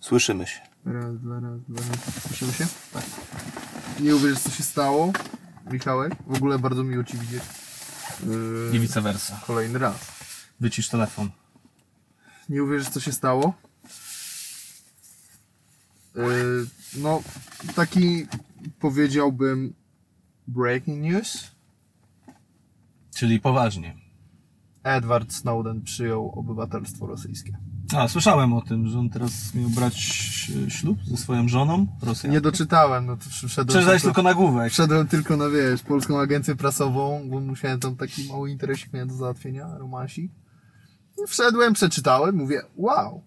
Słyszymy 0.00 0.46
się. 0.46 0.60
Raz, 0.84 1.18
dwa, 1.20 1.40
raz, 1.40 1.60
dwa, 1.68 1.80
raz. 1.88 2.22
Słyszymy 2.26 2.52
się? 2.52 2.66
Tak. 2.92 3.04
Nie 4.00 4.16
uwierzysz, 4.16 4.38
co 4.40 4.50
się 4.50 4.62
stało, 4.62 5.12
Michałek? 5.70 6.14
W 6.26 6.36
ogóle 6.36 6.58
bardzo 6.58 6.84
miło 6.84 7.04
Ci 7.04 7.16
widzieć. 7.18 7.42
Yy, 8.26 8.70
I 8.76 8.80
vice 8.80 9.00
versa. 9.00 9.40
kolejny 9.46 9.78
raz. 9.78 9.96
Wycisz 10.60 10.88
telefon. 10.88 11.30
Nie 12.48 12.62
uwierzysz, 12.62 12.88
co 12.88 13.00
się 13.00 13.12
stało? 13.12 13.54
Yy, 16.14 16.66
no, 16.96 17.22
taki 17.74 18.26
powiedziałbym 18.80 19.74
breaking 20.48 21.02
news. 21.02 21.50
Czyli 23.14 23.40
poważnie. 23.40 23.96
Edward 24.82 25.32
Snowden 25.32 25.82
przyjął 25.82 26.30
obywatelstwo 26.38 27.06
rosyjskie. 27.06 27.58
A, 27.96 28.08
słyszałem 28.08 28.52
o 28.52 28.60
tym, 28.62 28.88
że 28.88 28.98
on 28.98 29.10
teraz 29.10 29.54
miał 29.54 29.70
brać 29.70 29.96
e, 30.66 30.70
ślub 30.70 30.98
ze 31.04 31.16
swoją 31.16 31.48
żoną, 31.48 31.86
Rosją. 32.02 32.30
Nie 32.30 32.40
doczytałem, 32.40 33.06
no 33.06 33.16
to 33.16 33.22
wszedłem 33.30 33.66
Przeczytałeś 33.66 34.02
tylko, 34.02 34.14
tylko 34.14 34.22
nagłówek. 34.22 34.72
wszedłem 34.72 35.08
tylko 35.08 35.36
na, 35.36 35.48
wiesz, 35.48 35.82
polską 35.82 36.20
agencję 36.20 36.56
prasową, 36.56 37.28
bo 37.30 37.40
musiałem 37.40 37.80
tam 37.80 37.96
taki 37.96 38.28
mały 38.28 38.50
interesik 38.50 38.92
miałem 38.92 39.08
do 39.08 39.14
załatwienia, 39.14 39.78
romansik. 39.78 40.32
I 41.24 41.26
Wszedłem, 41.28 41.72
przeczytałem, 41.74 42.36
mówię, 42.36 42.62
wow. 42.76 43.22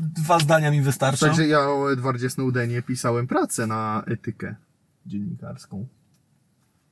Dwa 0.00 0.38
zdania 0.38 0.70
mi 0.70 0.82
wystarczą. 0.82 1.26
Także 1.26 1.46
ja 1.46 1.60
o 1.60 1.92
Edwardzie 1.92 2.30
Snowdenie 2.30 2.82
pisałem 2.82 3.26
pracę 3.26 3.66
na 3.66 4.02
etykę 4.06 4.54
dziennikarską. 5.06 5.86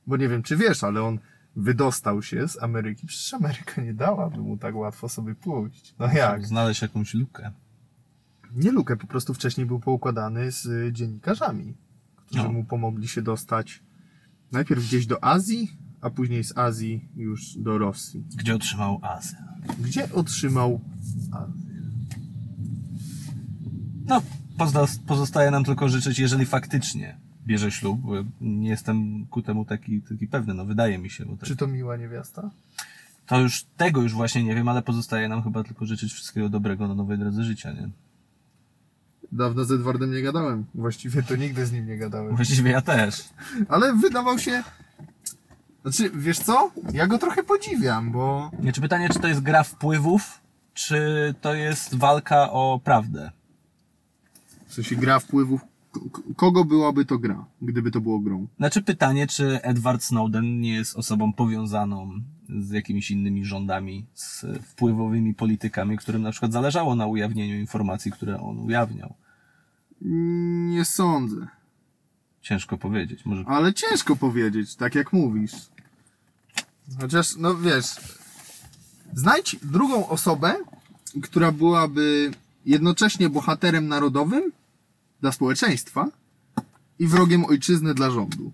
Bo 0.07 0.17
nie 0.17 0.29
wiem, 0.29 0.43
czy 0.43 0.57
wiesz, 0.57 0.83
ale 0.83 1.03
on 1.03 1.19
wydostał 1.55 2.21
się 2.21 2.47
z 2.47 2.63
Ameryki. 2.63 3.07
Przecież 3.07 3.33
Ameryka 3.33 3.81
nie 3.81 3.93
dałaby 3.93 4.37
mu 4.37 4.57
tak 4.57 4.75
łatwo 4.75 5.09
sobie 5.09 5.35
pójść. 5.35 5.95
No 5.99 6.13
jak? 6.13 6.47
Znaleźć 6.47 6.81
jakąś 6.81 7.13
lukę. 7.13 7.51
Nie 8.55 8.71
lukę, 8.71 8.97
po 8.97 9.07
prostu 9.07 9.33
wcześniej 9.33 9.65
był 9.67 9.79
poukładany 9.79 10.51
z 10.51 10.93
dziennikarzami, 10.93 11.73
którzy 12.15 12.43
No. 12.43 12.51
mu 12.51 12.63
pomogli 12.63 13.07
się 13.07 13.21
dostać 13.21 13.83
najpierw 14.51 14.83
gdzieś 14.83 15.05
do 15.05 15.23
Azji, 15.23 15.77
a 16.01 16.09
później 16.09 16.43
z 16.43 16.57
Azji 16.57 17.09
już 17.15 17.57
do 17.57 17.77
Rosji. 17.77 18.23
Gdzie 18.37 18.55
otrzymał 18.55 18.99
azę. 19.03 19.35
Gdzie 19.79 20.13
otrzymał 20.13 20.81
Azję? 21.31 21.71
No, 24.05 24.21
pozostaje 25.07 25.51
nam 25.51 25.63
tylko 25.63 25.89
życzyć, 25.89 26.19
jeżeli 26.19 26.45
faktycznie 26.45 27.19
bierze 27.47 27.71
ślub, 27.71 27.99
bo 27.99 28.13
nie 28.41 28.69
jestem 28.69 29.25
ku 29.25 29.41
temu 29.41 29.65
taki, 29.65 30.01
taki 30.01 30.27
pewny, 30.27 30.53
no 30.53 30.65
wydaje 30.65 30.97
mi 30.97 31.09
się, 31.09 31.25
bo 31.25 31.37
tak. 31.37 31.47
Czy 31.47 31.55
to 31.55 31.67
miła 31.67 31.97
niewiasta? 31.97 32.51
to 33.31 33.39
już, 33.39 33.65
tego 33.77 34.01
już 34.01 34.13
właśnie 34.13 34.43
nie 34.43 34.55
wiem, 34.55 34.67
ale 34.67 34.81
pozostaje 34.81 35.29
nam 35.29 35.43
chyba 35.43 35.63
tylko 35.63 35.85
życzyć 35.85 36.13
wszystkiego 36.13 36.49
dobrego 36.49 36.87
na 36.87 36.95
nowej 36.95 37.17
drodze 37.17 37.43
życia, 37.43 37.71
nie? 37.71 37.89
Dawno 39.31 39.65
z 39.65 39.71
Edwardem 39.71 40.11
nie 40.11 40.21
gadałem. 40.21 40.65
Właściwie 40.75 41.23
to 41.23 41.35
nigdy 41.35 41.65
z 41.65 41.71
nim 41.71 41.87
nie 41.87 41.97
gadałem. 41.97 42.35
Właściwie 42.35 42.71
ja 42.71 42.81
też. 42.81 43.29
Ale 43.69 43.93
wydawał 43.93 44.39
się... 44.39 44.63
Znaczy, 45.81 46.11
wiesz 46.15 46.39
co? 46.39 46.71
Ja 46.93 47.07
go 47.07 47.17
trochę 47.17 47.43
podziwiam, 47.43 48.11
bo... 48.11 48.51
Nie, 48.59 48.73
czy 48.73 48.81
pytanie, 48.81 49.09
czy 49.09 49.19
to 49.19 49.27
jest 49.27 49.41
gra 49.41 49.63
wpływów, 49.63 50.41
czy 50.73 51.33
to 51.41 51.53
jest 51.53 51.95
walka 51.95 52.51
o 52.51 52.81
prawdę? 52.83 53.31
W 54.67 54.73
sensie 54.73 54.95
gra 54.95 55.19
wpływów... 55.19 55.61
Kogo 56.35 56.65
byłaby 56.65 57.05
to 57.05 57.17
gra, 57.17 57.45
gdyby 57.61 57.91
to 57.91 58.01
było 58.01 58.19
grą? 58.19 58.47
Znaczy 58.57 58.81
pytanie, 58.81 59.27
czy 59.27 59.61
Edward 59.61 60.03
Snowden 60.03 60.61
nie 60.61 60.73
jest 60.73 60.95
osobą 60.95 61.33
powiązaną 61.33 62.21
z 62.59 62.69
jakimiś 62.69 63.11
innymi 63.11 63.45
rządami, 63.45 64.05
z 64.13 64.45
wpływowymi 64.63 65.33
politykami, 65.33 65.97
którym 65.97 66.21
na 66.21 66.31
przykład 66.31 66.53
zależało 66.53 66.95
na 66.95 67.07
ujawnieniu 67.07 67.59
informacji, 67.59 68.11
które 68.11 68.41
on 68.41 68.59
ujawniał. 68.59 69.13
Nie 70.71 70.85
sądzę. 70.85 71.47
Ciężko 72.41 72.77
powiedzieć. 72.77 73.25
Może 73.25 73.43
Ale 73.47 73.73
ciężko 73.73 74.15
powiedzieć, 74.15 74.75
tak 74.75 74.95
jak 74.95 75.13
mówisz. 75.13 75.51
Chociaż, 77.01 77.35
no 77.37 77.55
wiesz, 77.55 77.85
znajdź 79.13 79.55
drugą 79.63 80.07
osobę, 80.07 80.55
która 81.21 81.51
byłaby 81.51 82.31
jednocześnie 82.65 83.29
bohaterem 83.29 83.87
narodowym 83.87 84.51
dla 85.21 85.31
społeczeństwa 85.31 86.07
i 86.99 87.07
wrogiem 87.07 87.45
ojczyzny 87.45 87.93
dla 87.93 88.11
rządu. 88.11 88.51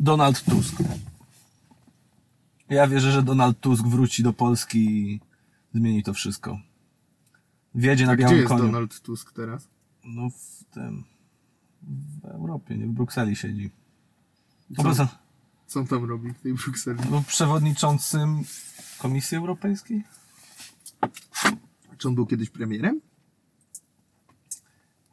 Donald 0.00 0.44
Tusk. 0.44 0.74
Ja 2.68 2.86
wierzę, 2.88 3.12
że 3.12 3.22
Donald 3.22 3.60
Tusk 3.60 3.84
wróci 3.86 4.22
do 4.22 4.32
Polski 4.32 4.78
i 5.14 5.20
zmieni 5.74 6.02
to 6.02 6.14
wszystko. 6.14 6.60
Wjedzie 7.74 8.06
na 8.06 8.12
A 8.12 8.16
gdzie 8.16 8.24
białym 8.24 8.38
jest 8.38 8.48
koniu. 8.48 8.62
Donald 8.64 9.00
Tusk 9.00 9.32
teraz? 9.32 9.68
No 10.04 10.30
w 10.30 10.64
tym... 10.74 11.04
W 12.22 12.24
Europie, 12.24 12.76
nie? 12.78 12.86
W 12.86 12.90
Brukseli 12.92 13.36
siedzi. 13.36 13.70
Co? 14.76 14.82
Obecnie- 14.82 15.06
Co 15.66 15.80
on 15.80 15.86
tam 15.86 16.04
robi 16.04 16.32
w 16.32 16.38
tej 16.40 16.54
Brukseli? 16.54 16.98
Był 17.02 17.22
przewodniczącym 17.22 18.42
Komisji 18.98 19.36
Europejskiej? 19.36 20.04
Czy 21.98 22.08
on 22.08 22.14
był 22.14 22.26
kiedyś 22.26 22.50
premierem? 22.50 23.00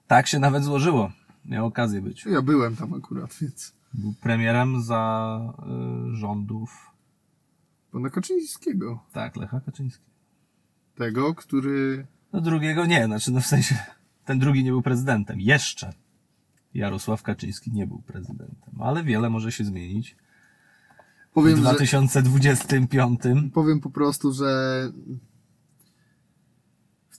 Tak 0.07 0.27
się 0.27 0.39
nawet 0.39 0.63
złożyło. 0.63 1.11
Miał 1.45 1.65
okazję 1.65 2.01
być. 2.01 2.25
Ja 2.25 2.41
byłem 2.41 2.75
tam 2.75 2.93
akurat, 2.93 3.37
więc... 3.41 3.73
Był 3.93 4.13
premierem 4.21 4.81
za 4.81 5.39
y, 6.11 6.15
rządów, 6.15 6.91
Pana 7.91 8.09
Kaczyńskiego. 8.09 9.03
tak, 9.11 9.35
Lecha 9.35 9.59
Kaczyńskiego. 9.59 10.09
Tego, 10.95 11.35
który... 11.35 12.07
No 12.33 12.41
drugiego 12.41 12.85
nie, 12.85 13.05
znaczy 13.05 13.31
no 13.31 13.41
w 13.41 13.45
sensie, 13.45 13.75
ten 14.25 14.39
drugi 14.39 14.63
nie 14.63 14.71
był 14.71 14.81
prezydentem. 14.81 15.39
Jeszcze 15.39 15.93
Jarosław 16.73 17.23
Kaczyński 17.23 17.71
nie 17.71 17.87
był 17.87 18.01
prezydentem. 18.01 18.81
Ale 18.81 19.03
wiele 19.03 19.29
może 19.29 19.51
się 19.51 19.65
zmienić. 19.65 20.15
W 21.31 21.33
Powiem, 21.33 21.55
że... 21.55 21.61
2025 21.61 23.21
Powiem 23.53 23.79
po 23.79 23.89
prostu, 23.89 24.31
że 24.31 24.91
w 25.07 25.32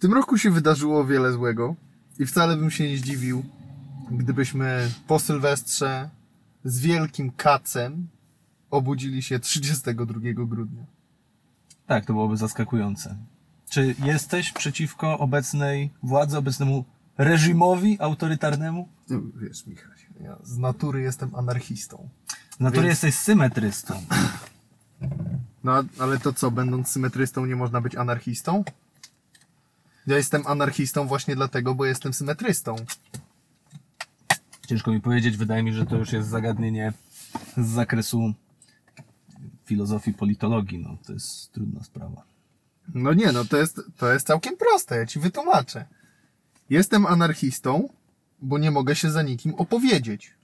tym 0.05 0.13
roku 0.15 0.39
się 0.39 0.51
wydarzyło 0.51 1.05
wiele 1.05 1.33
złego 1.33 1.75
i 2.19 2.27
wcale 2.27 2.57
bym 2.57 2.71
się 2.71 2.89
nie 2.89 2.99
zdziwił, 2.99 3.45
gdybyśmy 4.11 4.91
po 5.07 5.19
Sylwestrze 5.19 6.11
z 6.65 6.81
wielkim 6.81 7.31
kacem 7.31 8.09
obudzili 8.71 9.23
się 9.23 9.39
32 9.39 10.21
grudnia. 10.47 10.85
tak, 11.87 12.05
to 12.07 12.13
byłoby 12.13 12.37
zaskakujące. 12.37 13.17
Czy 13.71 13.95
jesteś 13.99 14.53
przeciwko 14.53 15.19
obecnej 15.19 15.91
władzy, 16.03 16.39
obecnemu 16.39 16.85
reżimowi 17.19 18.01
autorytarnemu? 18.01 18.89
No, 19.11 19.21
wiesz, 19.37 19.67
Michał, 19.67 19.91
ja 20.21 20.37
z 20.43 20.59
natury 20.59 21.01
jestem 21.03 21.35
anarchistą. 21.35 22.09
Z 22.51 22.61
natury 22.61 22.83
Więc- 22.83 22.93
jesteś 22.93 23.15
symetrystą. 23.15 23.95
No, 25.65 25.85
ale 25.99 26.19
to 26.19 26.33
co, 26.33 26.51
będąc 26.51 26.89
symetrystą 26.89 27.47
nie 27.47 27.57
można 27.57 27.81
być 27.81 27.97
anarchistą? 27.97 28.65
Ja 30.07 30.17
jestem 30.17 30.47
anarchistą 30.47 31.07
właśnie 31.07 31.37
dlatego, 31.37 31.75
bo 31.75 31.85
jestem 31.85 32.15
symetrystą. 32.15 32.77
Ciężko 34.67 34.91
mi 34.91 35.01
powiedzieć, 35.01 35.37
wydaje 35.37 35.63
mi, 35.63 35.73
że 35.73 35.87
to 35.87 35.97
już 35.97 36.13
jest 36.13 36.29
zagadnienie 36.29 36.93
z 37.57 37.67
zakresu 37.67 38.35
filozofii, 39.65 40.15
politologii. 40.15 40.79
No, 40.79 40.97
to 41.07 41.13
jest 41.13 41.53
trudna 41.53 41.83
sprawa. 41.83 42.23
No 42.95 43.13
nie, 43.15 43.33
no 43.33 43.45
to 43.45 43.57
jest, 43.57 43.81
to 43.97 44.13
jest 44.13 44.27
całkiem 44.27 44.57
proste, 44.57 44.97
ja 44.97 45.07
ci 45.07 45.21
wytłumaczę. 45.21 45.87
Jestem 46.71 47.07
anarchistą, 47.07 47.89
bo 48.43 48.59
nie 48.59 48.71
mogę 48.71 48.97
się 48.97 49.11
za 49.11 49.23
nikim 49.23 49.55
opowiedzieć. 49.55 50.35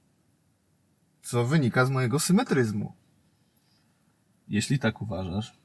Co 1.22 1.44
wynika 1.44 1.86
z 1.86 1.90
mojego 1.90 2.20
symetryzmu. 2.20 2.92
Jeśli 4.48 4.78
tak 4.78 5.02
uważasz. 5.02 5.59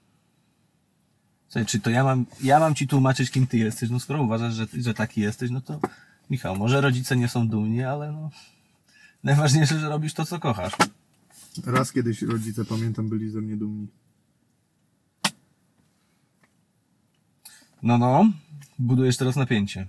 Słuchaj, 1.50 1.66
czy 1.66 1.80
to 1.80 1.90
ja 1.90 2.04
mam, 2.04 2.26
ja 2.44 2.60
mam 2.60 2.76
ci 2.76 2.88
tłumaczyć, 2.88 3.32
kim 3.32 3.48
ty 3.48 3.58
jesteś? 3.58 3.90
No 3.90 4.00
skoro 4.00 4.22
uważasz, 4.24 4.54
że, 4.54 4.68
że 4.74 4.94
taki 4.94 5.22
jesteś, 5.22 5.52
no 5.52 5.62
to 5.62 5.80
Michał, 6.30 6.56
może 6.56 6.82
rodzice 6.82 7.16
nie 7.18 7.28
są 7.28 7.48
dumni, 7.48 7.84
ale 7.84 8.12
no 8.12 8.30
najważniejsze, 9.24 9.80
że 9.80 9.90
robisz 9.90 10.14
to, 10.14 10.26
co 10.26 10.40
kochasz. 10.40 10.74
Raz 11.66 11.92
kiedyś 11.92 12.22
rodzice, 12.22 12.66
pamiętam, 12.66 13.10
byli 13.10 13.30
ze 13.30 13.42
mnie 13.42 13.58
dumni. 13.58 13.88
No, 17.84 17.98
no, 17.98 18.26
budujesz 18.80 19.18
teraz 19.18 19.36
napięcie. 19.36 19.88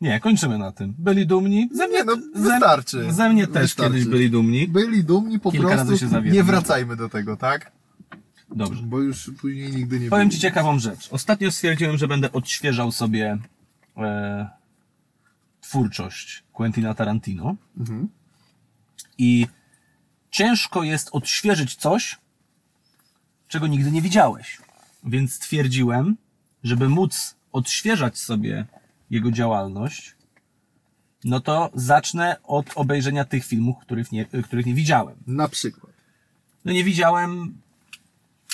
Nie, 0.00 0.20
kończymy 0.20 0.58
na 0.58 0.72
tym. 0.72 0.94
Byli 0.98 1.26
dumni? 1.26 1.68
Ze 1.72 1.88
mnie, 1.88 1.96
Nie, 1.98 2.04
no, 2.04 2.16
ze, 2.34 2.40
wystarczy. 2.40 3.12
ze 3.12 3.28
mnie 3.32 3.46
też 3.46 3.62
Wystarczy. 3.62 3.92
kiedyś 3.92 4.06
byli 4.08 4.30
dumni. 4.30 4.68
Byli 4.68 5.04
dumni, 5.04 5.40
po 5.40 5.52
Kilka 5.52 5.68
razy 5.68 5.84
prostu 5.86 6.04
się 6.04 6.08
zawiedli. 6.08 6.38
nie 6.38 6.44
wracajmy 6.44 6.96
do 6.96 7.08
tego, 7.08 7.36
tak? 7.36 7.72
Dobrze. 8.50 8.82
Bo 8.82 9.00
już 9.00 9.30
później 9.40 9.72
nigdy 9.72 10.00
nie 10.00 10.10
Powiem. 10.10 10.30
Ci 10.30 10.38
ciekawą 10.40 10.78
rzecz. 10.78 11.08
Ostatnio 11.12 11.52
stwierdziłem, 11.52 11.98
że 11.98 12.08
będę 12.08 12.32
odświeżał 12.32 12.92
sobie 12.92 13.38
e, 13.96 14.48
twórczość 15.60 16.44
Quentina 16.52 16.94
Tarantino. 16.94 17.56
Mhm. 17.78 18.08
I 19.18 19.46
ciężko 20.30 20.82
jest 20.82 21.08
odświeżyć 21.12 21.76
coś, 21.76 22.18
czego 23.48 23.66
nigdy 23.66 23.92
nie 23.92 24.02
widziałeś. 24.02 24.58
Więc 25.04 25.34
stwierdziłem, 25.34 26.16
żeby 26.62 26.88
móc 26.88 27.36
odświeżać 27.52 28.18
sobie 28.18 28.66
jego 29.10 29.30
działalność, 29.30 30.16
no 31.24 31.40
to 31.40 31.70
zacznę 31.74 32.36
od 32.42 32.70
obejrzenia 32.74 33.24
tych 33.24 33.44
filmów, 33.44 33.76
których 33.78 34.12
nie, 34.12 34.24
których 34.24 34.66
nie 34.66 34.74
widziałem. 34.74 35.16
Na 35.26 35.48
przykład. 35.48 35.92
No 36.64 36.72
nie 36.72 36.84
widziałem 36.84 37.60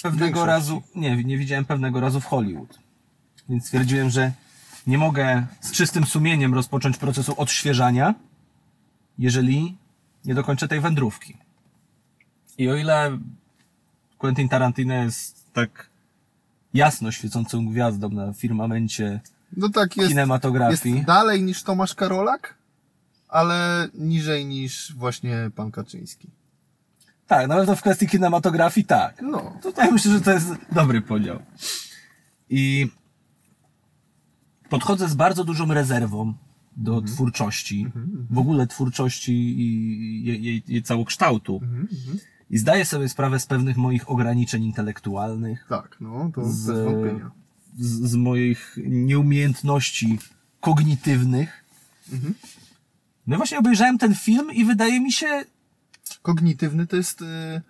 pewnego 0.02 0.46
razu, 0.46 0.82
nie, 0.94 1.24
nie 1.24 1.38
widziałem 1.38 1.64
pewnego 1.64 2.00
razu 2.00 2.20
w 2.20 2.24
Hollywood. 2.24 2.78
Więc 3.48 3.64
stwierdziłem, 3.64 4.10
że 4.10 4.32
nie 4.86 4.98
mogę 4.98 5.46
z 5.60 5.72
czystym 5.72 6.06
sumieniem 6.06 6.54
rozpocząć 6.54 6.96
procesu 6.98 7.34
odświeżania, 7.36 8.14
jeżeli 9.18 9.76
nie 10.24 10.34
dokończę 10.34 10.68
tej 10.68 10.80
wędrówki. 10.80 11.36
I 12.58 12.68
o 12.68 12.76
ile 12.76 13.18
Quentin 14.18 14.48
Tarantino 14.48 14.94
jest 14.94 15.52
tak 15.52 15.86
jasno 16.74 17.12
świecącą 17.12 17.68
gwiazdą 17.68 18.08
na 18.08 18.32
firmamencie 18.32 19.20
No 19.56 19.68
tak 19.68 19.96
jest. 19.96 20.08
kinematografii, 20.08 20.94
Jest 20.94 21.06
dalej 21.06 21.42
niż 21.42 21.62
Tomasz 21.62 21.94
Karolak, 21.94 22.54
ale 23.28 23.88
niżej 23.94 24.46
niż 24.46 24.94
właśnie 24.94 25.50
pan 25.56 25.70
Kaczyński. 25.70 26.28
Tak, 27.36 27.48
na 27.48 27.56
pewno 27.56 27.76
w 27.76 27.80
kwestii 27.80 28.06
kinematografii 28.06 28.86
tak. 28.86 29.22
No. 29.22 29.52
Tutaj 29.62 29.92
myślę, 29.92 30.12
że 30.12 30.20
to 30.20 30.30
jest 30.32 30.46
dobry 30.72 31.00
podział. 31.02 31.38
I 32.50 32.88
podchodzę 34.68 35.08
z 35.08 35.14
bardzo 35.14 35.44
dużą 35.44 35.74
rezerwą 35.74 36.34
do 36.76 37.02
twórczości, 37.02 37.86
w 38.30 38.38
ogóle 38.38 38.66
twórczości 38.66 39.32
i 39.32 40.24
jej, 40.24 40.42
jej, 40.44 40.62
jej 40.68 40.82
całokształtu. 40.82 41.60
I 42.50 42.58
zdaję 42.58 42.84
sobie 42.84 43.08
sprawę 43.08 43.40
z 43.40 43.46
pewnych 43.46 43.76
moich 43.76 44.10
ograniczeń 44.10 44.64
intelektualnych, 44.64 45.66
Tak, 45.68 45.96
no 46.00 46.30
to 46.34 46.44
z, 46.52 46.66
bez 46.66 46.84
wątpienia. 46.84 47.30
z, 47.78 48.10
z 48.10 48.14
moich 48.14 48.76
nieumiejętności 48.86 50.18
kognitywnych. 50.60 51.64
No 53.26 53.34
i 53.34 53.36
właśnie 53.36 53.58
obejrzałem 53.58 53.98
ten 53.98 54.14
film 54.14 54.52
i 54.52 54.64
wydaje 54.64 55.00
mi 55.00 55.12
się, 55.12 55.44
Kognitywny 56.22 56.86
to 56.86 56.96
jest, 56.96 57.22
y, 57.22 57.62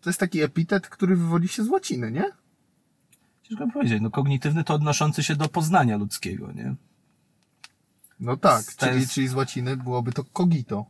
to 0.00 0.10
jest 0.10 0.20
taki 0.20 0.42
epitet, 0.42 0.88
który 0.88 1.16
wywodzi 1.16 1.48
się 1.48 1.64
z 1.64 1.68
łaciny, 1.68 2.10
nie? 2.10 2.24
ciężko 3.42 3.66
powiedzieć, 3.72 4.02
no 4.02 4.10
kognitywny 4.10 4.64
to 4.64 4.74
odnoszący 4.74 5.22
się 5.22 5.36
do 5.36 5.48
poznania 5.48 5.96
ludzkiego, 5.96 6.52
nie? 6.52 6.74
No 8.20 8.36
tak, 8.36 8.64
To 8.64 8.86
czyli, 8.86 9.00
jest- 9.00 9.12
czyli 9.12 9.28
z 9.28 9.34
łaciny 9.34 9.76
byłoby 9.76 10.12
to 10.12 10.24
cogito. 10.32 10.86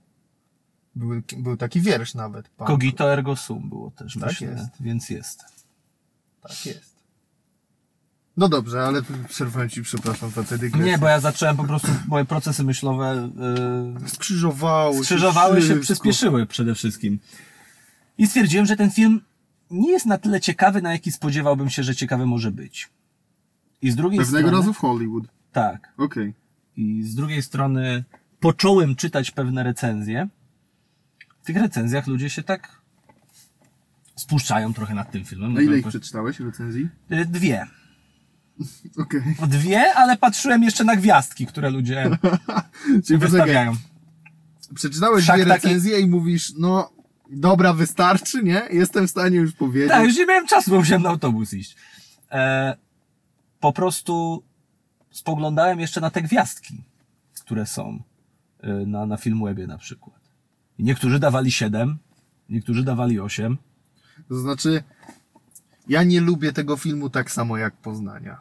Był, 0.96 1.22
był 1.38 1.56
taki 1.56 1.80
wiersz 1.80 2.14
nawet. 2.14 2.48
Pan, 2.48 2.66
Cogito 2.66 3.12
ergo 3.12 3.36
sum 3.36 3.68
było 3.68 3.90
też, 3.90 4.14
Tak 4.14 4.22
myślę, 4.22 4.48
jest. 4.50 4.68
więc 4.80 5.10
jest. 5.10 5.44
Tak 6.42 6.66
jest. 6.66 6.93
No 8.36 8.48
dobrze, 8.48 8.82
ale 8.86 9.02
przerwałem 9.28 9.68
ci, 9.68 9.82
przepraszam 9.82 10.30
za 10.30 10.42
dygresje. 10.42 10.78
Nie, 10.90 10.98
bo 10.98 11.08
ja 11.08 11.20
zacząłem 11.20 11.56
po 11.56 11.64
prostu, 11.64 11.88
moje 12.08 12.24
procesy 12.24 12.64
myślowe 12.64 13.30
yy, 14.02 14.08
Skrzyżowały 14.08 14.96
się. 14.96 15.04
skrzyżowały 15.04 15.56
się, 15.56 15.62
wszystko. 15.62 15.82
przyspieszyły 15.84 16.46
przede 16.46 16.74
wszystkim. 16.74 17.18
I 18.18 18.26
stwierdziłem, 18.26 18.66
że 18.66 18.76
ten 18.76 18.90
film 18.90 19.20
nie 19.70 19.90
jest 19.90 20.06
na 20.06 20.18
tyle 20.18 20.40
ciekawy, 20.40 20.82
na 20.82 20.92
jaki 20.92 21.12
spodziewałbym 21.12 21.70
się, 21.70 21.82
że 21.82 21.94
ciekawy 21.94 22.26
może 22.26 22.50
być. 22.50 22.88
I 23.82 23.90
z 23.90 23.96
drugiej 23.96 24.18
Pewnego 24.20 24.48
strony... 24.48 24.58
razu 24.62 24.72
w 24.74 24.78
Hollywood. 24.78 25.24
Tak. 25.52 25.92
Okej. 25.96 26.34
I 26.76 27.02
z 27.02 27.14
drugiej 27.14 27.42
strony 27.42 28.04
począłem 28.40 28.96
czytać 28.96 29.30
pewne 29.30 29.62
recenzje. 29.62 30.28
W 31.42 31.46
tych 31.46 31.56
recenzjach 31.56 32.06
ludzie 32.06 32.30
się 32.30 32.42
tak 32.42 32.80
spuszczają 34.16 34.74
trochę 34.74 34.94
nad 34.94 35.10
tym 35.10 35.24
filmem. 35.24 35.56
A 35.56 35.60
ile 35.60 35.78
ich 35.78 35.86
przeczytałeś 35.88 36.40
recenzji? 36.40 36.88
y, 37.12 37.24
Dwie. 37.26 37.66
Okej. 39.02 39.22
Dwie, 39.48 39.94
ale 39.94 40.16
patrzyłem 40.16 40.62
jeszcze 40.62 40.84
na 40.84 40.96
gwiazdki, 40.96 41.46
które 41.46 41.70
ludzie 41.70 42.04
poczekaj, 42.86 43.18
wystawiają. 43.18 43.72
przeczytałeś 44.74 45.22
Wszak 45.24 45.36
dwie 45.40 45.46
taki- 45.46 45.66
recenzje 45.66 46.00
i 46.00 46.06
mówisz, 46.06 46.52
no 46.58 46.90
dobra, 47.30 47.72
wystarczy, 47.72 48.42
nie? 48.42 48.62
Jestem 48.70 49.06
w 49.06 49.10
stanie 49.10 49.36
już 49.36 49.52
powiedzieć. 49.52 49.90
Tak, 49.90 50.04
już 50.04 50.16
nie 50.16 50.26
miałem 50.26 50.46
czasu, 50.46 50.70
bo 50.70 50.76
musiałem 50.76 51.02
na 51.02 51.08
autobus 51.08 51.52
iść. 51.54 51.76
E, 52.32 52.76
po 53.60 53.72
prostu 53.72 54.42
spoglądałem 55.10 55.80
jeszcze 55.80 56.00
na 56.00 56.10
te 56.10 56.22
gwiazdki, 56.22 56.84
które 57.40 57.66
są 57.66 58.02
e, 58.62 58.68
na, 58.72 59.06
na 59.06 59.16
Filmwebie 59.16 59.66
na 59.66 59.78
przykład. 59.78 60.20
Niektórzy 60.78 61.18
dawali 61.18 61.50
7, 61.52 61.98
niektórzy 62.48 62.84
dawali 62.84 63.20
8. 63.20 63.58
To 64.28 64.34
znaczy, 64.38 64.82
ja 65.88 66.02
nie 66.02 66.20
lubię 66.20 66.52
tego 66.52 66.76
filmu 66.76 67.10
tak 67.10 67.30
samo 67.30 67.56
jak 67.56 67.76
Poznania. 67.76 68.40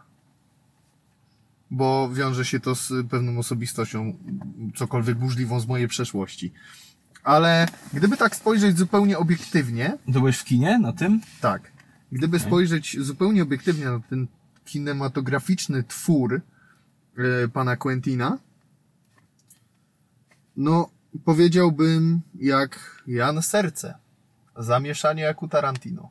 Bo 1.71 2.09
wiąże 2.13 2.45
się 2.45 2.59
to 2.59 2.75
z 2.75 2.91
pewną 3.09 3.39
osobistością, 3.39 4.17
cokolwiek 4.75 5.17
burzliwą 5.17 5.59
z 5.59 5.67
mojej 5.67 5.87
przeszłości. 5.87 6.53
Ale 7.23 7.67
gdyby 7.93 8.17
tak 8.17 8.35
spojrzeć 8.35 8.77
zupełnie 8.77 9.17
obiektywnie, 9.17 9.97
To 10.05 10.11
byłeś 10.11 10.37
w 10.37 10.43
kinie 10.43 10.79
na 10.79 10.93
tym? 10.93 11.21
tak, 11.41 11.71
gdyby 12.11 12.39
spojrzeć 12.39 12.97
zupełnie 12.99 13.43
obiektywnie 13.43 13.85
na 13.85 13.99
ten 13.99 14.27
kinematograficzny 14.65 15.83
twór 15.83 16.41
e, 17.17 17.47
pana 17.47 17.75
Quentina, 17.77 18.37
no 20.57 20.89
powiedziałbym 21.25 22.21
jak 22.35 23.03
Jan 23.07 23.41
Serce. 23.41 23.93
Zamieszanie 24.57 25.23
jak 25.23 25.43
u 25.43 25.47
Tarantino. 25.47 26.09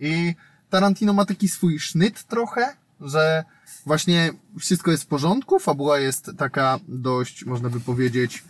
I 0.00 0.34
Tarantino 0.70 1.12
ma 1.12 1.24
taki 1.24 1.48
swój 1.48 1.80
sznyt 1.80 2.22
trochę, 2.22 2.76
że 3.00 3.44
właśnie 3.86 4.30
wszystko 4.58 4.90
jest 4.90 5.02
w 5.02 5.06
porządku, 5.06 5.58
fabuła 5.58 5.98
jest 5.98 6.30
taka 6.38 6.78
dość, 6.88 7.44
można 7.44 7.70
by 7.70 7.80
powiedzieć, 7.80 8.44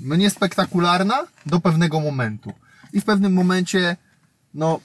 no 0.00 0.16
niespektakularna 0.16 1.26
do 1.46 1.60
pewnego 1.60 2.00
momentu. 2.00 2.52
I 2.92 3.00
w 3.00 3.04
pewnym 3.04 3.32
momencie, 3.32 3.96
no, 4.54 4.80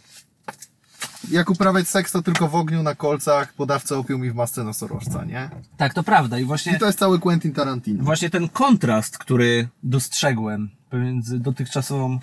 jak 1.31 1.49
uprawiać 1.49 1.87
seks 1.87 2.11
to 2.11 2.21
tylko 2.21 2.47
w 2.47 2.55
ogniu, 2.55 2.83
na 2.83 2.95
kolcach, 2.95 3.53
podawca 3.53 3.97
opium 3.97 4.25
i 4.25 4.31
w 4.31 4.35
masce 4.35 4.63
nosorożca, 4.63 5.25
nie? 5.25 5.49
Tak, 5.77 5.93
to 5.93 6.03
prawda. 6.03 6.39
I 6.39 6.43
właśnie, 6.45 6.75
I 6.75 6.79
to 6.79 6.85
jest 6.85 6.99
cały 6.99 7.19
Quentin 7.19 7.53
Tarantino. 7.53 8.03
właśnie 8.03 8.29
ten 8.29 8.49
kontrast, 8.49 9.17
który 9.17 9.67
dostrzegłem 9.83 10.69
pomiędzy 10.89 11.39
dotychczasową 11.39 12.19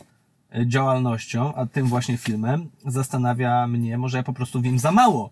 działalnością, 0.67 1.55
a 1.55 1.67
tym 1.67 1.87
właśnie 1.87 2.17
filmem, 2.17 2.71
zastanawia 2.87 3.67
mnie, 3.67 3.99
może 3.99 4.17
ja 4.17 4.23
po 4.23 4.33
prostu 4.33 4.63
wiem 4.63 4.79
za 4.79 4.93
mało 4.93 5.31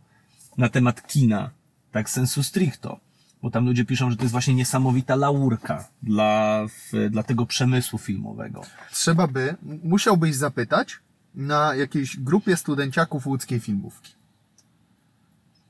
na 0.58 0.68
temat 0.68 1.06
kina, 1.06 1.50
tak 1.92 2.10
sensu 2.10 2.42
stricto. 2.42 3.00
Bo 3.42 3.50
tam 3.50 3.66
ludzie 3.66 3.84
piszą, 3.84 4.10
że 4.10 4.16
to 4.16 4.22
jest 4.22 4.32
właśnie 4.32 4.54
niesamowita 4.54 5.16
laurka 5.16 5.88
dla, 6.02 6.62
w, 6.66 7.10
dla 7.10 7.22
tego 7.22 7.46
przemysłu 7.46 7.98
filmowego. 7.98 8.62
Trzeba 8.92 9.26
by, 9.26 9.56
musiałbyś 9.84 10.34
zapytać 10.34 10.98
na 11.34 11.74
jakiejś 11.74 12.16
grupie 12.16 12.56
studenciaków 12.56 13.26
łódzkiej 13.26 13.60
filmówki. 13.60 14.12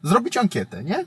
Zrobić 0.03 0.37
ankietę, 0.37 0.85
nie? 0.85 1.05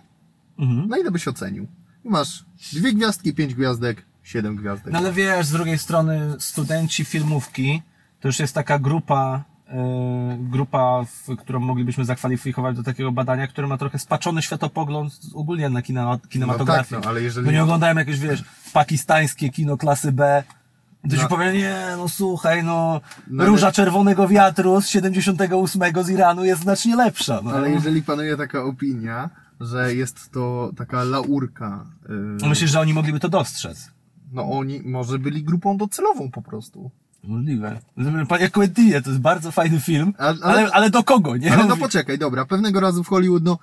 Mhm. 0.59 0.87
No 0.89 0.97
ile 0.97 1.11
byś 1.11 1.27
ocenił? 1.27 1.67
Masz 2.03 2.45
dwie 2.73 2.93
gwiazdki, 2.93 3.33
pięć 3.33 3.53
gwiazdek, 3.55 4.05
siedem 4.23 4.55
gwiazdek. 4.55 4.93
No 4.93 4.99
ale 4.99 5.13
wiesz, 5.13 5.45
z 5.45 5.51
drugiej 5.51 5.77
strony 5.77 6.35
studenci 6.39 7.05
filmówki 7.05 7.81
to 8.19 8.27
już 8.27 8.39
jest 8.39 8.55
taka 8.55 8.79
grupa, 8.79 9.43
e, 9.67 10.37
grupa, 10.39 11.03
w, 11.05 11.35
którą 11.37 11.59
moglibyśmy 11.59 12.05
zakwalifikować 12.05 12.75
do 12.75 12.83
takiego 12.83 13.11
badania, 13.11 13.47
które 13.47 13.67
ma 13.67 13.77
trochę 13.77 13.99
spaczony 13.99 14.41
światopogląd 14.41 15.13
ogólnie 15.33 15.69
na 15.69 15.81
kina, 15.81 16.19
kinematografię. 16.29 16.95
No 16.95 17.01
tak, 17.01 17.05
no, 17.05 17.09
ale 17.09 17.21
jeżeli- 17.21 17.45
Bo 17.45 17.51
nie 17.51 17.63
oglądałem 17.63 17.97
jakieś, 17.97 18.19
wiesz, 18.19 18.43
pakistańskie 18.73 19.49
kino 19.49 19.77
klasy 19.77 20.11
B, 20.11 20.43
to 21.09 21.15
No. 21.21 21.27
powie, 21.27 21.53
nie, 21.53 21.75
no 21.97 22.09
słuchaj, 22.09 22.63
no, 22.63 23.01
No, 23.27 23.45
Róża 23.45 23.65
ale- 23.67 23.73
Czerwonego 23.73 24.27
Wiatru 24.27 24.81
z 24.81 24.87
78 24.87 26.03
z 26.03 26.09
Iranu 26.09 26.43
jest 26.45 26.61
znacznie 26.61 26.95
lepsza. 26.95 27.41
No. 27.43 27.51
Ale 27.51 27.71
jeżeli 27.71 28.03
panuje 28.03 28.37
taka 28.37 28.63
opinia, 28.63 29.29
że 29.59 29.95
jest 29.95 30.31
to 30.31 30.71
taka 30.77 31.03
laurka, 31.03 31.85
yy, 32.41 32.49
Myślisz, 32.49 32.71
że 32.71 32.79
oni 32.79 32.93
mogliby 32.93 33.19
to 33.19 33.29
dostrzec? 33.29 33.91
no 34.31 34.51
oni 34.51 34.81
może 34.85 35.19
byli 35.19 35.43
grupą 35.43 35.77
docelową 35.77 36.31
po 36.31 36.41
prostu. 36.41 36.91
Możliwe. 37.23 37.79
Panie 38.29 38.49
Quentinie, 38.49 39.01
to 39.01 39.09
jest 39.09 39.21
bardzo 39.21 39.51
fajny 39.51 39.79
film, 39.79 40.13
ale- 40.17 40.37
ale, 40.43 40.71
ale 40.71 40.89
do 40.89 41.03
kogo, 41.03 41.37
nie? 41.37 41.53
Ale 41.53 41.65
no 41.65 41.77
poczekaj, 41.77 42.17
dobra, 42.17 42.45
pewnego 42.45 42.79
razu 42.79 43.03
w 43.03 43.07
Hollywood, 43.07 43.43
no 43.43 43.57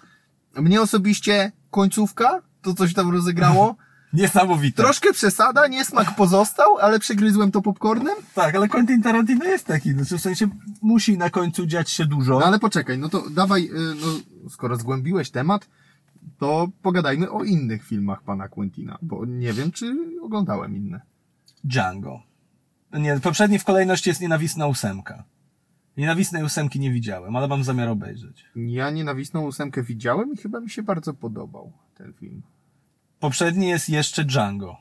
mnie 0.57 0.81
osobiście 0.81 1.53
końcówka, 1.71 2.43
to 2.63 2.75
coś 2.75 2.95
tam 2.95 3.11
rozegrało, 3.13 3.77
Niesamowite. 4.13 4.83
troszkę 4.83 5.13
przesada, 5.13 5.67
niesmak 5.67 6.17
pozostał, 6.17 6.79
ale 6.79 6.99
przegryzłem 6.99 7.51
to 7.53 7.63
popcornem. 7.63 8.15
Tak, 8.35 8.55
ale 8.55 8.69
Quentin 8.69 9.03
Tarantino 9.03 9.45
jest 9.45 9.67
taki, 9.67 9.95
no, 9.95 10.05
w 10.05 10.21
sensie 10.21 10.49
musi 10.83 11.19
na 11.19 11.31
końcu 11.31 11.67
dziać 11.67 11.91
się 11.91 12.07
dużo. 12.07 12.39
No 12.39 12.47
ale 12.47 12.59
poczekaj, 12.59 12.99
no 12.99 13.09
to 13.09 13.31
dawaj, 13.31 13.63
y, 13.65 13.71
no 14.01 14.51
skoro 14.51 14.77
zgłębiłeś 14.77 15.31
temat, 15.31 15.69
to 16.39 16.69
pogadajmy 16.83 17.31
o 17.31 17.45
innych 17.45 17.85
filmach 17.85 18.23
pana 18.23 18.49
Quentina, 18.49 18.99
bo 19.03 19.25
nie 19.27 19.53
wiem, 19.53 19.73
czy 19.73 19.97
oglądałem 20.23 20.77
inne. 20.77 21.01
Django. 21.65 22.23
Nie, 22.93 23.21
poprzedni 23.21 23.59
w 23.59 23.65
kolejności 23.65 24.11
jest 24.11 24.21
Nienawistna 24.21 24.67
ósemka. 24.67 25.25
Nienawistnej 25.97 26.45
ósemki 26.45 26.81
nie 26.81 26.93
widziałem, 26.93 27.37
ale 27.37 27.49
mam 27.49 27.65
zamiar 27.65 27.89
obejrzeć. 27.89 28.45
Ja 28.57 28.91
nienawistną 28.91 29.47
ósemkę 29.47 29.83
widziałem 29.83 30.33
i 30.33 30.37
chyba 30.37 30.61
mi 30.61 30.71
się 30.71 30.83
bardzo 30.83 31.15
podobał 31.15 31.73
ten 31.95 32.13
film. 32.13 32.43
Poprzedni 33.21 33.69
jest 33.69 33.89
jeszcze 33.89 34.25
Django. 34.25 34.77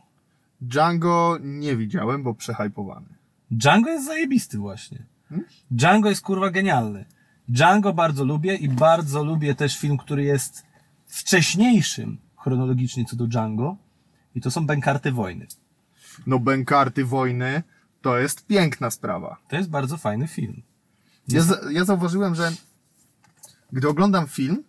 Django 0.62 1.38
nie 1.42 1.76
widziałem, 1.76 2.24
bo 2.24 2.34
przehypowany. 2.34 3.08
Django 3.52 3.90
jest 3.90 4.06
zajebisty 4.06 4.58
właśnie. 4.58 5.04
Hmm? 5.30 5.48
Django 5.72 6.10
jest 6.10 6.22
kurwa 6.22 6.50
genialny. 6.50 7.06
Django 7.48 7.94
bardzo 7.94 8.26
lubię 8.26 8.56
i 8.56 8.70
bardzo 8.70 9.24
lubię 9.24 9.56
też 9.56 9.78
film, 9.78 9.98
który 9.98 10.24
jest 10.24 10.66
wcześniejszym 11.08 12.18
chronologicznie 12.38 13.06
co 13.06 13.16
do 13.16 13.28
Django. 13.28 13.78
I 14.36 14.42
to 14.42 14.52
są 14.52 14.66
Bękarty 14.66 15.12
Wojny. 15.12 15.48
No, 16.28 16.40
Bękarty 16.40 17.06
Wojny 17.06 17.64
to 18.06 18.20
jest 18.20 18.46
piękna 18.48 18.90
sprawa. 18.92 19.38
To 19.48 19.56
jest 19.56 19.70
bardzo 19.70 19.98
fajny 19.98 20.28
film. 20.28 20.62
Ja, 21.28 21.42
ja 21.72 21.86
zauważyłem, 21.86 22.36
że 22.36 22.52
gdy 23.74 23.90
oglądam 23.90 24.28
film, 24.28 24.64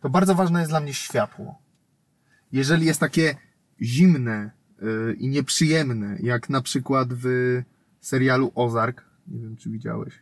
to 0.00 0.10
bardzo 0.10 0.34
ważne 0.34 0.58
jest 0.60 0.72
dla 0.72 0.80
mnie 0.80 0.94
światło. 0.94 1.58
Jeżeli 2.52 2.86
jest 2.86 3.00
takie 3.00 3.34
zimne 3.80 4.50
yy, 4.82 5.14
i 5.18 5.28
nieprzyjemne, 5.28 6.16
jak 6.20 6.48
na 6.50 6.62
przykład 6.62 7.08
w 7.12 7.26
serialu 8.00 8.52
Ozark, 8.54 9.04
nie 9.28 9.40
wiem 9.40 9.56
czy 9.56 9.70
widziałeś, 9.70 10.14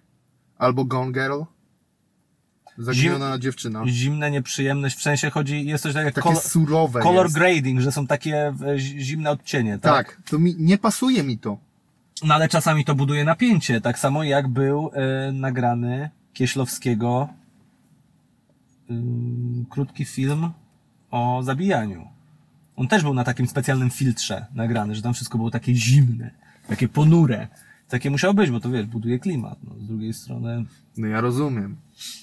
albo 0.58 0.84
Gone 0.84 1.12
Girl, 1.12 1.42
zaginiona 2.78 3.38
dziewczyna. 3.38 3.82
Zimne, 3.86 4.30
nieprzyjemność, 4.30 4.98
w 4.98 5.02
sensie 5.02 5.30
chodzi, 5.30 5.66
jest 5.66 5.82
coś 5.82 5.92
takiego 5.92 6.06
jak 6.06 6.14
Takie 6.14 6.28
kolor, 6.28 6.42
surowe 6.42 7.00
color 7.00 7.26
jest. 7.26 7.34
grading, 7.34 7.80
że 7.80 7.92
są 7.92 8.06
takie 8.06 8.54
e, 8.66 8.78
zi- 8.78 9.00
zimne 9.00 9.30
odcienie, 9.30 9.78
tak? 9.78 10.06
Tak, 10.06 10.22
to 10.30 10.38
mi, 10.38 10.56
nie 10.58 10.78
pasuje 10.78 11.22
mi 11.22 11.38
to. 11.38 11.69
No 12.24 12.34
ale 12.34 12.48
czasami 12.48 12.84
to 12.84 12.94
buduje 12.94 13.24
napięcie, 13.24 13.80
tak 13.80 13.98
samo 13.98 14.24
jak 14.24 14.48
był 14.48 14.90
e, 14.92 15.32
nagrany 15.32 16.10
Kieślowskiego 16.32 17.28
ym, 18.90 19.66
krótki 19.70 20.04
film 20.04 20.50
o 21.10 21.40
zabijaniu. 21.42 22.08
On 22.76 22.88
też 22.88 23.02
był 23.02 23.14
na 23.14 23.24
takim 23.24 23.46
specjalnym 23.46 23.90
filtrze 23.90 24.46
nagrany, 24.54 24.94
że 24.94 25.02
tam 25.02 25.14
wszystko 25.14 25.38
było 25.38 25.50
takie 25.50 25.74
zimne, 25.74 26.30
takie 26.68 26.88
ponure. 26.88 27.48
Takie 27.88 28.10
musiało 28.10 28.34
być, 28.34 28.50
bo 28.50 28.60
to 28.60 28.70
wiesz, 28.70 28.86
buduje 28.86 29.18
klimat. 29.18 29.58
No, 29.64 29.74
z 29.78 29.86
drugiej 29.86 30.12
strony. 30.14 30.64
No 30.96 31.06
ja 31.06 31.20
rozumiem, 31.20 31.76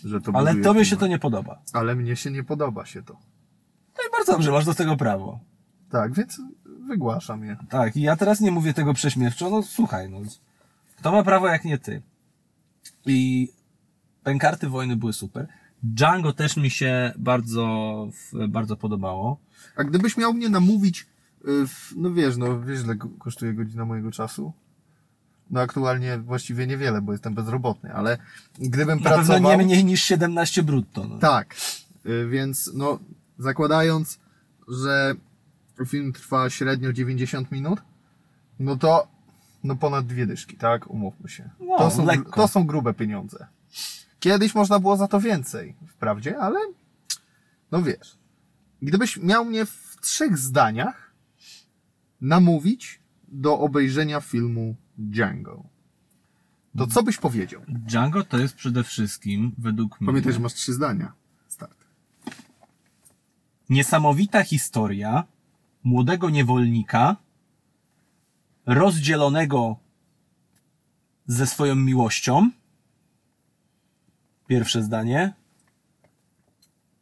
że 0.05 0.21
to 0.21 0.31
Ale 0.35 0.55
tobie 0.55 0.85
się 0.85 0.89
klimat. 0.89 0.99
to 0.99 1.07
nie 1.07 1.19
podoba. 1.19 1.61
Ale 1.73 1.95
mnie 1.95 2.15
się 2.15 2.31
nie 2.31 2.43
podoba 2.43 2.85
się 2.85 3.03
to. 3.03 3.13
No 3.97 4.03
i 4.07 4.11
bardzo 4.11 4.31
dobrze, 4.31 4.51
masz 4.51 4.65
do 4.65 4.73
tego 4.73 4.97
prawo. 4.97 5.39
Tak, 5.91 6.13
więc 6.13 6.41
wygłaszam 6.87 7.43
je. 7.43 7.57
Tak, 7.69 7.95
i 7.97 8.01
ja 8.01 8.15
teraz 8.15 8.39
nie 8.41 8.51
mówię 8.51 8.73
tego 8.73 8.93
prześmiewczo, 8.93 9.49
no 9.49 9.63
słuchaj, 9.63 10.09
no. 10.09 10.19
Kto 10.97 11.11
ma 11.11 11.23
prawo 11.23 11.47
jak 11.47 11.65
nie 11.65 11.77
ty? 11.77 12.01
I 13.05 13.49
pękarty 14.23 14.69
wojny 14.69 14.95
były 14.95 15.13
super. 15.13 15.47
Django 15.83 16.33
też 16.33 16.57
mi 16.57 16.69
się 16.69 17.13
bardzo, 17.17 18.07
bardzo 18.49 18.75
podobało. 18.77 19.37
A 19.75 19.83
gdybyś 19.83 20.17
miał 20.17 20.33
mnie 20.33 20.49
namówić, 20.49 21.07
y, 21.47 21.47
no 21.95 22.13
wiesz, 22.13 22.37
no 22.37 22.61
wiesz, 22.61 22.83
ile 22.83 22.95
ko- 22.95 23.09
kosztuje 23.19 23.53
godzina 23.53 23.85
mojego 23.85 24.11
czasu? 24.11 24.53
No 25.51 25.61
aktualnie 25.61 26.17
właściwie 26.17 26.67
niewiele, 26.67 27.01
bo 27.01 27.11
jestem 27.11 27.33
bezrobotny, 27.33 27.93
ale 27.93 28.17
gdybym 28.59 28.99
Na 28.99 29.03
pewno 29.09 29.25
pracował... 29.25 29.51
nie 29.57 29.65
mniej 29.65 29.85
niż 29.85 30.01
17 30.03 30.63
brutto. 30.63 31.07
No. 31.07 31.17
Tak, 31.19 31.55
y, 32.05 32.27
więc 32.29 32.71
no 32.73 32.99
zakładając, 33.39 34.19
że 34.67 35.15
film 35.85 36.13
trwa 36.13 36.49
średnio 36.49 36.93
90 36.93 37.51
minut, 37.51 37.81
no 38.59 38.75
to 38.75 39.07
no 39.63 39.75
ponad 39.75 40.05
dwie 40.05 40.27
dyszki, 40.27 40.57
tak? 40.57 40.87
Umówmy 40.87 41.29
się. 41.29 41.49
No, 41.59 41.77
to, 41.77 41.91
są, 41.91 42.05
lekko. 42.05 42.41
to 42.41 42.47
są 42.47 42.65
grube 42.65 42.93
pieniądze. 42.93 43.47
Kiedyś 44.19 44.55
można 44.55 44.79
było 44.79 44.97
za 44.97 45.07
to 45.07 45.19
więcej, 45.19 45.75
wprawdzie, 45.87 46.39
ale 46.39 46.59
no 47.71 47.81
wiesz, 47.81 48.17
gdybyś 48.81 49.17
miał 49.17 49.45
mnie 49.45 49.65
w 49.65 49.97
trzech 50.01 50.37
zdaniach 50.37 51.13
namówić 52.21 52.99
do 53.27 53.59
obejrzenia 53.59 54.21
filmu 54.21 54.75
Django, 54.97 55.63
to 56.77 56.87
co 56.87 57.03
byś 57.03 57.17
powiedział? 57.17 57.61
Django 57.67 58.23
to 58.23 58.37
jest 58.37 58.55
przede 58.55 58.83
wszystkim, 58.83 59.51
według 59.57 60.01
mnie, 60.01 60.07
Pamiętaj, 60.07 60.33
że 60.33 60.39
masz 60.39 60.53
trzy 60.53 60.73
zdania. 60.73 61.13
Start. 61.47 61.77
niesamowita 63.69 64.43
historia 64.43 65.23
młodego 65.87 66.29
niewolnika 66.29 67.15
rozdzielonego 68.65 69.75
ze 71.27 71.47
swoją 71.47 71.75
miłością. 71.75 72.49
Pierwsze 74.47 74.83
zdanie. 74.83 75.33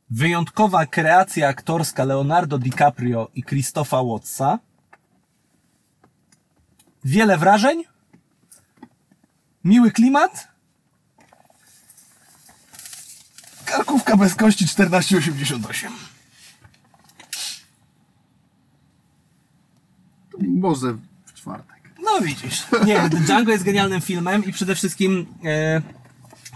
Wyjątkowa 0.09 0.85
kreacja 0.85 1.47
aktorska 1.47 2.03
Leonardo 2.03 2.57
DiCaprio 2.57 3.31
i 3.35 3.43
Christopha 3.43 4.03
Wattsa. 4.03 4.59
Wiele 7.03 7.37
wrażeń. 7.37 7.83
Miły 9.63 9.91
klimat. 9.91 10.47
Karkówka 13.65 14.17
bez 14.17 14.35
kości 14.35 14.65
14,88. 14.65 15.89
Może 20.65 20.97
w 21.25 21.33
czwartek. 21.33 21.91
No 22.03 22.21
widzisz. 22.21 22.65
Nie, 22.85 23.09
Django 23.09 23.51
jest 23.51 23.63
genialnym 23.63 24.01
filmem 24.01 24.45
i 24.45 24.51
przede 24.51 24.75
wszystkim 24.75 25.25
e, 25.45 25.81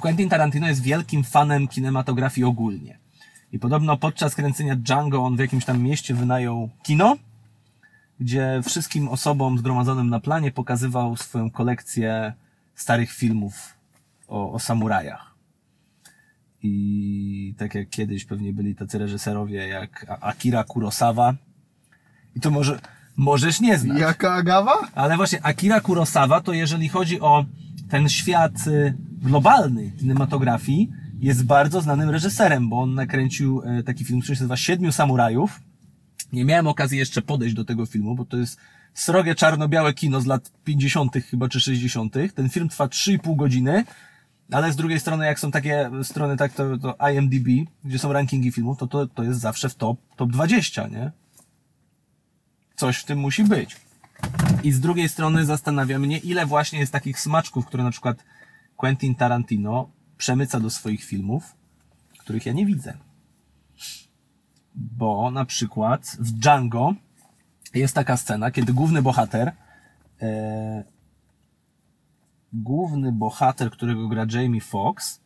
Quentin 0.02 0.30
Tarantino 0.30 0.68
jest 0.68 0.82
wielkim 0.82 1.24
fanem 1.24 1.68
kinematografii 1.68 2.46
ogólnie. 2.46 2.98
I 3.52 3.60
podobno 3.60 3.98
podczas 3.98 4.36
kręcenia 4.36 4.76
Django 4.76 5.24
on 5.24 5.36
w 5.36 5.40
jakimś 5.40 5.66
tam 5.66 5.82
mieście 5.82 6.16
wynajął 6.16 6.70
kino, 6.84 7.18
gdzie 8.20 8.62
wszystkim 8.66 9.08
osobom 9.08 9.58
zgromadzonym 9.58 10.10
na 10.10 10.20
planie 10.20 10.52
pokazywał 10.52 11.18
swoją 11.18 11.52
kolekcję 11.52 12.34
starych 12.76 13.12
filmów 13.12 13.74
o, 14.28 14.52
o 14.52 14.60
samurajach. 14.60 15.36
I 16.64 17.56
tak 17.58 17.76
jak 17.76 17.90
kiedyś 17.90 18.26
pewnie 18.26 18.54
byli 18.54 18.76
tacy 18.76 18.98
reżyserowie 18.98 19.68
jak 19.68 20.06
Akira 20.22 20.64
Kurosawa. 20.64 21.34
I 22.36 22.40
to 22.40 22.52
może, 22.52 22.80
możesz 23.20 23.62
nie 23.62 23.78
znać. 23.78 24.00
Jaka 24.00 24.34
agawa? 24.34 24.88
Ale 24.96 25.18
właśnie 25.18 25.46
Akira 25.46 25.82
Kurosawa 25.82 26.42
to 26.42 26.54
jeżeli 26.54 26.90
chodzi 26.90 27.22
o 27.22 27.46
ten 27.90 28.10
świat 28.10 28.68
y, 28.68 28.94
globalny 29.22 29.92
kinematografii, 29.92 30.90
jest 31.20 31.46
bardzo 31.46 31.82
znanym 31.82 32.10
reżyserem, 32.10 32.70
bo 32.70 32.82
on 32.82 32.94
nakręcił 32.94 33.62
e, 33.66 33.84
taki 33.84 34.06
film, 34.06 34.22
który 34.22 34.36
się 34.36 34.42
nazywa 34.42 34.58
Siedmiu 34.58 34.92
Samurajów. 34.92 35.60
Nie 36.34 36.46
miałem 36.46 36.68
okazji 36.68 36.98
jeszcze 36.98 37.22
podejść 37.22 37.56
do 37.56 37.66
tego 37.66 37.86
filmu, 37.86 38.16
bo 38.16 38.26
to 38.26 38.38
jest 38.38 38.60
srogie 38.94 39.36
czarno-białe 39.36 39.94
kino 39.94 40.22
z 40.22 40.26
lat 40.26 40.52
50. 40.64 41.14
chyba 41.32 41.50
czy 41.50 41.60
60. 41.60 42.14
Ten 42.36 42.50
film 42.50 42.70
trwa 42.70 42.86
3,5 42.86 43.36
godziny, 43.36 43.84
ale 44.52 44.74
z 44.74 44.76
drugiej 44.76 45.00
strony, 45.00 45.26
jak 45.26 45.40
są 45.40 45.52
takie 45.52 45.92
strony, 46.04 46.38
tak 46.38 46.54
to, 46.54 46.78
to 46.78 46.96
IMDb, 47.12 47.48
gdzie 47.84 48.00
są 48.00 48.14
rankingi 48.14 48.52
filmów, 48.52 48.78
to, 48.78 48.88
to 48.88 49.08
to 49.08 49.24
jest 49.24 49.40
zawsze 49.40 49.70
w 49.70 49.76
top, 49.76 50.00
top 50.16 50.32
20, 50.32 50.88
nie? 50.88 51.12
Coś 52.80 52.98
w 52.98 53.06
tym 53.06 53.20
musi 53.20 53.44
być. 53.44 53.78
I 54.64 54.72
z 54.72 54.80
drugiej 54.80 55.10
strony 55.10 55.46
zastanawia 55.46 56.00
mnie, 56.00 56.18
ile 56.18 56.46
właśnie 56.46 56.80
jest 56.80 56.92
takich 56.92 57.20
smaczków, 57.20 57.66
które 57.66 57.84
na 57.84 57.92
przykład 57.92 58.24
Quentin 58.78 59.16
Tarantino 59.16 59.90
przemyca 60.18 60.60
do 60.60 60.70
swoich 60.70 61.04
filmów, 61.04 61.56
których 62.18 62.46
ja 62.46 62.54
nie 62.54 62.66
widzę. 62.66 62.98
Bo 64.76 65.32
na 65.32 65.46
przykład 65.46 66.18
w 66.20 66.32
Django 66.32 66.94
jest 67.74 67.96
taka 67.96 68.18
scena, 68.18 68.52
kiedy 68.52 68.74
główny 68.74 69.02
bohater, 69.02 69.52
e, 70.22 70.84
główny 72.54 73.12
bohater, 73.12 73.72
którego 73.72 74.08
gra 74.08 74.26
Jamie 74.32 74.62
Foxx, 74.62 75.22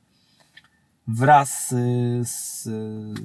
wraz 1.07 1.71
y, 1.71 2.21
z, 2.23 2.63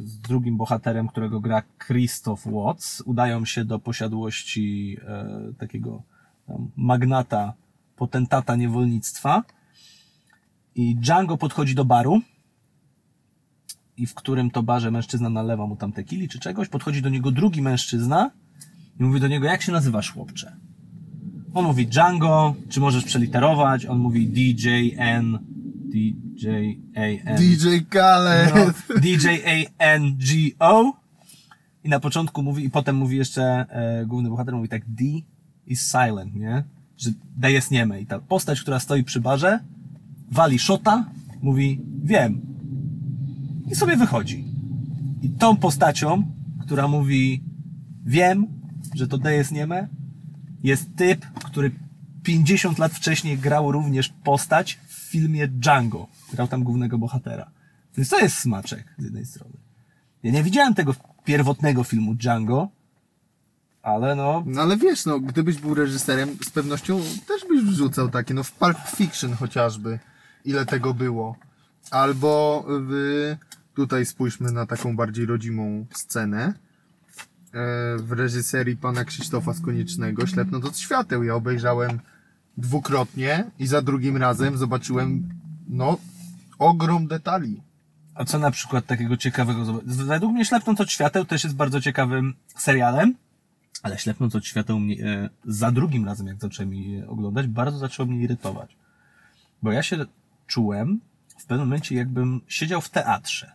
z 0.04 0.18
drugim 0.18 0.56
bohaterem, 0.56 1.08
którego 1.08 1.40
gra 1.40 1.62
Christoph 1.87 2.47
Watts, 2.47 3.00
udają 3.00 3.44
się 3.44 3.64
do 3.64 3.78
posiadłości 3.78 4.97
e, 5.06 5.52
takiego 5.58 6.02
tam, 6.47 6.70
magnata, 6.76 7.52
potentata 7.97 8.56
niewolnictwa. 8.56 9.42
I 10.75 10.97
Django 10.97 11.37
podchodzi 11.37 11.75
do 11.75 11.85
baru, 11.85 12.20
i 13.97 14.06
w 14.06 14.14
którym 14.14 14.50
to 14.50 14.62
barze 14.62 14.90
mężczyzna 14.90 15.30
nalewa 15.30 15.66
mu 15.66 15.76
tam 15.76 15.92
tequili 15.92 16.28
czy 16.28 16.38
czegoś, 16.38 16.68
podchodzi 16.68 17.02
do 17.02 17.08
niego 17.08 17.30
drugi 17.30 17.62
mężczyzna 17.62 18.30
i 19.00 19.04
mówi 19.04 19.20
do 19.20 19.28
niego, 19.28 19.47
jak 19.47 19.62
się 19.62 19.73
nazywasz 19.73 20.12
chłopcze? 20.12 20.56
On 21.54 21.64
mówi 21.64 21.87
Django, 21.87 22.54
czy 22.68 22.80
możesz 22.80 23.04
przeliterować? 23.04 23.87
On 23.87 23.99
mówi 23.99 24.26
DJN, 24.26 25.38
DJAN. 26.38 27.37
DJ 27.37 27.80
Khaled. 27.90 28.54
No, 28.54 28.73
D-J-A-N-G-O. 29.00 30.92
I 31.85 31.88
na 31.88 32.00
początku 32.00 32.42
mówi, 32.42 32.64
i 32.64 32.71
potem 32.71 32.97
mówi 32.97 33.16
jeszcze, 33.16 33.66
e, 33.68 34.07
główny 34.07 34.30
bohater 34.30 34.54
mówi 34.54 34.68
tak, 34.68 34.83
D 34.87 35.04
is 35.66 35.90
silent, 35.90 36.35
nie? 36.35 36.64
Że 36.97 37.11
D 37.37 37.52
jest 37.52 37.71
nieme. 37.71 38.00
I 38.00 38.07
ta 38.07 38.18
postać, 38.18 38.61
która 38.61 38.80
stoi 38.80 39.04
przy 39.04 39.21
barze, 39.21 39.61
wali 40.30 40.59
szota, 40.59 41.11
mówi 41.42 41.80
wiem 42.02 42.40
i 43.71 43.75
sobie 43.75 43.97
wychodzi. 43.97 44.45
I 45.23 45.30
tą 45.30 45.57
postacią, 45.57 46.23
która 46.61 46.88
mówi 46.88 47.42
wiem, 48.04 48.47
że 48.95 49.09
to 49.09 49.18
D 49.18 49.35
jest 49.35 49.52
nieme, 49.52 49.88
jest 50.62 50.97
typ, 50.97 51.26
który 51.26 51.71
50 52.23 52.78
lat 52.78 52.92
wcześniej 52.92 53.38
grał 53.38 53.73
również 53.73 54.09
postać 54.09 54.78
filmie 55.08 55.48
Django. 55.48 56.06
Grał 56.32 56.48
tam 56.48 56.64
głównego 56.64 56.98
bohatera. 56.98 57.50
Więc 57.96 58.08
to 58.08 58.18
jest 58.18 58.36
smaczek 58.36 58.84
z 58.98 59.04
jednej 59.04 59.26
strony. 59.26 59.54
Ja 60.22 60.30
nie 60.30 60.42
widziałem 60.42 60.74
tego 60.74 60.94
pierwotnego 61.24 61.84
filmu 61.84 62.14
Django, 62.14 62.68
ale 63.82 64.16
no, 64.16 64.42
No 64.46 64.62
ale 64.62 64.76
wiesz, 64.76 65.06
no, 65.06 65.20
gdybyś 65.20 65.56
był 65.56 65.74
reżyserem, 65.74 66.28
z 66.42 66.50
pewnością 66.50 67.00
też 67.26 67.44
byś 67.48 67.62
wrzucał 67.62 68.08
takie, 68.08 68.34
no 68.34 68.42
w 68.42 68.52
Pulp 68.52 68.78
Fiction 68.96 69.34
chociażby, 69.34 69.98
ile 70.44 70.66
tego 70.66 70.94
było. 70.94 71.36
Albo 71.90 72.64
w, 72.68 73.36
tutaj 73.74 74.06
spójrzmy 74.06 74.52
na 74.52 74.66
taką 74.66 74.96
bardziej 74.96 75.26
rodzimą 75.26 75.86
scenę, 75.94 76.44
e, 76.46 76.52
w 77.96 78.12
reżyserii 78.12 78.76
pana 78.76 79.04
Krzysztofa 79.04 79.54
Skoniecznego, 79.54 80.26
Ślepnąc 80.26 80.64
od 80.64 80.78
świateł. 80.78 81.24
Ja 81.24 81.34
obejrzałem 81.34 81.98
dwukrotnie 82.58 83.44
i 83.58 83.66
za 83.66 83.82
drugim 83.82 84.16
razem 84.16 84.58
zobaczyłem, 84.58 85.28
no, 85.68 85.98
ogrom 86.58 87.06
detali. 87.06 87.62
A 88.14 88.24
co 88.24 88.38
na 88.38 88.50
przykład 88.50 88.86
takiego 88.86 89.16
ciekawego? 89.16 89.80
Według 89.84 90.32
mnie 90.32 90.44
Ślepnąc 90.44 90.80
od 90.80 90.90
świateł 90.90 91.24
też 91.24 91.44
jest 91.44 91.56
bardzo 91.56 91.80
ciekawym 91.80 92.34
serialem, 92.56 93.14
ale 93.82 93.98
Ślepnąc 93.98 94.34
od 94.36 94.46
świateł 94.46 94.80
mnie, 94.80 95.04
e, 95.04 95.28
za 95.44 95.70
drugim 95.70 96.06
razem, 96.06 96.26
jak 96.26 96.40
zacząłem 96.40 96.74
je 96.74 97.08
oglądać, 97.08 97.46
bardzo 97.46 97.78
zaczęło 97.78 98.08
mnie 98.08 98.20
irytować. 98.20 98.76
Bo 99.62 99.72
ja 99.72 99.82
się 99.82 99.96
czułem 100.46 101.00
w 101.38 101.44
pewnym 101.44 101.66
momencie, 101.68 101.94
jakbym 101.94 102.40
siedział 102.48 102.80
w 102.80 102.90
teatrze. 102.90 103.52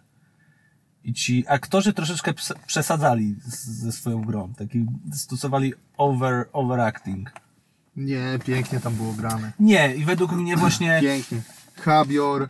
I 1.03 1.13
ci 1.13 1.45
aktorzy 1.48 1.93
troszeczkę 1.93 2.33
przesadzali 2.65 3.36
ze 3.45 3.91
swoją 3.91 4.22
grą. 4.22 4.53
Taki 4.53 4.86
stosowali 5.12 5.74
over, 5.98 6.45
overacting. 6.53 7.42
Nie, 7.97 8.39
pięknie 8.45 8.79
tam 8.79 8.93
było 8.95 9.13
grane. 9.13 9.51
Nie, 9.59 9.95
i 9.95 10.05
według 10.05 10.31
mnie 10.31 10.57
właśnie... 10.57 11.00
Pięknie. 11.01 11.41
Habior, 11.81 12.43
y, 12.43 12.47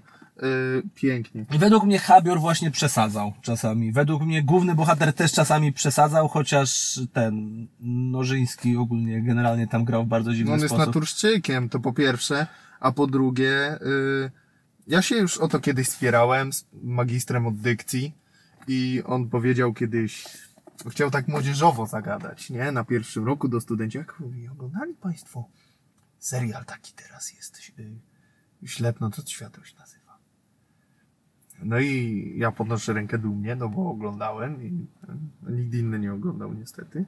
pięknie. 0.95 1.45
I 1.53 1.57
według 1.57 1.83
mnie 1.83 2.00
Habior 2.00 2.39
właśnie 2.39 2.71
przesadzał 2.71 3.33
czasami. 3.41 3.91
Według 3.91 4.23
mnie 4.23 4.43
główny 4.43 4.75
bohater 4.75 5.13
też 5.13 5.31
czasami 5.31 5.73
przesadzał, 5.73 6.27
chociaż 6.27 7.00
ten 7.13 7.67
Nożyński 7.79 8.77
ogólnie 8.77 9.21
generalnie 9.21 9.67
tam 9.67 9.85
grał 9.85 10.03
w 10.05 10.07
bardzo 10.07 10.31
dziwny 10.33 10.50
No 10.50 10.53
on 10.53 10.59
jest 10.59 10.73
sposób. 10.73 10.88
naturszczykiem, 10.88 11.69
to 11.69 11.79
po 11.79 11.93
pierwsze, 11.93 12.47
a 12.79 12.91
po 12.91 13.07
drugie, 13.07 13.73
y, 13.81 14.31
ja 14.88 15.01
się 15.01 15.15
już 15.15 15.38
o 15.38 15.47
to 15.47 15.59
kiedyś 15.59 15.88
spierałem 15.89 16.53
z 16.53 16.65
magistrem 16.83 17.47
od 17.47 17.57
dykcji 17.57 18.13
i 18.67 19.01
on 19.05 19.29
powiedział 19.29 19.73
kiedyś, 19.73 20.23
chciał 20.90 21.12
tak 21.12 21.28
młodzieżowo 21.28 21.86
zagadać, 21.86 22.50
nie? 22.50 22.72
Na 22.72 22.84
pierwszym 22.84 23.25
roku 23.25 23.48
do 23.48 23.62
studenci, 23.62 23.98
jak 23.98 24.20
mówi, 24.20 24.48
oglądali 24.48 24.94
Państwo 24.94 25.50
serial 26.20 26.66
taki 26.66 26.94
teraz 26.94 27.34
jest, 27.34 27.60
y, 27.80 27.96
Ślepnąc 28.68 29.20
od 29.20 29.30
światła 29.30 29.66
się 29.66 29.75
nazywa. 29.80 30.18
No 31.63 31.80
i 31.80 32.34
ja 32.38 32.52
podnoszę 32.52 32.94
rękę 32.94 33.18
dumnie, 33.18 33.56
no 33.56 33.70
bo 33.70 33.90
oglądałem 33.90 34.63
i 34.63 34.88
y, 35.50 35.52
nikt 35.52 35.74
inny 35.74 36.00
nie 36.00 36.13
oglądał 36.13 36.54
niestety. 36.54 37.00
Y, 37.00 37.06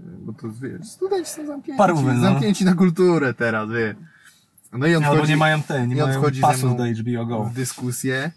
Bo 0.00 0.32
to 0.32 0.48
wiesz, 0.50 0.88
studenci 0.88 1.30
są 1.30 1.46
zamknięci, 1.46 1.82
no. 2.04 2.20
zamknięci 2.20 2.64
na 2.64 2.74
kulturę 2.74 3.34
teraz, 3.34 3.70
wie. 3.70 3.94
No 4.72 4.86
i 4.86 4.94
on 4.94 5.04
Albo 5.04 5.16
wchodzi, 5.16 5.32
nie 5.32 5.36
mają 5.36 5.62
te, 5.62 5.86
nie 5.86 5.96
mają 5.96 6.22
pasów 6.40 6.76
do 6.76 6.84
HBO 6.84 7.26
Go. 7.26 7.44
w 7.44 7.54
dyskusję 7.54 8.32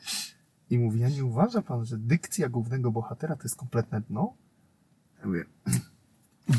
i 0.70 0.80
mówi, 0.80 1.04
a 1.04 1.10
nie 1.10 1.26
uważa 1.26 1.62
pan, 1.62 1.86
że 1.86 1.98
dykcja 1.98 2.50
głównego 2.50 2.92
bohatera 2.92 3.36
to 3.36 3.44
jest 3.44 3.56
kompletne 3.56 4.02
dno? 4.02 4.34
Ja 5.20 5.28
mówię, 5.28 5.46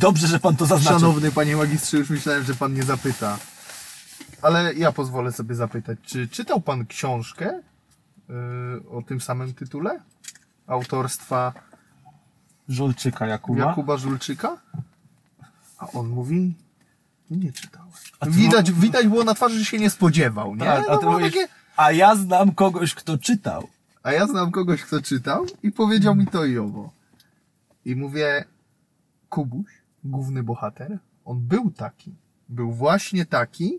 Dobrze, 0.01 0.27
że 0.27 0.41
pan 0.41 0.57
to 0.57 0.67
zaznaczył. 0.67 1.01
Szanowny 1.01 1.33
panie 1.33 1.57
magistrze, 1.57 1.97
już 1.99 2.11
myślałem, 2.11 2.45
że 2.45 2.55
pan 2.55 2.75
nie 2.75 2.83
zapyta. 2.83 3.39
Ale 4.43 4.75
ja 4.75 4.93
pozwolę 4.93 5.33
sobie 5.33 5.55
zapytać, 5.55 5.99
czy 6.03 6.29
czytał 6.29 6.61
pan 6.61 6.87
książkę 6.87 7.61
yy, 8.29 8.35
o 8.91 9.03
tym 9.03 9.21
samym 9.21 9.55
tytule? 9.55 10.01
Autorstwa 10.67 11.53
Żulczyka 12.69 13.27
Jakuba. 13.27 13.65
Jakuba 13.65 13.97
Żulczyka? 13.97 14.57
A 15.79 15.91
on 15.91 16.09
mówi, 16.09 16.55
nie 17.31 17.53
czytałem. 17.53 17.89
Ty 18.21 18.31
Widać, 18.31 18.73
widać 18.73 19.07
było 19.07 19.25
na 19.25 19.35
twarzy, 19.35 19.59
że 19.59 19.65
się 19.65 19.79
nie 19.79 19.91
spodziewał, 19.91 20.55
nie? 20.57 20.65
Tak, 20.65 20.89
a, 20.89 20.93
No, 20.93 21.01
było 21.01 21.13
mówisz, 21.13 21.33
takie... 21.33 21.49
a 21.77 21.93
ja 21.93 22.17
znam 22.17 22.55
kogoś, 22.55 22.95
kto 22.95 23.19
czytał. 23.19 23.69
A 24.03 24.13
ja 24.13 24.27
znam 24.27 24.51
kogoś, 24.51 24.83
kto 24.83 25.03
czytał 25.03 25.47
i 25.63 25.73
powiedział 25.73 26.15
mi 26.15 26.27
to 26.27 26.45
i 26.45 26.59
owo. 26.59 26.93
I 27.85 27.97
mówię, 27.97 28.45
Kubuś, 29.29 29.71
główny 30.05 30.43
bohater, 30.43 30.99
on 31.25 31.41
był 31.41 31.71
taki. 31.71 32.15
Był 32.49 32.73
właśnie 32.73 33.27
taki, 33.27 33.79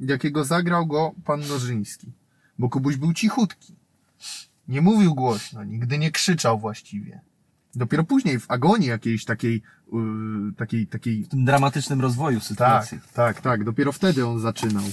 jakiego 0.00 0.44
zagrał 0.44 0.86
go 0.86 1.12
pan 1.24 1.40
Nożyński. 1.40 2.12
Bo 2.58 2.68
Kubuś 2.68 2.96
był 2.96 3.12
cichutki. 3.12 3.74
Nie 4.68 4.80
mówił 4.80 5.14
głośno, 5.14 5.64
nigdy 5.64 5.98
nie 5.98 6.10
krzyczał 6.10 6.58
właściwie. 6.58 7.20
Dopiero 7.74 8.04
później 8.04 8.38
w 8.40 8.50
agonii 8.50 8.88
jakiejś 8.88 9.24
takiej, 9.24 9.62
yy, 9.92 10.52
takiej, 10.56 10.86
takiej 10.86 11.24
W 11.24 11.28
tym 11.28 11.44
dramatycznym 11.44 12.00
rozwoju 12.00 12.38
tak, 12.38 12.48
sytuacji. 12.48 12.98
tak, 13.14 13.40
tak. 13.40 13.64
Dopiero 13.64 13.92
wtedy 13.92 14.26
on 14.26 14.40
zaczynał. 14.40 14.84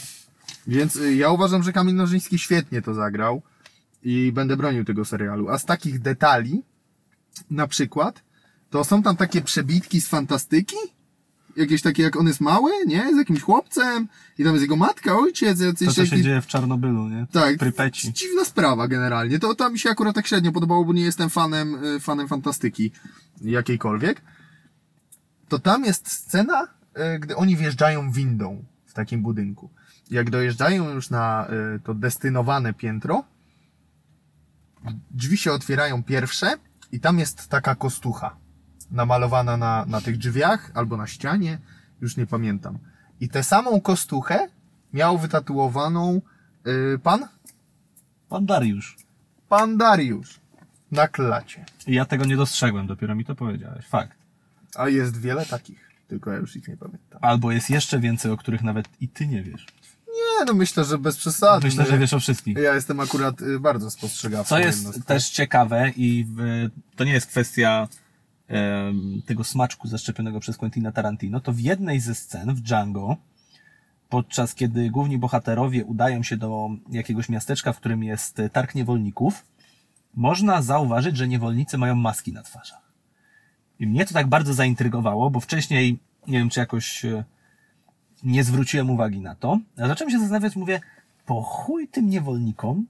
Więc 0.68 0.96
y, 0.96 1.16
ja 1.16 1.30
uważam, 1.30 1.63
że 1.63 1.74
Kamil 1.74 1.96
Nożyński 1.96 2.40
świetnie 2.40 2.82
to 2.82 2.94
zagrał 2.94 3.42
i 4.10 4.32
będę 4.32 4.58
bronił 4.58 4.86
tego 4.86 5.06
serialu. 5.06 5.50
A 5.50 5.58
z 5.58 5.65
takich 5.65 6.00
detali, 6.00 6.63
na 7.50 7.67
przykład, 7.67 8.24
to 8.70 8.84
są 8.84 9.04
tam 9.04 9.15
takie 9.17 9.41
przebitki 9.41 10.02
z 10.02 10.08
fantastyki? 10.08 10.76
Jakieś 11.56 11.82
takie, 11.82 12.04
jak 12.04 12.15
on 12.15 12.28
jest 12.28 12.41
mały, 12.41 12.72
nie? 12.88 13.13
Z 13.13 13.17
jakimś 13.17 13.41
chłopcem 13.41 14.08
i 14.38 14.43
tam 14.43 14.54
jest 14.54 14.62
jego 14.62 14.76
matka, 14.76 15.17
ojciec, 15.17 15.60
jacyś 15.60 15.88
To, 15.88 15.93
co 15.93 16.06
się 16.06 16.10
taki- 16.12 16.24
dzieje 16.24 16.41
w 16.41 16.48
Czarnobylu, 16.48 17.10
nie? 17.10 17.28
tak, 17.32 17.56
W 17.56 17.60
Prypeci. 17.60 18.13
dziwna 18.13 18.46
sprawa 18.46 18.88
generalnie. 18.88 19.39
To, 19.39 19.56
to 19.56 19.70
mi 19.70 19.80
się 19.80 19.89
akurat 19.89 20.15
tak 20.15 20.28
średnio 20.28 20.52
podobało, 20.52 20.86
bo 20.86 20.93
nie 20.93 21.04
jestem 21.04 21.30
fanem, 21.30 21.86
y, 21.86 22.00
fanem 22.00 22.28
fantastyki 22.28 22.91
jakiejkolwiek. 23.41 24.22
To 25.50 25.60
tam 25.60 25.86
jest 25.86 26.12
scena, 26.12 26.67
y, 27.15 27.20
gdy 27.20 27.36
oni 27.36 27.56
wjeżdżają 27.58 28.12
windą 28.12 28.63
w 28.86 28.93
takim 28.93 29.22
budynku. 29.22 29.70
Jak 30.12 30.30
dojeżdżają 30.30 30.89
już 30.93 31.10
na 31.10 31.48
y, 31.76 31.80
to 31.80 31.93
destynowane 31.93 32.74
piętro, 32.74 33.24
drzwi 35.12 35.38
się 35.38 35.52
otwierają 35.52 36.04
pierwsze 36.04 36.54
i 36.92 37.00
tam 37.00 37.20
jest 37.20 37.48
taka 37.48 37.76
kostucha 37.76 38.38
namalowana 38.92 39.58
na, 39.58 39.86
na 39.86 40.02
tych 40.02 40.18
drzwiach 40.18 40.72
albo 40.74 40.98
na 40.98 41.08
ścianie, 41.08 41.60
już 42.02 42.18
nie 42.18 42.28
pamiętam. 42.28 42.80
I 43.20 43.30
tę 43.30 43.44
samą 43.44 43.82
kostuchę 43.82 44.48
miał 44.94 45.18
wytatuowaną 45.18 46.22
y, 46.68 47.00
pan? 47.00 47.28
Pan 48.30 48.46
Dariusz. 48.46 48.98
Pan 49.50 49.78
Dariusz. 49.78 50.40
Na 50.92 51.08
klacie. 51.08 51.66
I 51.88 51.94
ja 51.94 52.06
tego 52.06 52.26
nie 52.26 52.38
dostrzegłem, 52.38 52.88
dopiero 52.88 53.16
mi 53.16 53.26
to 53.26 53.36
powiedziałeś. 53.36 53.86
Fakt. 53.86 54.18
A 54.76 54.90
jest 54.90 55.22
wiele 55.22 55.46
takich, 55.46 55.92
tylko 56.08 56.32
ja 56.32 56.38
już 56.38 56.56
ich 56.56 56.68
nie 56.68 56.78
pamiętam. 56.78 57.20
Albo 57.22 57.52
jest 57.52 57.70
jeszcze 57.70 58.00
więcej, 58.00 58.32
o 58.32 58.38
których 58.38 58.63
nawet 58.63 58.88
i 59.02 59.10
ty 59.10 59.28
nie 59.28 59.44
wiesz. 59.44 59.66
Nie, 60.39 60.45
no 60.45 60.54
myślę, 60.54 60.86
że 60.86 60.97
bez 60.97 61.17
przesady. 61.17 61.65
Myślę, 61.65 61.86
że 61.86 61.97
wiesz 61.97 62.13
o 62.13 62.19
wszystkich. 62.19 62.58
Ja 62.58 62.76
jestem 62.76 63.00
akurat 63.00 63.41
y, 63.41 63.60
bardzo 63.60 63.91
spostrzegawczy. 63.91 64.50
Co 64.50 64.60
jest 64.60 65.06
też 65.06 65.30
ciekawe 65.30 65.91
i 65.95 66.26
w, 66.36 66.69
to 66.95 67.04
nie 67.04 67.13
jest 67.13 67.28
kwestia 67.28 67.88
em, 68.47 69.21
tego 69.26 69.43
smaczku 69.43 69.88
zaszczepionego 69.88 70.39
przez 70.39 70.58
Quentina 70.58 70.91
Tarantino, 70.91 71.39
to 71.39 71.54
w 71.54 71.60
jednej 71.60 72.00
ze 72.00 72.15
scen 72.15 72.56
w 72.56 72.62
Django, 72.62 73.17
podczas 74.10 74.56
kiedy 74.56 74.89
główni 74.89 75.17
bohaterowie 75.17 75.86
udają 75.86 76.23
się 76.23 76.38
do 76.38 76.69
jakiegoś 76.91 77.30
miasteczka, 77.30 77.73
w 77.73 77.78
którym 77.78 78.04
jest 78.04 78.39
e, 78.39 78.50
targ 78.50 78.76
niewolników, 78.76 79.45
można 80.13 80.62
zauważyć, 80.62 81.17
że 81.17 81.28
niewolnicy 81.28 81.78
mają 81.78 81.95
maski 81.95 82.34
na 82.34 82.43
twarzach. 82.43 82.91
I 83.80 83.88
mnie 83.88 84.06
to 84.06 84.13
tak 84.13 84.28
bardzo 84.28 84.54
zaintrygowało, 84.54 85.30
bo 85.30 85.39
wcześniej, 85.39 86.00
nie 86.28 86.39
wiem, 86.39 86.50
czy 86.50 86.60
jakoś 86.60 87.06
e, 87.06 87.23
nie 88.28 88.44
zwróciłem 88.44 88.90
uwagi 88.90 89.20
na 89.20 89.36
to, 89.36 89.60
a 89.78 89.88
zacząłem 89.88 90.12
się 90.12 90.20
zastanawiać, 90.20 90.56
mówię, 90.56 90.82
po 91.26 91.42
chuj 91.42 91.88
tym 91.88 92.10
niewolnikom 92.10 92.86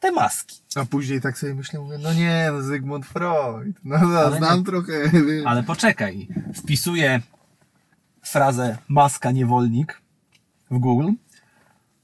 te 0.00 0.12
maski. 0.12 0.56
A 0.76 0.84
później 0.84 1.20
tak 1.20 1.38
sobie 1.38 1.54
myślę, 1.54 1.80
mówię, 1.80 1.98
no 1.98 2.12
nie, 2.12 2.48
no 2.52 2.62
Zygmunt 2.62 3.06
Freud. 3.06 3.76
No, 3.84 3.96
Ale 3.96 4.36
znam 4.38 4.58
nie. 4.58 4.64
trochę. 4.64 4.92
Ale 5.46 5.62
poczekaj, 5.62 6.28
wpisuję 6.54 7.20
frazę 8.22 8.78
maska 8.88 9.30
niewolnik 9.30 10.00
w 10.70 10.78
Google. 10.78 11.08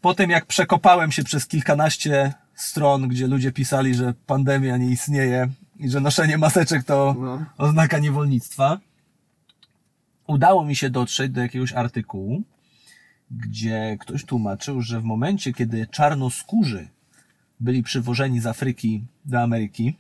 Potem 0.01 0.31
jak 0.31 0.47
przekopałem 0.47 1.13
się 1.13 1.25
przez 1.25 1.47
kilkanaście 1.47 2.33
stron, 2.55 3.09
gdzie 3.09 3.27
ludzie 3.27 3.53
pisali, 3.53 3.95
że 3.95 4.15
pandemia 4.27 4.77
nie 4.77 4.91
istnieje 4.91 5.49
i 5.79 5.91
że 5.91 6.01
noszenie 6.01 6.39
maseczek 6.39 6.85
to 6.85 7.15
No. 7.19 7.45
oznaka 7.59 7.99
niewolnictwa, 7.99 8.79
udało 10.27 10.65
mi 10.65 10.77
się 10.77 10.91
dotrzeć 10.91 11.33
do 11.33 11.41
jakiegoś 11.41 11.73
artykułu, 11.73 12.43
gdzie 13.31 13.97
ktoś 14.01 14.25
tłumaczył, 14.25 14.83
że 14.83 15.01
w 15.01 15.05
momencie, 15.05 15.53
kiedy 15.53 15.87
czarnoskórzy 15.87 16.89
byli 17.61 17.83
przywożeni 17.83 18.41
z 18.41 18.47
Afryki 18.47 19.05
do 19.25 19.43
Ameryki, 19.43 19.97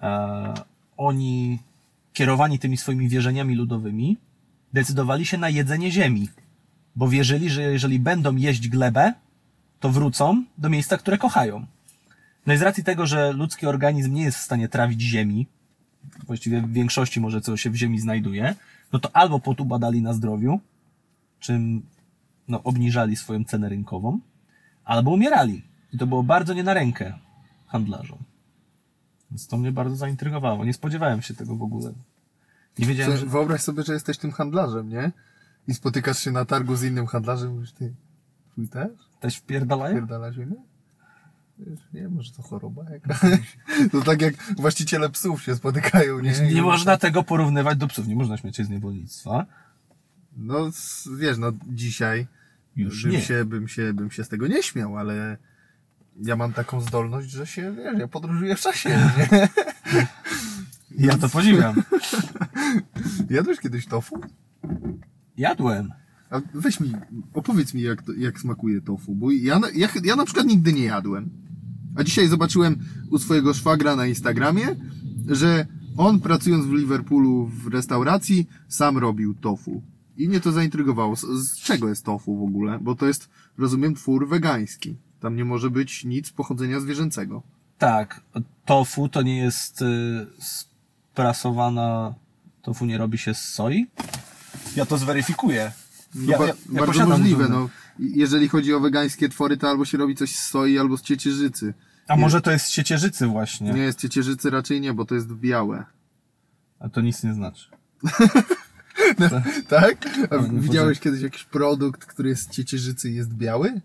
e, 0.00 0.54
oni 0.96 1.58
kierowani 2.12 2.58
tymi 2.58 2.76
swoimi 2.76 3.08
wierzeniami 3.08 3.54
ludowymi, 3.54 4.16
decydowali 4.72 5.26
się 5.26 5.38
na 5.38 5.48
jedzenie 5.48 5.90
ziemi, 5.90 6.28
bo 6.96 7.08
wierzyli, 7.08 7.50
że 7.50 7.62
jeżeli 7.62 7.98
będą 7.98 8.36
jeść 8.36 8.68
glebę, 8.68 9.14
to 9.80 9.90
wrócą 9.90 10.44
do 10.58 10.68
miejsca, 10.68 10.98
które 10.98 11.18
kochają. 11.18 11.66
No 12.46 12.54
i 12.54 12.56
z 12.56 12.62
racji 12.62 12.84
tego, 12.84 13.06
że 13.06 13.32
ludzki 13.32 13.66
organizm 13.66 14.14
nie 14.14 14.22
jest 14.22 14.38
w 14.38 14.42
stanie 14.42 14.68
trawić 14.68 15.00
ziemi, 15.00 15.46
właściwie 16.26 16.62
w 16.62 16.72
większości 16.72 17.20
może 17.20 17.40
co 17.40 17.56
się 17.56 17.70
w 17.70 17.74
ziemi 17.74 18.00
znajduje, 18.00 18.54
no 18.92 18.98
to 18.98 19.16
albo 19.16 19.40
potubadali 19.40 20.02
na 20.02 20.12
zdrowiu, 20.12 20.60
czym 21.40 21.82
no, 22.48 22.62
obniżali 22.62 23.16
swoją 23.16 23.44
cenę 23.44 23.68
rynkową, 23.68 24.18
albo 24.84 25.10
umierali. 25.10 25.62
I 25.92 25.98
to 25.98 26.06
było 26.06 26.22
bardzo 26.22 26.54
nie 26.54 26.62
na 26.62 26.74
rękę 26.74 27.18
handlarzom. 27.66 28.18
Więc 29.30 29.46
to 29.46 29.56
mnie 29.56 29.72
bardzo 29.72 29.96
zaintrygowało. 29.96 30.64
Nie 30.64 30.72
spodziewałem 30.72 31.22
się 31.22 31.34
tego 31.34 31.56
w 31.56 31.62
ogóle. 31.62 31.92
Nie 32.78 32.86
wiedziałem, 32.86 33.12
Że, 33.12 33.18
że... 33.18 33.26
wyobraź 33.26 33.60
sobie, 33.60 33.82
że 33.82 33.92
jesteś 33.92 34.18
tym 34.18 34.32
handlarzem, 34.32 34.88
nie? 34.88 35.12
I 35.68 35.74
spotykasz 35.74 36.18
się 36.18 36.30
na 36.32 36.44
targu 36.44 36.76
z 36.76 36.82
innym 36.84 37.06
handlarzem 37.06 37.50
i 37.50 37.54
mówisz, 37.54 37.72
ty, 37.72 37.94
twój 38.52 38.68
też? 38.68 38.90
Też 39.20 39.36
wpierdalają? 39.36 39.94
Pierdala 39.94 40.32
ziemię? 40.32 40.56
Wiesz, 41.58 41.80
Nie, 41.94 42.08
może 42.08 42.32
to 42.32 42.42
choroba 42.42 42.84
jakaś. 42.90 43.20
To 43.92 44.00
tak 44.00 44.22
jak 44.22 44.34
właściciele 44.56 45.08
psów 45.10 45.42
się 45.42 45.56
spotykają, 45.56 46.20
nie? 46.20 46.30
Nie, 46.40 46.52
I- 46.52 46.62
można 46.62 46.96
tego 46.96 47.22
porównywać 47.22 47.78
do 47.78 47.88
psów. 47.88 48.06
Nie 48.08 48.16
można 48.16 48.36
śmiać 48.36 48.56
się 48.56 48.64
z 48.64 48.68
niewolnictwa. 48.70 49.46
No, 50.36 50.70
wiesz, 51.18 51.38
no 51.38 51.52
dzisiaj 51.68 52.26
Już 52.76 53.02
bym 53.02 53.12
nie. 53.12 53.20
się, 53.20 53.44
bym 53.44 53.68
się, 53.68 53.92
bym 53.94 54.10
się 54.10 54.24
z 54.24 54.28
tego 54.28 54.46
nie 54.46 54.62
śmiał, 54.62 54.98
ale 54.98 55.36
ja 56.22 56.36
mam 56.36 56.52
taką 56.52 56.80
zdolność, 56.80 57.30
że 57.30 57.46
się, 57.46 57.74
wiesz, 57.76 57.98
ja 57.98 58.08
podróżuję 58.08 58.56
w 58.56 58.60
czasie, 58.60 58.88
nie? 58.88 59.48
Ja 60.98 61.18
to 61.18 61.28
podziwiam. 61.28 61.82
Jadłeś 63.30 63.60
kiedyś 63.60 63.86
tofu? 63.86 64.20
Jadłem. 65.36 65.90
A 66.30 66.40
weź 66.54 66.80
mi, 66.80 66.92
opowiedz 67.34 67.74
mi, 67.74 67.82
jak, 67.82 68.02
to, 68.02 68.12
jak 68.12 68.40
smakuje 68.40 68.80
tofu, 68.80 69.14
bo 69.14 69.30
ja, 69.30 69.60
ja, 69.74 69.88
ja 70.04 70.16
na 70.16 70.24
przykład 70.24 70.46
nigdy 70.46 70.72
nie 70.72 70.84
jadłem. 70.84 71.30
A 71.96 72.04
dzisiaj 72.04 72.28
zobaczyłem 72.28 72.76
u 73.10 73.18
swojego 73.18 73.54
szwagra 73.54 73.96
na 73.96 74.06
Instagramie, 74.06 74.66
że 75.28 75.66
on 75.96 76.20
pracując 76.20 76.66
w 76.66 76.72
Liverpoolu 76.72 77.46
w 77.46 77.66
restauracji 77.66 78.48
sam 78.68 78.98
robił 78.98 79.34
tofu. 79.34 79.82
I 80.16 80.28
mnie 80.28 80.40
to 80.40 80.52
zaintrygowało. 80.52 81.16
Z, 81.16 81.20
z 81.20 81.58
czego 81.58 81.88
jest 81.88 82.04
tofu 82.04 82.36
w 82.38 82.42
ogóle? 82.42 82.78
Bo 82.78 82.94
to 82.94 83.06
jest, 83.06 83.28
rozumiem, 83.58 83.94
twór 83.94 84.28
wegański. 84.28 84.96
Tam 85.20 85.36
nie 85.36 85.44
może 85.44 85.70
być 85.70 86.04
nic 86.04 86.30
pochodzenia 86.30 86.80
zwierzęcego. 86.80 87.42
Tak, 87.78 88.20
tofu 88.64 89.08
to 89.08 89.22
nie 89.22 89.38
jest 89.38 89.82
y, 89.82 90.26
sprasowana. 90.38 92.14
Tofu 92.62 92.86
nie 92.86 92.98
robi 92.98 93.18
się 93.18 93.34
z 93.34 93.40
soi? 93.48 93.86
Ja 94.76 94.86
to 94.86 94.98
zweryfikuję. 94.98 95.72
No, 96.14 96.32
Ja- 96.32 96.38
ba- 96.38 96.46
ja- 96.46 96.54
ja 96.72 96.80
bardzo 96.86 97.06
możliwe, 97.06 97.48
no. 97.48 97.68
Jeżeli 97.98 98.48
chodzi 98.48 98.74
o 98.74 98.80
wegańskie 98.80 99.28
twory, 99.28 99.56
to 99.56 99.68
albo 99.70 99.84
się 99.84 99.98
robi 99.98 100.14
coś 100.14 100.36
z 100.36 100.50
soi, 100.50 100.78
albo 100.78 100.96
z 100.96 101.02
ciecierzycy. 101.02 101.74
A 102.08 102.16
może 102.16 102.40
to 102.40 102.50
jest 102.50 102.66
z 102.66 102.70
ciecierzycy 102.70 103.26
właśnie? 103.26 103.72
Nie 103.72 103.80
jest 103.82 103.98
ciecierzycy 104.00 104.50
raczej 104.50 104.80
nie, 104.80 104.92
bo 104.94 105.04
to 105.04 105.14
jest 105.14 105.32
białe. 105.32 105.84
A 106.78 106.88
to 106.88 107.00
nic 107.00 107.22
nie 107.24 107.34
znaczy. 107.34 107.68
Tak? 109.68 109.96
A 110.30 110.38
widziałeś 110.38 111.00
kiedyś 111.00 111.22
jakiś 111.22 111.44
produkt, 111.44 112.04
który 112.04 112.28
jest 112.28 112.42
z 112.42 112.50
ciecierzycy 112.50 113.10
i 113.10 113.14
jest 113.14 113.34
biały? 113.34 113.80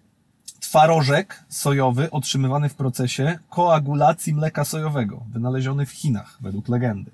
Twarożek 0.59 1.43
sojowy 1.49 2.11
otrzymywany 2.11 2.69
w 2.69 2.75
procesie 2.75 3.39
koagulacji 3.49 4.33
mleka 4.33 4.65
sojowego, 4.65 5.23
wynaleziony 5.33 5.85
w 5.85 5.91
Chinach, 5.91 6.37
według 6.41 6.69
legendy. 6.69 7.11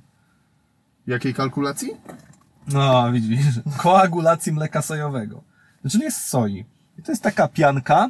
Jakiej 1.07 1.33
kalkulacji? 1.33 1.91
No, 2.67 3.11
widzisz, 3.11 3.45
koagulacji 3.77 4.51
mleka 4.51 4.81
sojowego. 4.81 5.41
Czyli 5.91 6.03
jest 6.03 6.17
z 6.17 6.27
soi. 6.27 6.65
I 6.99 7.03
to 7.03 7.11
jest 7.11 7.23
taka 7.23 7.47
pianka, 7.47 8.09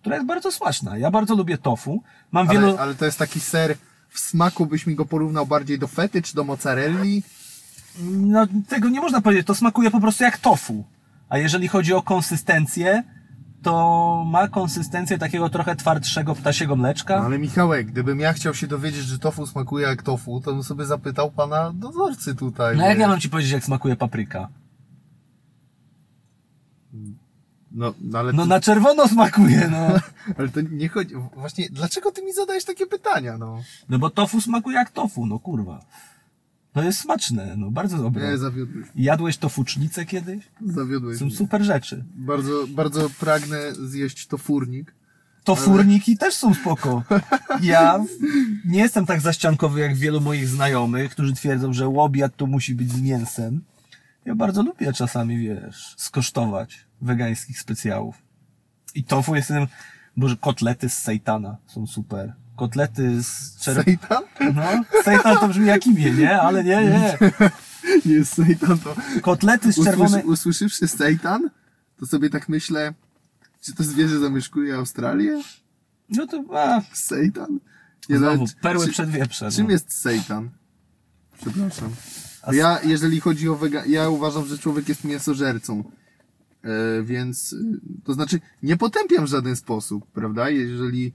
która 0.00 0.16
jest 0.16 0.28
bardzo 0.28 0.52
smaczna. 0.52 0.98
Ja 0.98 1.10
bardzo 1.10 1.34
lubię 1.34 1.58
tofu. 1.58 2.02
Mam 2.32 2.48
Ale, 2.48 2.60
wielu... 2.60 2.76
ale 2.76 2.94
to 2.94 3.04
jest 3.04 3.18
taki 3.18 3.40
ser, 3.40 3.76
w 4.08 4.18
smaku 4.18 4.66
byś 4.66 4.86
mi 4.86 4.94
go 4.94 5.06
porównał 5.06 5.46
bardziej 5.46 5.78
do 5.78 5.86
fety 5.86 6.22
czy 6.22 6.34
do 6.34 6.44
mozzarelli? 6.44 7.22
No, 8.02 8.46
tego 8.68 8.88
nie 8.88 9.00
można 9.00 9.20
powiedzieć. 9.20 9.46
To 9.46 9.54
smakuje 9.54 9.90
po 9.90 10.00
prostu 10.00 10.24
jak 10.24 10.38
tofu. 10.38 10.84
A 11.28 11.38
jeżeli 11.38 11.68
chodzi 11.68 11.94
o 11.94 12.02
konsystencję, 12.02 13.02
to 13.62 14.24
ma 14.26 14.48
konsystencję 14.48 15.18
takiego 15.18 15.48
trochę 15.48 15.76
twardszego 15.76 16.34
ptasiego 16.34 16.76
mleczka. 16.76 17.18
No, 17.18 17.24
ale 17.26 17.38
Michałek, 17.38 17.86
gdybym 17.86 18.20
ja 18.20 18.32
chciał 18.32 18.54
się 18.54 18.66
dowiedzieć, 18.66 19.02
że 19.02 19.18
tofu 19.18 19.46
smakuje 19.46 19.86
jak 19.86 20.02
tofu, 20.02 20.40
to 20.40 20.52
bym 20.52 20.62
sobie 20.62 20.84
zapytał 20.84 21.30
pana 21.30 21.72
dozorcy 21.74 22.34
tutaj. 22.34 22.76
No 22.76 22.84
jak 22.84 22.98
ja 22.98 23.08
mam 23.08 23.20
ci 23.20 23.30
powiedzieć, 23.30 23.52
jak 23.52 23.64
smakuje 23.64 23.96
papryka? 23.96 24.48
No, 27.72 27.94
no 28.00 28.18
ale, 28.18 28.32
No 28.32 28.42
to, 28.42 28.48
na 28.48 28.60
czerwono 28.60 29.08
smakuje, 29.08 29.68
no. 29.70 29.88
ale 30.38 30.48
to 30.48 30.60
nie 30.60 30.88
chodzi... 30.88 31.14
Właśnie, 31.36 31.68
dlaczego 31.70 32.12
ty 32.12 32.22
mi 32.22 32.32
zadajesz 32.32 32.64
takie 32.64 32.86
pytania, 32.86 33.38
no? 33.38 33.62
No 33.88 33.98
bo 33.98 34.10
tofu 34.10 34.40
smakuje 34.40 34.76
jak 34.76 34.90
tofu, 34.90 35.26
no 35.26 35.38
kurwa. 35.38 35.84
To 36.72 36.82
jest 36.82 37.00
smaczne, 37.00 37.54
no 37.56 37.70
bardzo 37.70 37.98
dobre. 37.98 38.30
Nie, 38.30 38.38
zawiodłeś, 38.38 38.86
Jadłeś 38.96 39.36
tofucznicę 39.36 40.04
kiedyś? 40.06 40.44
zawiodłeś 40.66 41.18
Są 41.18 41.24
mnie. 41.26 41.36
super 41.36 41.62
rzeczy. 41.64 42.04
Bardzo, 42.16 42.66
bardzo 42.68 43.10
pragnę 43.20 43.74
zjeść 43.74 44.26
to 44.26 44.38
furnik. 44.38 44.94
To 45.44 45.56
furniki 45.56 46.16
też 46.16 46.34
są 46.34 46.54
spoko. 46.54 47.02
Ja 47.62 48.04
nie 48.64 48.78
jestem 48.78 49.06
tak 49.06 49.20
zaściankowy 49.20 49.80
jak 49.80 49.96
wielu 49.96 50.20
moich 50.20 50.48
znajomych, 50.48 51.10
którzy 51.10 51.32
twierdzą, 51.34 51.72
że 51.72 51.88
łobiad 51.88 52.36
to 52.36 52.46
musi 52.46 52.74
być 52.74 52.92
z 52.92 53.00
mięsem. 53.00 53.60
Ja 54.24 54.34
bardzo 54.34 54.62
lubię 54.62 54.92
czasami, 54.92 55.38
wiesz, 55.38 55.94
skosztować 55.96 56.86
wegańskich 57.00 57.60
specjałów. 57.60 58.16
I 58.94 59.04
tofu 59.04 59.34
jestem, 59.36 59.66
boże, 60.16 60.36
kotlety 60.40 60.88
z 60.88 60.98
sejtana 60.98 61.56
są 61.66 61.86
super. 61.86 62.32
Kotlety 62.58 63.22
z 63.22 63.56
czerw... 63.60 63.84
Sejtan? 63.84 64.22
No, 64.54 64.62
sejtan 65.04 65.38
to 65.38 65.48
brzmi 65.48 65.66
jak 65.66 65.86
imię, 65.86 66.10
nie? 66.10 66.40
Ale 66.40 66.64
nie, 66.64 66.76
nie. 66.76 67.18
Nie 68.06 68.12
jest 68.14 68.34
sejtan, 68.34 68.78
to... 68.78 68.96
Kotlety 69.22 69.72
z 69.72 69.84
czerwonej... 69.84 70.22
Usłyszy, 70.24 70.28
usłyszywszy 70.32 70.88
sejtan, 70.88 71.50
to 71.96 72.06
sobie 72.06 72.30
tak 72.30 72.48
myślę, 72.48 72.94
czy 73.62 73.74
to 73.74 73.82
zwierzę 73.84 74.18
zamieszkuje 74.18 74.74
Australię? 74.74 75.42
No 76.10 76.26
to, 76.26 76.44
a, 76.52 76.82
Sejtan? 76.92 77.60
Nie, 78.08 78.18
znowu, 78.18 78.38
ale 78.38 78.48
czy- 78.48 78.54
perły 78.56 78.86
czy- 78.86 78.92
przed 78.92 79.10
wieprze. 79.10 79.50
Czym 79.50 79.66
no. 79.66 79.72
jest 79.72 79.92
sejtan? 79.92 80.50
Przepraszam. 81.40 81.90
A 82.42 82.54
Ja, 82.54 82.80
jeżeli 82.84 83.20
chodzi 83.20 83.48
o 83.48 83.56
wega... 83.56 83.84
ja 83.86 84.08
uważam, 84.08 84.46
że 84.46 84.58
człowiek 84.58 84.88
jest 84.88 85.04
mięsożercą. 85.04 85.84
E, 86.64 87.02
więc, 87.02 87.52
y, 87.52 87.80
to 88.04 88.12
znaczy, 88.14 88.40
nie 88.62 88.76
potępiam 88.76 89.24
w 89.24 89.28
żaden 89.28 89.56
sposób, 89.56 90.06
prawda? 90.12 90.50
Jeżeli 90.50 91.12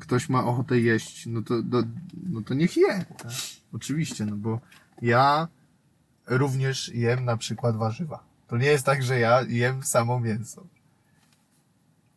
ktoś 0.00 0.28
ma 0.28 0.44
ochotę 0.44 0.78
jeść, 0.78 1.26
no 1.26 1.42
to, 1.42 1.62
do, 1.62 1.82
no 2.30 2.42
to 2.42 2.54
niech 2.54 2.76
je. 2.76 3.04
Tak? 3.18 3.32
Oczywiście, 3.72 4.24
no 4.24 4.36
bo 4.36 4.60
ja 5.02 5.48
również 6.26 6.88
jem 6.94 7.24
na 7.24 7.36
przykład 7.36 7.76
warzywa. 7.76 8.24
To 8.48 8.56
nie 8.56 8.66
jest 8.66 8.86
tak, 8.86 9.02
że 9.02 9.18
ja 9.18 9.42
jem 9.42 9.82
samo 9.82 10.20
mięso. 10.20 10.62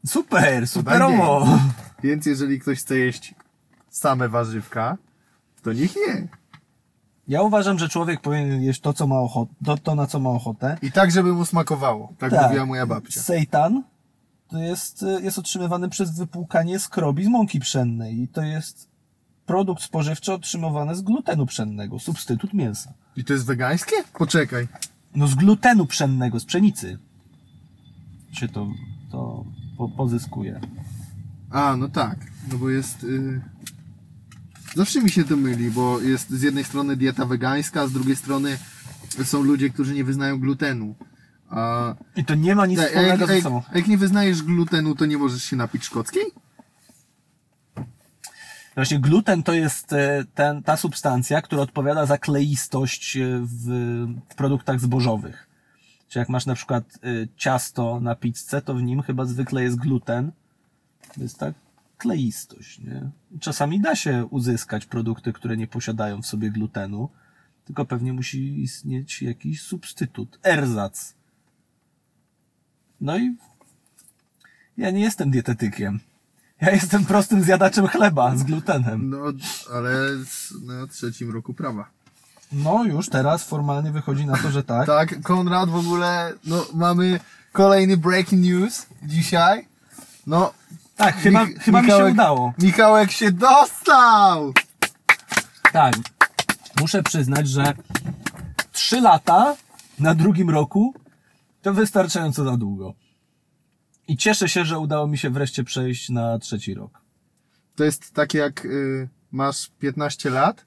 Super, 0.06 0.68
superowo. 0.68 1.60
Więc 2.04 2.26
jeżeli 2.26 2.60
ktoś 2.60 2.80
chce 2.80 2.98
jeść 2.98 3.36
same 3.90 4.30
warzywka, 4.30 4.98
to 5.62 5.74
niech 5.74 5.96
je. 5.96 6.28
Ja 7.28 7.42
uważam, 7.42 7.80
że 7.80 7.90
człowiek 7.90 8.22
powinien 8.22 8.62
jeść 8.62 8.82
to, 8.82 8.94
co 8.94 9.08
ma 9.08 9.20
ochotę, 9.20 9.54
to, 9.66 9.78
to 9.78 9.96
na 9.96 10.08
co 10.08 10.20
ma 10.20 10.30
ochotę. 10.30 10.78
I 10.82 10.92
tak, 10.92 11.12
żeby 11.12 11.34
mu 11.34 11.46
smakowało. 11.46 12.14
Tak, 12.18 12.32
mówiła 12.32 12.66
moja 12.66 12.86
babcia. 12.86 13.22
Seitan 13.22 13.84
jest, 14.60 15.06
jest 15.22 15.40
otrzymywany 15.40 15.90
przez 15.90 16.18
wypłukanie 16.18 16.80
skrobi 16.80 17.26
z 17.26 17.28
mąki 17.28 17.60
pszennej 17.60 18.22
i 18.22 18.28
to 18.28 18.42
jest 18.42 18.88
produkt 19.46 19.84
spożywczy 19.84 20.34
otrzymywany 20.34 20.96
z 20.96 21.02
glutenu 21.02 21.46
pszennego, 21.46 22.00
substytut 22.00 22.54
mięsa. 22.54 22.94
I 23.16 23.24
to 23.24 23.34
jest 23.34 23.46
wegańskie? 23.46 23.96
Poczekaj. 24.14 24.68
No 25.16 25.28
z 25.28 25.36
glutenu 25.36 25.86
pszennego, 25.86 26.40
z 26.40 26.46
pszenicy 26.46 27.00
się 28.32 28.48
to, 28.48 28.68
to 29.12 29.46
po, 29.78 29.90
pozyskuje. 29.90 30.62
A, 31.50 31.76
no 31.78 31.90
tak. 31.90 32.20
No 32.52 32.58
bo 32.58 32.70
jest... 32.70 33.04
Y... 33.04 33.42
Zawsze 34.76 35.02
mi 35.02 35.10
się 35.10 35.24
to 35.24 35.38
myli, 35.38 35.72
bo 35.72 36.02
jest 36.02 36.30
z 36.30 36.42
jednej 36.42 36.64
strony 36.64 36.98
dieta 36.98 37.26
wegańska, 37.26 37.82
a 37.82 37.88
z 37.88 37.92
drugiej 37.92 38.16
strony 38.16 38.58
są 39.24 39.44
ludzie, 39.44 39.70
którzy 39.70 39.94
nie 39.94 40.04
wyznają 40.04 40.40
glutenu. 40.40 40.96
A 41.54 41.96
I 42.16 42.26
to 42.26 42.36
nie 42.36 42.56
ma 42.56 42.66
nic 42.66 42.80
a 42.80 42.82
jak, 42.82 42.92
wspólnego 42.92 43.24
a 43.24 43.28
ze 43.28 43.34
jak, 43.36 43.44
sobą. 43.44 43.62
a 43.72 43.78
jak 43.78 43.88
nie 43.88 43.98
wyznajesz 43.98 44.44
glutenu, 44.44 44.96
to 44.96 45.06
nie 45.06 45.18
możesz 45.18 45.44
się 45.44 45.56
napić 45.56 45.84
szkockiej? 45.84 46.24
Właśnie 48.76 49.00
gluten 49.00 49.44
to 49.44 49.54
jest 49.54 49.94
e, 49.94 50.26
ten, 50.36 50.64
ta 50.64 50.78
substancja, 50.78 51.42
która 51.42 51.62
odpowiada 51.62 52.06
za 52.06 52.18
kleistość 52.18 53.18
e, 53.18 53.40
w, 53.42 53.68
w 54.30 54.36
produktach 54.36 54.80
zbożowych. 54.80 55.48
Czy 56.14 56.20
jak 56.20 56.30
masz 56.30 56.46
na 56.46 56.56
przykład 56.56 57.00
y, 57.06 57.28
ciasto 57.36 58.00
na 58.00 58.16
pizzę, 58.16 58.62
to 58.62 58.74
w 58.74 58.82
nim 58.82 59.02
chyba 59.02 59.26
zwykle 59.26 59.64
jest 59.64 59.78
gluten. 59.78 60.32
To 61.16 61.22
jest 61.22 61.38
tak 61.38 61.54
kleistość, 61.98 62.80
nie? 62.80 63.10
Czasami 63.40 63.82
da 63.82 63.96
się 63.96 64.26
uzyskać 64.26 64.86
produkty, 64.86 65.34
które 65.34 65.58
nie 65.58 65.68
posiadają 65.68 66.22
w 66.22 66.26
sobie 66.26 66.52
glutenu, 66.52 67.10
tylko 67.66 67.86
pewnie 67.86 68.14
musi 68.14 68.62
istnieć 68.62 69.22
jakiś 69.22 69.62
substytut, 69.62 70.40
erzac. 70.44 71.16
No 73.04 73.18
i 73.18 73.36
ja 74.78 74.92
nie 74.92 75.02
jestem 75.02 75.32
dietetykiem. 75.32 76.00
Ja 76.62 76.72
jestem 76.72 77.06
prostym 77.06 77.44
zjadaczem 77.44 77.88
chleba 77.88 78.36
z 78.36 78.44
glutenem. 78.44 79.10
No, 79.10 79.18
ale 79.74 79.90
na 80.62 80.88
trzecim 80.88 81.32
roku 81.34 81.54
prawa. 81.54 81.90
No 82.52 82.84
już 82.84 83.10
teraz 83.10 83.44
formalnie 83.44 83.92
wychodzi 83.92 84.26
na 84.26 84.38
to, 84.38 84.52
że 84.52 84.64
tak. 84.64 84.88
Tak, 84.88 85.22
Konrad 85.22 85.70
w 85.70 85.76
ogóle, 85.76 86.34
no 86.46 86.66
mamy 86.74 87.20
kolejny 87.52 87.98
breaking 87.98 88.42
news 88.42 88.86
dzisiaj. 89.04 89.68
No, 90.28 90.54
Tak, 90.96 91.16
chyba, 91.16 91.46
Mich- 91.46 91.60
chyba 91.60 91.82
mi 91.82 91.88
się 91.88 91.94
Michałek- 91.94 92.14
udało. 92.14 92.54
Michałek 92.60 93.12
się 93.12 93.32
dostał! 93.32 94.54
Tak. 95.72 95.94
Muszę 96.82 97.04
przyznać, 97.04 97.48
że 97.50 97.74
trzy 98.72 99.02
lata 99.02 99.56
na 100.00 100.16
drugim 100.16 100.50
roku 100.50 100.94
to 101.64 101.74
wystarczająco 101.74 102.44
za 102.44 102.58
długo. 102.58 102.94
I 104.08 104.18
cieszę 104.18 104.50
się, 104.50 104.66
że 104.66 104.80
udało 104.80 105.08
mi 105.08 105.18
się 105.18 105.30
wreszcie 105.30 105.64
przejść 105.64 106.10
na 106.10 106.40
trzeci 106.40 106.74
rok. 106.74 107.02
To 107.76 107.84
jest 107.84 108.12
tak 108.14 108.34
jak 108.34 108.66
y, 108.66 109.10
masz 109.32 109.70
15 109.80 110.30
lat, 110.30 110.66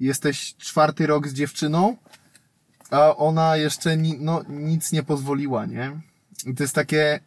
jesteś 0.00 0.54
czwarty 0.56 1.06
rok 1.06 1.28
z 1.28 1.32
dziewczyną, 1.32 1.96
a 2.90 3.16
ona 3.16 3.56
jeszcze 3.56 3.96
ni, 3.96 4.16
no, 4.20 4.42
nic 4.48 4.92
nie 4.92 5.02
pozwoliła, 5.02 5.66
nie? 5.66 6.00
I 6.46 6.54
to 6.54 6.62
jest 6.62 6.74
takie, 6.74 7.20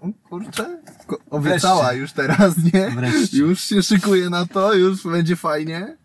o 0.00 0.08
kurczę, 0.28 0.82
obiecała 1.30 1.82
Wreszcie. 1.82 2.00
już 2.00 2.12
teraz, 2.12 2.54
nie? 2.72 2.90
Wreszcie. 2.90 3.38
Już 3.38 3.60
się 3.60 3.82
szykuje 3.82 4.30
na 4.30 4.46
to, 4.46 4.74
już 4.74 5.04
będzie 5.04 5.36
fajnie. 5.36 5.96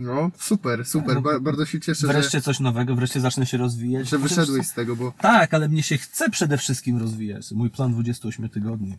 No, 0.00 0.30
super, 0.38 0.86
super, 0.86 1.22
ba, 1.22 1.40
bardzo 1.40 1.66
się 1.66 1.80
cieszę, 1.80 2.06
Wreszcie 2.06 2.40
coś 2.40 2.60
nowego, 2.60 2.94
wreszcie 2.94 3.20
zacznę 3.20 3.46
się 3.46 3.56
rozwijać. 3.58 4.04
że, 4.04 4.10
że 4.10 4.18
wyszedłeś 4.18 4.66
z 4.66 4.74
tego, 4.74 4.96
bo 4.96 5.12
Tak, 5.20 5.54
ale 5.54 5.68
mnie 5.68 5.82
się 5.82 5.98
chce 5.98 6.30
przede 6.30 6.58
wszystkim 6.58 6.98
rozwijać. 6.98 7.52
Mój 7.52 7.70
plan 7.70 7.92
28 7.92 8.48
tygodni. 8.48 8.98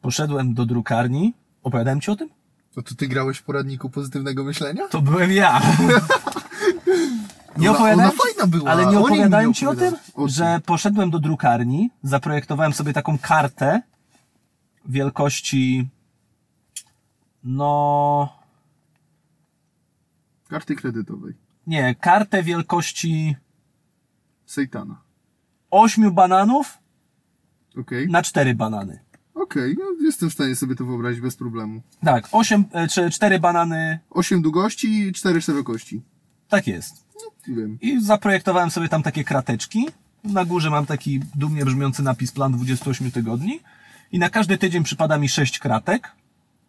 Poszedłem 0.00 0.54
do 0.54 0.66
drukarni. 0.66 1.34
Opowiadałem 1.62 2.00
ci 2.00 2.10
o 2.10 2.16
tym? 2.16 2.28
to, 2.74 2.82
to 2.82 2.94
ty 2.94 3.08
grałeś 3.08 3.38
w 3.38 3.42
poradniku 3.42 3.90
pozytywnego 3.90 4.44
myślenia? 4.44 4.88
To 4.88 5.02
byłem 5.02 5.32
ja. 5.32 5.62
Nie 7.56 7.70
opowiadałem 7.70 8.10
ona 8.10 8.22
fajna 8.24 8.46
była, 8.46 8.70
ale 8.70 8.86
nie 8.86 8.98
opowiadałem 8.98 9.54
ci 9.54 9.66
o 9.66 9.74
tym. 9.74 9.94
O 10.14 10.28
że 10.28 10.60
poszedłem 10.66 11.10
do 11.10 11.18
drukarni, 11.18 11.90
zaprojektowałem 12.02 12.72
sobie 12.72 12.92
taką 12.92 13.18
kartę 13.18 13.82
wielkości 14.86 15.88
no 17.44 18.39
Karty 20.50 20.76
kredytowej. 20.76 21.34
nie, 21.66 21.94
kartę 21.94 22.42
wielkości 22.42 23.36
Sejtana. 24.46 25.00
8 25.70 26.14
bananów 26.14 26.78
Okej. 27.80 28.08
na 28.08 28.22
4 28.22 28.54
banany. 28.54 28.98
Okej, 29.34 29.76
no 29.78 29.84
jestem 30.04 30.30
w 30.30 30.32
stanie 30.32 30.56
sobie 30.56 30.74
to 30.76 30.84
wyobrazić 30.84 31.20
bez 31.20 31.36
problemu. 31.36 31.82
Tak, 32.04 32.28
8 32.32 32.64
e, 32.72 32.88
czy 32.88 33.10
4 33.10 33.38
banany, 33.38 33.98
8 34.10 34.42
długości 34.42 35.02
i 35.08 35.12
4 35.12 35.40
szerokości. 35.42 36.02
tak 36.48 36.66
jest. 36.66 37.04
Wiem. 37.48 37.78
I 37.80 38.00
zaprojektowałem 38.04 38.70
sobie 38.70 38.88
tam 38.88 39.02
takie 39.02 39.24
krateczki. 39.24 39.86
Na 40.24 40.44
górze 40.44 40.70
mam 40.70 40.86
taki 40.86 41.20
dumnie 41.34 41.64
brzmiący 41.64 42.02
napis 42.02 42.32
plan 42.32 42.52
28 42.52 43.10
tygodni. 43.10 43.60
I 44.12 44.18
na 44.18 44.30
każdy 44.30 44.58
tydzień 44.58 44.84
przypada 44.84 45.18
mi 45.18 45.28
6 45.28 45.58
kratek, 45.58 46.12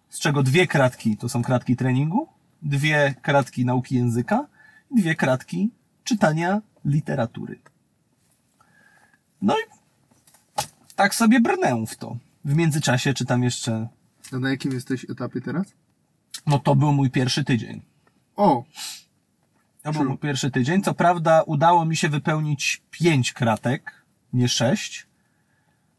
z 0.10 0.20
czego 0.20 0.44
dwie 0.44 0.68
kratki 0.68 1.18
to 1.18 1.30
są 1.30 1.42
kratki 1.44 1.76
treningu, 1.76 2.28
dwie 2.62 3.16
kratki 3.22 3.66
nauki 3.66 3.96
języka 3.96 4.48
dwie 4.96 5.16
kratki 5.16 5.70
czytania 6.04 6.62
literatury. 6.86 7.60
No 9.42 9.56
i 9.60 9.62
tak 10.96 11.16
sobie 11.16 11.40
brnę 11.40 11.86
w 11.88 11.96
to. 11.96 12.18
W 12.46 12.56
międzyczasie 12.56 13.14
czytam 13.14 13.44
jeszcze. 13.44 13.88
A 14.34 14.38
na 14.40 14.50
jakim 14.50 14.72
jesteś 14.72 15.10
etapie 15.10 15.42
teraz? 15.42 15.68
No 16.48 16.60
to 16.60 16.76
był 16.76 16.94
mój 16.94 17.10
pierwszy 17.10 17.44
tydzień. 17.44 17.82
O, 18.36 18.64
To 19.84 19.92
był 19.92 20.04
mój 20.10 20.18
pierwszy 20.18 20.52
tydzień. 20.52 20.84
Co 20.84 20.94
prawda 20.94 21.42
udało 21.42 21.86
mi 21.86 21.98
się 21.98 22.10
wypełnić 22.10 22.82
pięć 22.92 23.34
kratek, 23.34 24.04
nie 24.34 24.48
sześć, 24.50 25.08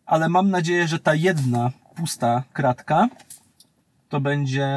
ale 0.06 0.28
mam 0.28 0.50
nadzieję, 0.50 0.88
że 0.88 0.98
ta 0.98 1.14
jedna 1.14 1.70
pusta 1.96 2.42
kratka 2.52 3.08
to 4.12 4.20
będzie 4.20 4.68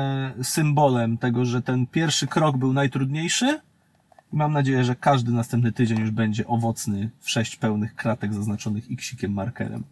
symbolem 0.43 1.17
tego, 1.17 1.45
że 1.45 1.61
ten 1.61 1.87
pierwszy 1.87 2.27
krok 2.27 2.57
był 2.57 2.73
najtrudniejszy 2.73 3.59
i 4.33 4.35
mam 4.35 4.51
nadzieję, 4.51 4.83
że 4.83 4.95
każdy 4.95 5.31
następny 5.31 5.71
tydzień 5.71 5.99
już 5.99 6.11
będzie 6.11 6.47
owocny 6.47 7.09
w 7.19 7.29
sześć 7.29 7.55
pełnych 7.55 7.95
kratek 7.95 8.33
zaznaczonych 8.33 8.91
xikiem 8.91 9.33
markerem. 9.33 9.83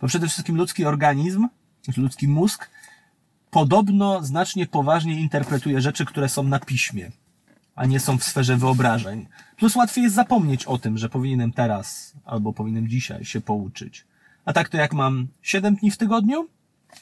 Bo 0.00 0.06
przede 0.06 0.28
wszystkim 0.28 0.56
ludzki 0.56 0.84
organizm, 0.84 1.48
ludzki 1.96 2.28
mózg 2.28 2.70
podobno 3.50 4.22
znacznie 4.22 4.66
poważniej 4.66 5.18
interpretuje 5.18 5.80
rzeczy, 5.80 6.04
które 6.04 6.28
są 6.28 6.42
na 6.42 6.58
piśmie 6.58 7.10
a 7.74 7.86
nie 7.86 8.00
są 8.00 8.18
w 8.18 8.24
sferze 8.24 8.56
wyobrażeń. 8.56 9.26
Plus 9.56 9.76
łatwiej 9.76 10.04
jest 10.04 10.16
zapomnieć 10.16 10.64
o 10.64 10.78
tym, 10.78 10.98
że 10.98 11.08
powinienem 11.08 11.52
teraz 11.52 12.14
albo 12.24 12.52
powinienem 12.52 12.88
dzisiaj 12.88 13.24
się 13.24 13.40
pouczyć. 13.40 14.04
A 14.44 14.52
tak 14.52 14.68
to 14.68 14.76
jak 14.76 14.92
mam 14.92 15.28
7 15.42 15.76
dni 15.76 15.90
w 15.90 15.96
tygodniu 15.96 16.48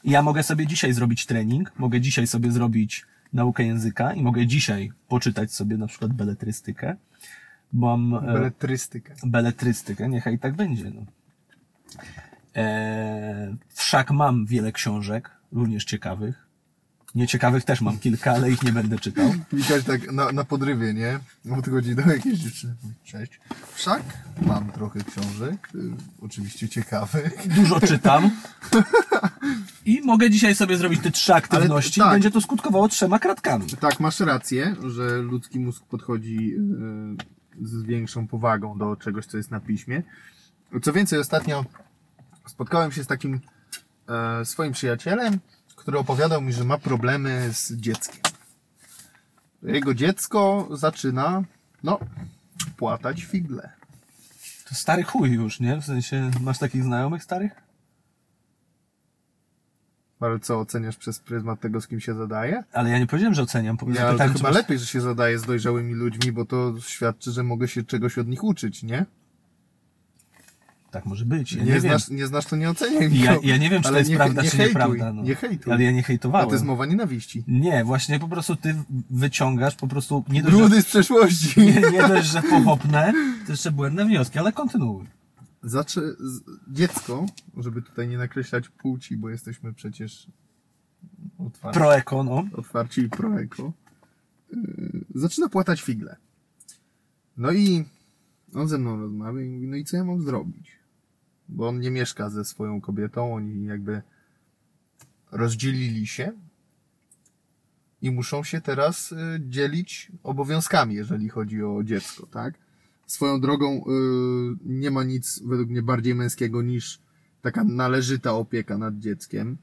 ja 0.05 0.23
mogę 0.23 0.43
sobie 0.43 0.67
dzisiaj 0.67 0.93
zrobić 0.93 1.27
trening, 1.27 1.73
mogę 1.79 2.01
dzisiaj 2.01 2.27
sobie 2.27 2.53
zrobić 2.53 3.07
naukę 3.33 3.65
języka 3.65 4.13
i 4.13 4.23
mogę 4.23 4.47
dzisiaj 4.47 4.93
poczytać 5.09 5.53
sobie 5.53 5.77
na 5.77 5.87
przykład 5.87 6.13
beletrystykę, 6.13 6.97
bo 7.73 7.97
mam 7.97 8.29
e, 8.29 8.33
beletrystykę. 8.33 9.15
beletrystykę, 9.25 10.09
niechaj 10.09 10.39
tak 10.39 10.55
będzie. 10.57 10.91
No. 10.91 11.03
E, 12.57 13.55
wszak 13.69 14.11
mam 14.11 14.47
wiele 14.47 14.73
książek, 14.73 15.31
również 15.53 15.85
ciekawych. 15.85 16.47
Nieciekawych 17.15 17.65
też 17.65 17.81
mam 17.81 17.99
kilka, 17.99 18.33
ale 18.33 18.51
ich 18.51 18.63
nie 18.63 18.73
będę 18.73 18.99
czytał. 18.99 19.33
Witać 19.53 19.85
tak 19.85 20.13
na, 20.13 20.33
na 20.33 20.45
podrywie, 20.45 20.95
nie? 20.95 21.19
No 21.45 21.57
podchodzi 21.57 21.95
do 21.95 22.03
jakiejś 22.03 22.39
dziewczyny. 22.39 22.75
Cześć. 23.05 23.41
Wszak 23.73 24.03
mam 24.43 24.73
trochę 24.73 25.01
książek, 25.05 25.69
y, 25.75 25.79
oczywiście 26.21 26.69
ciekawych. 26.69 27.49
dużo 27.57 27.81
czytam. 27.81 28.31
I 29.85 30.01
mogę 30.05 30.31
dzisiaj 30.31 30.55
sobie 30.55 30.77
zrobić 30.77 31.01
te 31.01 31.11
trzy 31.11 31.35
aktywności 31.35 32.01
tak. 32.01 32.09
i 32.09 32.11
będzie 32.13 32.31
to 32.31 32.41
skutkowało 32.41 32.89
trzema 32.89 33.19
kratkami. 33.19 33.67
Tak, 33.81 34.01
masz 34.01 34.21
rację, 34.21 34.77
że 34.87 35.19
ludzki 35.19 35.61
mózg 35.61 35.85
podchodzi 35.85 36.55
y, 37.63 37.67
z 37.67 37.83
większą 37.83 38.27
powagą 38.27 38.79
do 38.79 38.97
czegoś, 38.97 39.27
co 39.27 39.37
jest 39.37 39.51
na 39.51 39.61
piśmie. 39.61 40.03
Co 40.83 40.93
więcej, 40.93 41.19
ostatnio 41.19 41.65
spotkałem 42.47 42.93
się 42.93 43.05
z 43.05 43.07
takim 43.07 43.41
e, 44.09 44.45
swoim 44.45 44.73
przyjacielem, 44.73 45.39
który 45.77 45.99
opowiadał 45.99 46.41
mi, 46.41 46.53
że 46.53 46.65
ma 46.65 46.79
problemy 46.79 47.49
z 47.53 47.73
dzieckiem. 47.73 48.21
Jego 49.63 49.95
dziecko 49.95 50.69
zaczyna, 50.73 51.43
no, 51.83 51.99
płatać 52.77 53.25
figle. 53.25 53.71
To 54.69 54.75
stary 54.75 55.03
chuj 55.03 55.31
już, 55.31 55.61
nie? 55.61 55.77
W 55.77 55.85
sensie, 55.85 56.31
masz 56.41 56.59
takich 56.59 56.85
znajomych 56.85 57.23
starych? 57.25 57.53
Ale 60.21 60.39
co, 60.41 60.61
oceniasz 60.61 60.97
przez 60.97 61.19
pryzmat 61.19 61.61
tego, 61.61 61.81
z 61.81 61.87
kim 61.89 62.01
się 62.01 62.15
zadaje? 62.15 62.65
Ale 62.73 62.91
ja 62.91 62.99
nie 62.99 63.07
powiedziałem, 63.07 63.35
że 63.35 63.43
oceniam. 63.43 63.77
Nie, 63.87 64.05
ale 64.07 64.19
to 64.19 64.25
chyba 64.33 64.49
masz- 64.49 64.55
lepiej, 64.57 64.79
że 64.79 64.87
się 64.87 65.01
zadaje 65.01 65.39
z 65.39 65.43
dojrzałymi 65.43 65.95
ludźmi, 65.95 66.33
bo 66.33 66.45
to 66.45 66.75
świadczy, 66.81 67.33
że 67.33 67.43
mogę 67.43 67.69
się 67.69 67.83
czegoś 67.83 68.19
od 68.19 68.29
nich 68.29 68.45
uczyć, 68.45 68.83
nie? 68.83 69.07
Tak 70.91 71.07
może 71.07 71.25
być. 71.25 71.53
Ja 71.53 71.65
nie, 71.65 71.73
nie, 71.73 71.81
znasz, 71.81 72.09
nie 72.09 72.27
znasz, 72.27 72.47
to 72.47 72.57
nie 72.57 72.71
oceniaj. 72.71 73.19
Ja, 73.19 73.37
ja 73.43 73.57
nie 73.57 73.71
wiem, 73.71 73.83
czy 73.83 73.89
Ale 73.89 73.95
to 73.95 73.99
jest 73.99 74.11
nie, 74.11 74.17
prawda, 74.17 74.43
nie 74.43 74.51
czy 74.51 74.57
hejtuj, 74.57 74.75
nieprawda. 74.75 75.13
No. 75.13 75.23
Nie 75.23 75.35
hejtuj. 75.35 75.73
Ale 75.73 75.83
ja 75.85 75.91
nie 75.91 75.99
A 75.99 76.03
to 76.03 76.07
hejtowałem. 76.07 76.51
jest 76.51 76.65
mowa 76.65 76.87
nienawiści. 76.87 77.45
Nie, 77.49 77.85
właśnie 77.85 78.19
po 78.21 78.29
prostu 78.29 78.57
ty 78.57 78.75
wyciągasz 79.11 79.75
po 79.77 79.89
prostu 79.89 80.25
nie 80.29 80.43
dość, 80.43 80.57
Brudy 80.57 80.83
z 80.83 80.85
przeszłości. 80.85 81.61
nie, 81.61 81.81
nie 81.93 82.09
dość, 82.09 82.29
że 82.29 82.43
pochopne, 82.43 83.13
to 83.47 83.53
jeszcze 83.53 83.71
błędne 83.71 84.05
wnioski, 84.05 84.39
ale 84.39 84.53
kontynuuj. 84.53 85.07
Zaczy... 85.63 86.17
Dziecko, 86.69 87.27
żeby 87.57 87.83
tutaj 87.83 88.09
nie 88.09 88.19
nakreślać 88.19 88.69
płci, 88.69 89.17
bo 89.17 89.29
jesteśmy 89.29 89.73
przecież 89.73 90.27
otwarci, 91.39 91.79
Proeko, 91.79 92.25
no. 92.25 92.45
otwarci 92.53 93.01
i 93.01 93.09
proeko, 93.09 93.73
yy, 94.53 95.05
zaczyna 95.15 95.49
płatać 95.49 95.83
figle. 95.83 96.17
No 97.37 97.53
i 97.53 97.85
on 98.55 98.69
ze 98.69 98.79
mną 98.79 99.01
rozmawia 99.01 99.43
i 99.43 99.49
mówi, 99.49 99.67
no 99.67 99.77
i 99.77 99.85
co 99.85 99.97
ja 99.97 100.05
mam 100.05 100.23
zrobić? 100.23 100.79
Bo 101.49 101.69
on 101.69 101.81
nie 101.81 101.91
mieszka 101.91 102.31
ze 102.31 102.45
swoją 102.45 102.81
kobietą, 102.81 103.35
oni 103.35 103.65
jakby 103.65 104.03
rozdzielili 105.33 106.07
się 106.07 106.33
i 108.03 108.11
muszą 108.11 108.45
się 108.45 108.61
teraz 108.61 109.13
y, 109.13 109.17
dzielić 109.41 110.13
obowiązkami, 110.23 110.95
jeżeli 110.95 111.29
chodzi 111.29 111.63
o 111.63 111.83
dziecko, 111.85 112.27
tak? 112.27 112.55
Swoją 113.11 113.41
drogą 113.41 113.85
yy, 113.87 114.57
nie 114.65 114.91
ma 114.91 115.05
nic 115.05 115.43
według 115.45 115.71
mnie 115.71 115.83
bardziej 115.83 116.15
męskiego 116.15 116.63
niż 116.63 117.01
taka 117.43 117.65
należyta 117.65 118.33
opieka 118.33 118.79
nad 118.79 118.99
dzieckiem. 118.99 119.57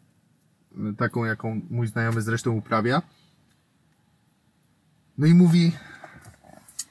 Yy, 0.77 0.93
taką, 0.93 1.25
jaką 1.25 1.61
mój 1.69 1.87
znajomy 1.87 2.21
zresztą 2.21 2.51
uprawia. 2.51 3.01
No 5.17 5.27
i 5.27 5.33
mówi, 5.33 5.71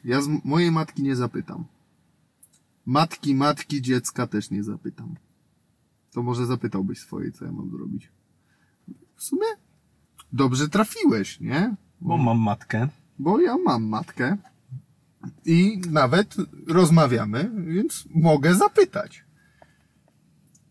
ja 0.05 0.23
z 0.23 0.29
mojej 0.45 0.71
matki 0.71 1.03
nie 1.03 1.16
zapytam. 1.16 1.64
Matki, 2.87 3.35
matki 3.35 3.83
dziecka 3.83 4.27
też 4.27 4.51
nie 4.51 4.62
zapytam. 4.62 5.14
To 6.12 6.23
może 6.23 6.47
zapytałbyś 6.47 6.99
swojej, 6.99 7.33
co 7.33 7.45
ja 7.45 7.53
mam 7.53 7.71
zrobić. 7.71 8.09
W 9.16 9.23
sumie 9.23 9.47
dobrze 10.33 10.69
trafiłeś, 10.69 11.40
nie? 11.40 11.77
Bo 12.01 12.19
mam 12.19 12.38
matkę. 12.38 12.88
Bo 13.19 13.40
ja 13.40 13.57
mam 13.59 13.85
matkę 13.85 14.37
i 15.46 15.80
nawet 15.90 16.36
rozmawiamy, 16.66 17.50
więc 17.66 18.08
mogę 18.14 18.54
zapytać. 18.54 19.24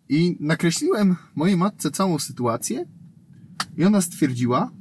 I 0.10 0.38
nakreśliłem 0.40 1.16
mojej 1.36 1.58
matce 1.58 1.92
całą 1.92 2.20
sytuację 2.20 2.86
i 3.78 3.84
ona 3.84 4.02
stwierdziła, 4.02 4.72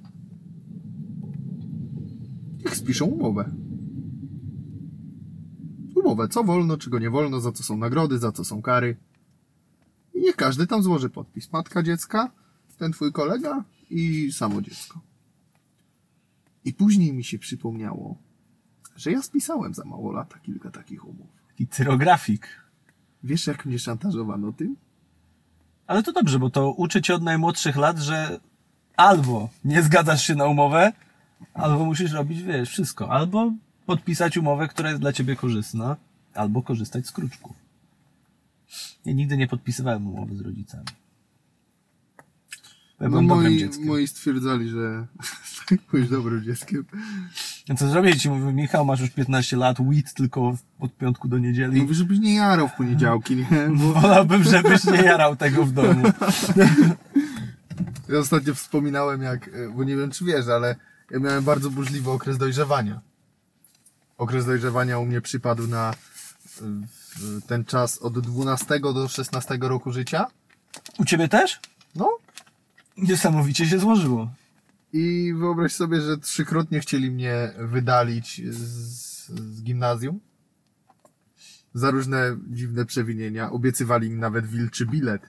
niech 2.64 2.76
spiszą 2.76 3.04
umowę. 3.04 3.54
Umowę, 5.94 6.28
co 6.28 6.44
wolno, 6.44 6.76
czego 6.76 6.98
nie 6.98 7.10
wolno, 7.10 7.40
za 7.40 7.52
co 7.52 7.62
są 7.62 7.76
nagrody, 7.76 8.18
za 8.18 8.32
co 8.32 8.44
są 8.44 8.62
kary. 8.62 8.96
I 10.14 10.20
niech 10.20 10.36
każdy 10.36 10.66
tam 10.66 10.82
złoży 10.82 11.10
podpis. 11.10 11.52
Matka 11.52 11.82
dziecka, 11.82 12.30
ten 12.78 12.92
twój 12.92 13.12
kolega 13.12 13.64
i 13.90 14.32
samo 14.32 14.62
dziecko. 14.62 15.00
I 16.64 16.72
później 16.72 17.12
mi 17.12 17.24
się 17.24 17.38
przypomniało, 17.38 18.18
że 18.96 19.12
ja 19.12 19.22
spisałem 19.22 19.74
za 19.74 19.84
mało 19.84 20.12
lata 20.12 20.38
kilka 20.38 20.70
takich 20.70 21.04
umów. 21.04 21.26
Taki 21.48 21.66
tyrografik. 21.66 22.48
Wiesz, 23.24 23.46
jak 23.46 23.66
mnie 23.66 23.78
szantażowano 23.78 24.52
tym? 24.52 24.76
Ale 25.86 26.02
to 26.02 26.12
dobrze, 26.12 26.38
bo 26.38 26.50
to 26.50 26.72
uczy 26.72 27.02
cię 27.02 27.14
od 27.14 27.22
najmłodszych 27.22 27.76
lat, 27.76 27.98
że 27.98 28.40
albo 28.96 29.48
nie 29.64 29.82
zgadzasz 29.82 30.26
się 30.26 30.34
na 30.34 30.46
umowę, 30.46 30.92
albo 31.54 31.84
musisz 31.84 32.12
robić, 32.12 32.42
wiesz, 32.42 32.70
wszystko. 32.70 33.10
Albo 33.10 33.52
podpisać 33.86 34.36
umowę, 34.36 34.68
która 34.68 34.88
jest 34.88 35.00
dla 35.00 35.12
ciebie 35.12 35.36
korzystna, 35.36 35.96
albo 36.34 36.62
korzystać 36.62 37.06
z 37.06 37.12
kruczków. 37.12 37.56
Ja 39.04 39.12
nigdy 39.12 39.36
nie 39.36 39.48
podpisywałem 39.48 40.06
umowy 40.06 40.36
z 40.36 40.40
rodzicami. 40.40 40.84
Ja 43.00 43.08
No 43.08 43.22
moi, 43.22 43.68
moi 43.84 44.06
stwierdzali, 44.06 44.68
że 44.68 45.06
byłeś 45.90 46.08
dobrym 46.08 46.44
dzieckiem. 46.44 46.84
Co 47.78 47.88
zrobię 47.88 48.16
ci? 48.16 48.30
Mówię, 48.30 48.52
Michał, 48.52 48.84
masz 48.84 49.00
już 49.00 49.10
15 49.10 49.56
lat, 49.56 49.76
weed 49.80 50.14
tylko 50.14 50.56
od 50.80 50.96
piątku 50.96 51.28
do 51.28 51.38
niedzieli. 51.38 51.82
Mówię, 51.82 51.94
żebyś 51.94 52.18
nie 52.18 52.34
jarał 52.34 52.68
w 52.68 52.72
poniedziałki, 52.72 53.36
nie? 53.36 53.46
Bo 53.70 53.92
Wolałbym, 54.00 54.44
żebyś 54.44 54.84
nie 54.84 55.02
jarał 55.02 55.36
tego 55.36 55.64
w 55.64 55.72
domu. 55.72 56.04
ja 58.08 58.18
ostatnio 58.18 58.54
wspominałem 58.54 59.22
jak, 59.22 59.48
e, 59.48 59.68
bo 59.76 59.84
nie 59.84 59.96
wiem 59.96 60.10
czy 60.10 60.24
wiesz, 60.24 60.48
ale 60.48 60.76
ja 61.10 61.18
miałem 61.18 61.44
bardzo 61.44 61.70
burzliwy 61.70 62.10
okres 62.10 62.38
dojrzewania. 62.38 63.00
Okres 64.18 64.46
dojrzewania 64.46 64.98
u 64.98 65.06
mnie 65.06 65.20
przypadł 65.20 65.66
na 65.66 65.90
e, 65.90 66.64
ten 67.46 67.64
czas 67.64 67.98
od 67.98 68.20
12 68.20 68.80
do 68.80 69.08
16 69.08 69.58
roku 69.60 69.92
życia. 69.92 70.26
U 70.98 71.04
ciebie 71.04 71.28
też? 71.28 71.60
No, 71.94 72.08
Niesamowicie 72.96 73.66
się 73.66 73.78
złożyło. 73.78 74.28
I 74.96 75.34
wyobraź 75.34 75.72
sobie, 75.72 76.00
że 76.00 76.18
trzykrotnie 76.18 76.80
chcieli 76.80 77.10
mnie 77.10 77.52
wydalić 77.58 78.42
z, 78.50 78.58
z 79.28 79.62
gimnazjum. 79.62 80.20
Za 81.74 81.90
różne 81.90 82.36
dziwne 82.50 82.84
przewinienia. 82.84 83.50
Obiecywali 83.50 84.10
mi 84.10 84.16
nawet 84.16 84.46
wilczy 84.46 84.86
bilet. 84.86 85.22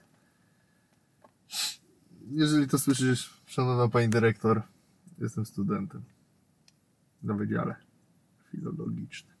Jeżeli 2.30 2.68
to 2.68 2.78
słyszysz, 2.78 3.40
szanowna 3.46 3.88
pani 3.88 4.08
dyrektor, 4.08 4.62
jestem 5.18 5.46
studentem 5.46 6.02
na 7.22 7.34
wydziale 7.34 7.74
filologicznym. 8.50 9.36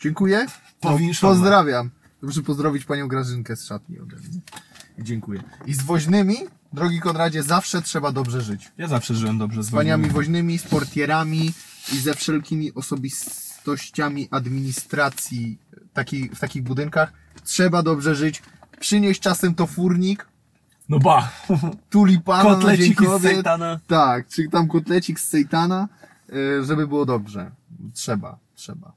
Dziękuję. 0.00 0.46
Powinszowa. 0.80 1.34
Pozdrawiam. 1.34 1.90
Proszę 2.20 2.42
pozdrowić 2.42 2.84
panią 2.84 3.08
Grażynkę 3.08 3.56
z 3.56 3.64
szatni 3.64 3.98
ode 3.98 4.16
mnie. 4.16 4.40
Dziękuję. 4.98 5.42
I 5.66 5.74
z 5.74 5.82
woźnymi, 5.82 6.36
drogi 6.72 7.00
Konradzie, 7.00 7.42
zawsze 7.42 7.82
trzeba 7.82 8.12
dobrze 8.12 8.42
żyć. 8.42 8.72
Ja 8.78 8.88
zawsze 8.88 9.14
żyłem 9.14 9.38
dobrze 9.38 9.62
z 9.62 9.70
paniami 9.70 10.02
woźnymi. 10.10 10.14
woźnymi, 10.14 10.58
z 10.58 10.62
portierami 10.62 11.52
i 11.92 11.98
ze 11.98 12.14
wszelkimi 12.14 12.74
osobistościami 12.74 14.28
administracji 14.30 15.58
taki, 15.92 16.28
w 16.28 16.40
takich 16.40 16.62
budynkach. 16.62 17.12
Trzeba 17.44 17.82
dobrze 17.82 18.14
żyć. 18.14 18.42
Przynieść 18.80 19.20
czasem 19.20 19.54
to 19.54 19.66
furnik, 19.66 20.26
No 20.88 20.98
ba! 20.98 21.30
tulipana 21.90 22.56
na 22.56 22.76
Dzień 22.76 22.94
Kotleciki 22.94 23.06
z 23.18 23.22
sejtana. 23.22 23.80
Tak, 23.86 24.28
czy 24.28 24.48
tam 24.48 24.68
kotlecik 24.68 25.20
z 25.20 25.28
sejtana, 25.28 25.88
y, 26.32 26.64
żeby 26.64 26.86
było 26.86 27.06
dobrze. 27.06 27.50
Trzeba, 27.94 28.38
trzeba. 28.54 28.92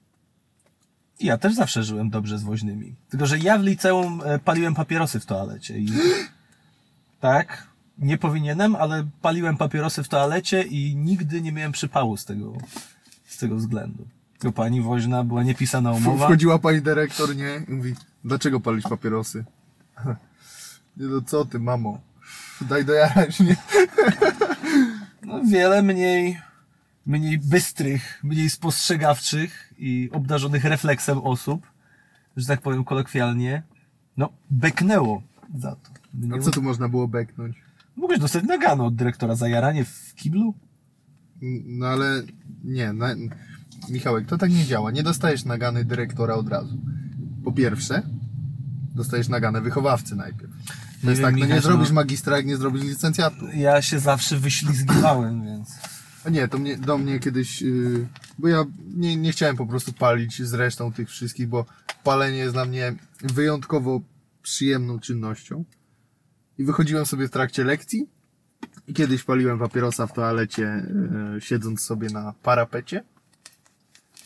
Ja 1.19 1.37
też 1.37 1.53
zawsze 1.55 1.83
żyłem 1.83 2.09
dobrze 2.09 2.37
z 2.37 2.43
woźnymi. 2.43 2.95
Tylko, 3.09 3.25
że 3.25 3.39
ja 3.39 3.57
w 3.57 3.63
liceum 3.63 4.21
e, 4.25 4.39
paliłem 4.39 4.75
papierosy 4.75 5.19
w 5.19 5.25
toalecie 5.25 5.79
i... 5.79 5.87
Tak, 7.23 7.67
nie 7.97 8.17
powinienem, 8.17 8.75
ale 8.75 9.07
paliłem 9.21 9.57
papierosy 9.57 10.03
w 10.03 10.07
toalecie 10.07 10.63
i 10.63 10.95
nigdy 10.95 11.41
nie 11.41 11.51
miałem 11.51 11.71
przypału 11.71 12.17
z 12.17 12.25
tego, 12.25 12.53
z 13.25 13.37
tego 13.37 13.55
względu. 13.55 14.07
Tylko 14.39 14.51
pani 14.51 14.81
woźna 14.81 15.23
była 15.23 15.43
niepisana 15.43 15.91
umowa. 15.91 16.25
Wchodziła 16.25 16.59
pani 16.59 16.81
dyrektor, 16.81 17.35
nie? 17.35 17.61
I 17.67 17.71
mówi, 17.71 17.95
dlaczego 18.23 18.59
palić 18.59 18.83
papierosy? 18.83 19.45
Nie 20.97 21.07
no 21.07 21.21
co 21.21 21.45
ty, 21.45 21.59
mamo? 21.59 22.01
Daj 22.61 22.85
dojarać, 22.85 23.39
nie? 23.39 23.55
No, 25.25 25.41
wiele 25.43 25.81
mniej, 25.81 26.41
mniej 27.05 27.39
bystrych, 27.39 28.19
mniej 28.23 28.49
spostrzegawczych 28.49 29.73
i 29.77 30.09
obdarzonych 30.11 30.63
refleksem 30.63 31.17
osób, 31.17 31.67
że 32.37 32.47
tak 32.47 32.61
powiem 32.61 32.83
kolokwialnie, 32.83 33.63
no, 34.17 34.29
beknęło 34.49 35.21
za 35.59 35.71
to. 35.75 36.02
A 36.13 36.35
Nie 36.35 36.41
co 36.41 36.51
tu 36.51 36.61
można 36.61 36.89
było 36.89 37.07
beknąć? 37.07 37.63
Mogłeś 37.95 38.19
dostać 38.19 38.43
nagano 38.43 38.85
od 38.85 38.95
dyrektora 38.95 39.35
za 39.35 39.47
jaranie 39.47 39.85
w 39.85 40.13
kiblu? 40.15 40.53
No 41.65 41.87
ale 41.87 42.23
nie, 42.63 42.93
na, 42.93 43.15
Michałek, 43.89 44.27
to 44.27 44.37
tak 44.37 44.51
nie 44.51 44.65
działa. 44.65 44.91
Nie 44.91 45.03
dostajesz 45.03 45.45
nagany 45.45 45.85
dyrektora 45.85 46.33
od 46.33 46.49
razu. 46.49 46.77
Po 47.43 47.51
pierwsze, 47.51 48.01
dostajesz 48.95 49.27
naganę 49.29 49.61
wychowawcy 49.61 50.15
najpierw. 50.15 50.51
To 51.01 51.09
jest 51.09 51.21
wiem, 51.21 51.31
tak, 51.31 51.39
no 51.39 51.55
nie 51.55 51.61
zrobisz 51.61 51.89
no- 51.89 51.95
magistra, 51.95 52.37
jak 52.37 52.45
nie 52.45 52.57
zrobisz 52.57 52.83
licencjatu. 52.83 53.45
Ja 53.55 53.81
się 53.81 53.99
zawsze 53.99 54.37
wyślizgiwałem, 54.37 55.45
więc... 55.45 55.69
A 56.25 56.29
nie, 56.29 56.47
to 56.47 56.57
mnie, 56.57 56.77
do 56.77 56.97
mnie 56.97 57.19
kiedyś, 57.19 57.61
yy, 57.61 58.07
bo 58.39 58.47
ja 58.47 58.63
nie, 58.95 59.15
nie 59.15 59.31
chciałem 59.31 59.55
po 59.55 59.65
prostu 59.65 59.93
palić 59.93 60.43
z 60.43 60.53
resztą 60.53 60.93
tych 60.93 61.09
wszystkich, 61.09 61.47
bo 61.47 61.65
palenie 62.03 62.37
jest 62.37 62.53
dla 62.53 62.65
mnie 62.65 62.95
wyjątkowo 63.21 64.01
przyjemną 64.41 64.99
czynnością. 64.99 65.63
I 66.57 66.63
wychodziłem 66.63 67.05
sobie 67.05 67.27
w 67.27 67.31
trakcie 67.31 67.63
lekcji 67.63 68.07
i 68.87 68.93
kiedyś 68.93 69.23
paliłem 69.23 69.59
papierosa 69.59 70.07
w 70.07 70.13
toalecie, 70.13 70.85
yy, 71.33 71.41
siedząc 71.41 71.81
sobie 71.81 72.09
na 72.09 72.33
parapecie. 72.43 73.03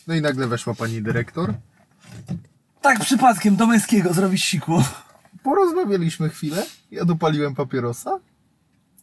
No 0.06 0.14
i 0.14 0.20
nagle 0.20 0.46
weszła 0.46 0.74
pani 0.74 1.02
dyrektor. 1.02 1.54
Tak 2.80 3.00
przypadkiem 3.00 3.56
do 3.56 3.66
męskiego 3.66 4.12
zrobić 4.12 4.42
siku. 4.42 4.82
Porozmawialiśmy 5.42 6.28
chwilę, 6.28 6.66
ja 6.90 7.04
dopaliłem 7.04 7.54
papierosa 7.54 8.20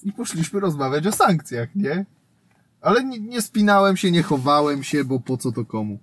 i 0.03 0.11
poszliśmy 0.11 0.59
rozmawiać 0.59 1.07
o 1.07 1.11
sankcjach, 1.11 1.75
nie? 1.75 2.05
Ale 2.81 3.03
nie, 3.03 3.19
nie 3.19 3.41
spinałem 3.41 3.97
się, 3.97 4.11
nie 4.11 4.23
chowałem 4.23 4.83
się, 4.83 5.03
bo 5.03 5.19
po 5.19 5.38
co 5.38 5.51
to 5.51 5.65
komu? 5.65 5.99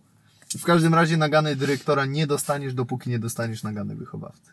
W 0.58 0.64
każdym 0.64 0.94
razie 0.94 1.16
nagany 1.16 1.56
dyrektora 1.56 2.06
nie 2.06 2.26
dostaniesz, 2.26 2.74
dopóki 2.74 3.10
nie 3.10 3.18
dostaniesz 3.18 3.62
nagany 3.62 3.94
wychowawcy. 3.94 4.52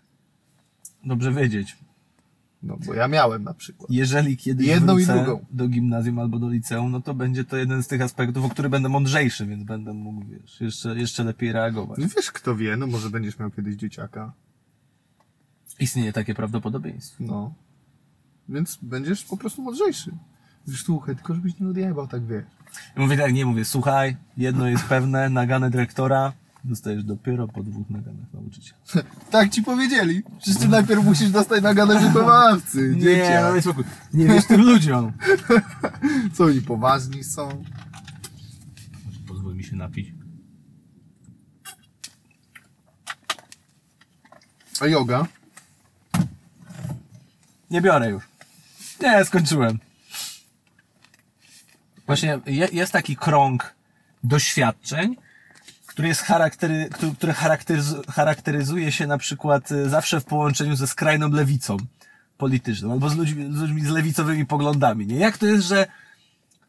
Dobrze 1.04 1.34
wiedzieć. 1.34 1.78
No, 2.64 2.78
bo 2.86 2.94
ja 2.94 3.08
miałem 3.08 3.44
na 3.44 3.54
przykład. 3.54 3.92
Jeżeli 3.92 4.38
kiedyś 4.38 4.68
Jedną 4.68 4.98
i 4.98 5.06
drugą. 5.06 5.46
do 5.52 5.68
gimnazjum 5.68 6.20
albo 6.20 6.40
do 6.40 6.50
liceum, 6.50 6.92
no 6.92 7.02
to 7.02 7.14
będzie 7.14 7.44
to 7.44 7.58
jeden 7.58 7.84
z 7.84 7.88
tych 7.88 8.02
aspektów, 8.02 8.46
o 8.46 8.50
który 8.50 8.70
będę 8.70 8.90
mądrzejszy, 8.90 9.46
więc 9.46 9.64
będę 9.64 9.94
mógł, 9.94 10.26
wiesz, 10.26 10.62
jeszcze, 10.62 10.96
jeszcze 11.00 11.24
lepiej 11.24 11.52
reagować. 11.52 12.00
No 12.00 12.08
wiesz, 12.16 12.32
kto 12.32 12.56
wie, 12.56 12.78
no 12.78 12.88
może 12.88 13.10
będziesz 13.10 13.40
miał 13.40 13.52
kiedyś 13.52 13.76
dzieciaka. 13.76 14.34
Istnieje 15.80 16.14
takie 16.14 16.36
prawdopodobieństwo. 16.36 17.24
No. 17.24 17.54
Więc 18.50 18.80
będziesz 18.82 19.26
po 19.26 19.38
prostu 19.38 19.62
mądrzejszy. 19.62 20.12
Wiesz, 20.68 20.84
słuchaj, 20.84 21.16
tylko 21.16 21.36
żebyś 21.36 21.60
nie 21.60 21.68
odjebał, 21.68 22.08
tak 22.08 22.26
wiesz. 22.26 22.46
Ja 22.96 23.02
mówię 23.02 23.18
tak, 23.18 23.34
nie 23.34 23.46
mówię, 23.46 23.66
słuchaj, 23.66 24.18
jedno 24.38 24.68
jest 24.68 24.84
pewne, 24.84 25.30
nagane 25.30 25.70
dyrektora 25.70 26.34
dostajesz 26.64 27.04
dopiero 27.04 27.48
po 27.48 27.64
dwóch 27.64 27.90
naganach 27.90 28.34
nauczyciela. 28.34 28.80
Tak 29.32 29.50
ci 29.50 29.64
powiedzieli. 29.64 30.24
Przecież 30.40 30.62
ty 30.62 30.68
najpierw 30.68 31.06
musisz 31.06 31.30
dostać 31.30 31.64
naganę 31.64 32.00
wychowawcy. 32.00 32.96
Nie, 32.96 33.02
dzieciak. 33.02 33.56
no 33.56 33.62
spokój. 33.62 33.84
Nie 34.14 34.26
wiesz 34.26 34.46
tym 34.46 34.62
ludziom. 34.62 35.12
Co 36.34 36.44
oni 36.44 36.62
poważni 36.62 37.24
są? 37.24 37.64
Pozwól 39.28 39.56
mi 39.56 39.64
się 39.64 39.76
napić. 39.76 40.14
A 44.82 44.88
yoga? 44.88 45.28
Nie 47.72 47.82
biorę 47.82 48.10
już. 48.10 48.24
Nie, 49.02 49.26
skończyłem. 49.26 49.80
Właśnie 52.06 52.40
je, 52.46 52.68
jest 52.72 52.92
taki 52.92 53.16
krąg 53.16 53.76
doświadczeń, 54.24 55.16
który 56.00 56.08
jest 56.08 56.22
charaktery, 56.22 56.90
który, 56.92 57.12
który 57.12 57.34
charakteryz, 57.34 57.96
charakteryzuje 58.10 58.92
się 58.92 59.08
na 59.08 59.18
przykład 59.18 59.72
y, 59.72 59.90
zawsze 59.90 60.20
w 60.20 60.26
połączeniu 60.26 60.76
ze 60.76 60.88
skrajną 60.88 61.30
lewicą 61.30 61.78
polityczną, 62.38 62.92
albo 62.92 63.10
z 63.10 63.18
ludźmi, 63.18 63.54
z 63.54 63.62
ludźmi 63.62 63.82
z 63.82 63.90
lewicowymi 63.90 64.46
poglądami. 64.46 65.08
Nie? 65.08 65.16
Jak 65.16 65.38
to 65.38 65.46
jest, 65.46 65.68
że 65.68 65.88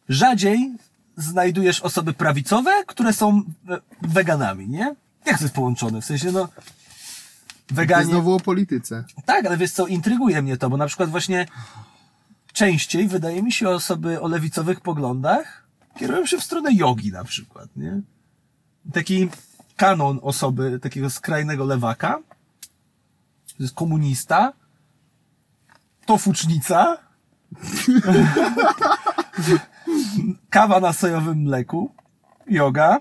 rzadziej 0.08 0.72
znajdujesz 1.16 1.80
osoby 1.80 2.12
prawicowe, 2.12 2.70
które 2.86 3.12
są 3.12 3.42
e, 3.68 3.78
weganami, 4.02 4.68
nie? 4.68 4.94
Jak 5.26 5.38
to 5.38 5.44
jest 5.44 5.54
połączone? 5.54 6.00
W 6.00 6.04
sensie, 6.04 6.32
no, 6.32 6.48
To 6.48 7.74
weganie... 7.74 8.04
znowu 8.04 8.34
o 8.34 8.40
polityce. 8.40 9.04
Tak, 9.24 9.46
ale 9.46 9.56
wiesz 9.56 9.72
co, 9.72 9.86
intryguje 9.86 10.42
mnie 10.42 10.56
to, 10.56 10.70
bo 10.70 10.76
na 10.76 10.86
przykład 10.86 11.10
właśnie 11.10 11.46
częściej 12.52 13.08
wydaje 13.08 13.42
mi 13.42 13.52
się 13.52 13.68
osoby 13.68 14.20
o 14.20 14.28
lewicowych 14.28 14.80
poglądach 14.80 15.66
kierują 15.98 16.26
się 16.26 16.38
w 16.38 16.44
stronę 16.44 16.74
jogi 16.74 17.12
na 17.12 17.24
przykład, 17.24 17.68
nie? 17.76 18.00
Taki 18.92 19.28
kanon 19.76 20.18
osoby, 20.22 20.80
takiego 20.80 21.10
skrajnego 21.10 21.64
lewaka, 21.64 22.22
to 23.56 23.62
jest 23.62 23.74
komunista, 23.74 24.52
tofucznica, 26.06 26.96
kawa 30.50 30.80
na 30.80 30.92
sojowym 30.92 31.38
mleku, 31.38 31.94
yoga 32.46 33.00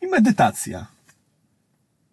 i 0.00 0.06
medytacja. 0.06 0.86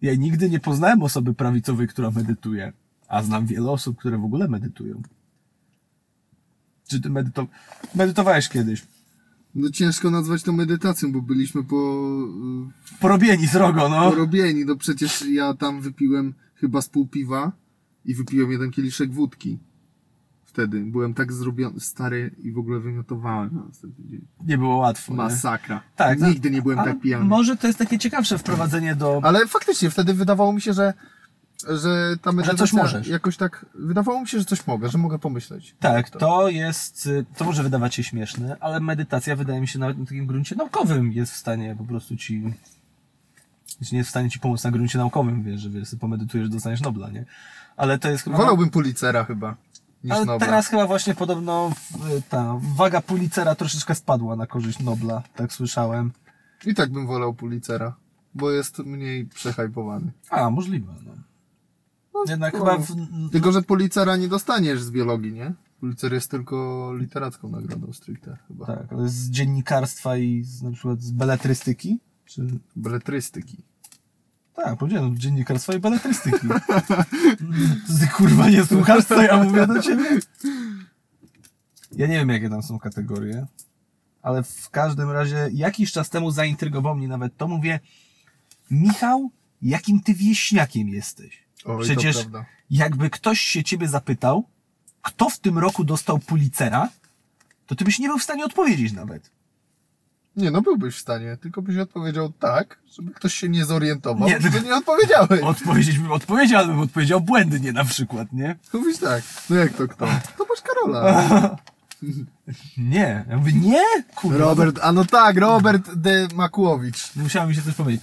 Ja 0.02 0.14
nigdy 0.14 0.50
nie 0.50 0.60
poznałem 0.60 1.02
osoby 1.02 1.34
prawicowej, 1.34 1.88
która 1.88 2.10
medytuje, 2.10 2.72
a 3.08 3.22
znam 3.22 3.46
wiele 3.46 3.70
osób, 3.70 3.98
które 3.98 4.18
w 4.18 4.24
ogóle 4.24 4.48
medytują. 4.48 5.02
Czy 6.88 7.00
ty 7.00 7.10
medyto... 7.10 7.46
medytowałeś 7.94 8.48
kiedyś? 8.48 8.82
No 9.54 9.70
ciężko 9.70 10.10
nazwać 10.10 10.42
to 10.42 10.52
medytacją, 10.52 11.12
bo 11.12 11.22
byliśmy 11.22 11.64
po, 11.64 11.76
y, 12.96 12.98
Porobieni 13.00 13.46
z 13.46 13.56
rogo, 13.56 13.88
no. 13.88 14.10
porobieni. 14.10 14.64
No 14.64 14.76
przecież 14.76 15.26
ja 15.26 15.54
tam 15.54 15.80
wypiłem 15.80 16.34
chyba 16.54 16.82
z 16.82 16.88
pół 16.88 17.06
piwa 17.06 17.52
i 18.04 18.14
wypiłem 18.14 18.52
jeden 18.52 18.70
kieliszek 18.70 19.12
wódki. 19.12 19.58
Wtedy 20.44 20.80
byłem 20.80 21.14
tak 21.14 21.32
zrobiony, 21.32 21.80
stary 21.80 22.30
i 22.42 22.52
w 22.52 22.58
ogóle 22.58 22.80
wymiotowałem 22.80 23.54
na 23.54 23.64
następny 23.64 24.04
dzień. 24.08 24.20
Nie 24.46 24.58
było 24.58 24.76
łatwo. 24.76 25.12
Nie? 25.12 25.16
Masakra. 25.16 25.82
Tak. 25.96 26.20
Nigdy 26.20 26.50
nie 26.50 26.62
byłem 26.62 26.78
tak 26.78 27.00
pijany. 27.00 27.24
Może 27.24 27.56
to 27.56 27.66
jest 27.66 27.78
takie 27.78 27.98
ciekawsze 27.98 28.38
wprowadzenie 28.38 28.94
do... 28.94 29.20
Ale 29.22 29.46
faktycznie 29.46 29.90
wtedy 29.90 30.14
wydawało 30.14 30.52
mi 30.52 30.60
się, 30.60 30.72
że, 30.72 30.94
że 31.68 32.16
ta 32.22 32.32
medytacja 32.32 32.58
coś 32.58 32.72
możesz. 32.72 33.06
jakoś 33.06 33.36
tak, 33.36 33.66
wydawało 33.74 34.20
mi 34.20 34.28
się, 34.28 34.38
że 34.38 34.44
coś 34.44 34.66
mogę, 34.66 34.88
że 34.88 34.98
mogę 34.98 35.18
pomyśleć. 35.18 35.74
Tak, 35.80 36.10
to 36.10 36.48
jest, 36.48 37.06
y, 37.06 37.24
to 37.36 37.44
może 37.44 37.62
wydawać 37.62 37.94
się 37.94 38.02
śmieszne, 38.02 38.56
ale 38.60 38.80
medytacja 38.80 39.36
wydaje 39.36 39.60
mi 39.60 39.68
się 39.68 39.78
nawet 39.78 39.98
na 39.98 40.04
takim 40.04 40.26
gruncie 40.26 40.56
naukowym 40.56 41.12
jest 41.12 41.32
w 41.32 41.36
stanie 41.36 41.76
po 41.78 41.84
prostu 41.84 42.16
ci, 42.16 42.42
nie 43.92 43.98
jest 43.98 44.08
w 44.08 44.10
stanie 44.10 44.30
ci 44.30 44.40
pomóc 44.40 44.64
na 44.64 44.70
gruncie 44.70 44.98
naukowym, 44.98 45.42
wiesz, 45.42 45.60
że 45.60 45.70
wiesz, 45.70 45.88
pomedytujesz, 46.00 46.48
dostaniesz 46.48 46.80
Nobla, 46.80 47.10
nie? 47.10 47.24
Ale 47.76 47.98
to 47.98 48.10
jest 48.10 48.24
chyba... 48.24 48.36
Wolałbym 48.36 48.70
Pulitzera 48.70 49.24
chyba, 49.24 49.56
niż 50.04 50.12
Ale 50.12 50.24
Nobla. 50.24 50.46
teraz 50.46 50.68
chyba 50.68 50.86
właśnie 50.86 51.14
podobno 51.14 51.72
y, 52.18 52.22
ta 52.28 52.54
waga 52.76 53.00
Pulitzera 53.00 53.54
troszeczkę 53.54 53.94
spadła 53.94 54.36
na 54.36 54.46
korzyść 54.46 54.78
Nobla, 54.78 55.22
tak 55.36 55.52
słyszałem. 55.52 56.12
I 56.66 56.74
tak 56.74 56.90
bym 56.92 57.06
wolał 57.06 57.34
Pulitzera, 57.34 57.94
bo 58.34 58.50
jest 58.50 58.78
mniej 58.78 59.26
przehajpowany. 59.26 60.12
A, 60.30 60.50
możliwe, 60.50 60.92
no. 61.06 61.12
Jednak 62.28 62.54
no, 62.54 62.58
chyba 62.58 62.78
w, 62.78 62.96
Tylko, 63.32 63.52
że 63.52 63.62
Pulitzera 63.62 64.16
nie 64.16 64.28
dostaniesz 64.28 64.82
z 64.82 64.90
biologii, 64.90 65.32
nie? 65.32 65.52
Pulitzer 65.80 66.12
jest 66.12 66.30
tylko 66.30 66.90
literacką 66.96 67.48
nagrodą 67.48 67.92
stricte 67.92 68.36
chyba. 68.48 68.66
tak, 68.66 68.92
ale 68.92 69.08
z 69.08 69.30
dziennikarstwa 69.30 70.16
i 70.16 70.42
z, 70.44 70.62
na 70.62 70.70
przykład 70.70 71.02
z 71.02 71.10
beletrystyki, 71.10 72.00
czy... 72.24 72.46
Beletrystyki. 72.76 73.56
Tak, 74.54 74.78
powiedziałem, 74.78 75.18
dziennikarstwa 75.18 75.74
i 75.74 75.78
beletrystyki. 75.78 76.48
Ty 78.00 78.08
kurwa 78.16 78.50
nie 78.50 78.64
słuchasz, 78.64 79.04
co 79.04 79.22
ja 79.22 79.44
mówię 79.44 79.66
do 79.66 79.82
ciebie? 79.82 80.04
Ja 81.92 82.06
nie 82.06 82.14
wiem, 82.14 82.28
jakie 82.28 82.50
tam 82.50 82.62
są 82.62 82.78
kategorie, 82.78 83.46
ale 84.22 84.42
w 84.42 84.70
każdym 84.70 85.10
razie 85.10 85.48
jakiś 85.52 85.92
czas 85.92 86.10
temu 86.10 86.30
zaintrygował 86.30 86.96
mnie 86.96 87.08
nawet 87.08 87.36
to, 87.36 87.48
mówię, 87.48 87.80
Michał, 88.70 89.30
jakim 89.62 90.00
ty 90.00 90.14
wieśniakiem 90.14 90.88
jesteś? 90.88 91.49
Oj, 91.64 91.84
Przecież 91.84 92.16
jakby 92.70 93.10
ktoś 93.10 93.40
się 93.40 93.64
ciebie 93.64 93.88
zapytał, 93.88 94.44
kto 95.02 95.30
w 95.30 95.38
tym 95.38 95.58
roku 95.58 95.84
dostał 95.84 96.18
Pulitzera, 96.18 96.88
to 97.66 97.74
ty 97.74 97.84
byś 97.84 97.98
nie 97.98 98.08
był 98.08 98.18
w 98.18 98.22
stanie 98.22 98.44
odpowiedzieć 98.44 98.92
nawet. 98.92 99.30
Nie, 100.36 100.50
no 100.50 100.62
byłbyś 100.62 100.94
w 100.94 100.98
stanie, 100.98 101.36
tylko 101.36 101.62
byś 101.62 101.76
odpowiedział 101.76 102.32
tak, 102.32 102.78
żeby 102.92 103.10
ktoś 103.10 103.34
się 103.34 103.48
nie 103.48 103.64
zorientował, 103.64 104.28
Nie, 104.28 104.40
że 104.40 104.60
nie 104.60 104.74
odpowiedziałeś. 104.74 105.40
Odpowiedzieć 105.42 105.98
bym 105.98 106.12
odpowiedział, 106.12 106.58
ale 106.58 106.68
bym 106.68 106.80
odpowiedział 106.80 107.20
błędnie 107.20 107.72
na 107.72 107.84
przykład, 107.84 108.32
nie? 108.32 108.56
Mówisz 108.72 108.98
tak, 108.98 109.22
no 109.50 109.56
jak 109.56 109.72
to 109.72 109.88
kto? 109.88 110.06
To 110.38 110.46
masz 110.48 110.60
Karola. 110.62 111.56
Nie. 112.78 113.24
Ja 113.28 113.36
mówię, 113.36 113.52
nie? 113.52 113.82
Kurwa. 114.14 114.38
Robert, 114.38 114.78
a 114.82 114.92
no 114.92 115.04
tak, 115.04 115.36
Robert 115.36 115.94
de 115.94 116.28
Makłowicz. 116.34 117.16
Musiałem 117.16 117.48
mi 117.48 117.54
się 117.54 117.62
coś 117.62 117.74
powiedzieć. 117.74 118.02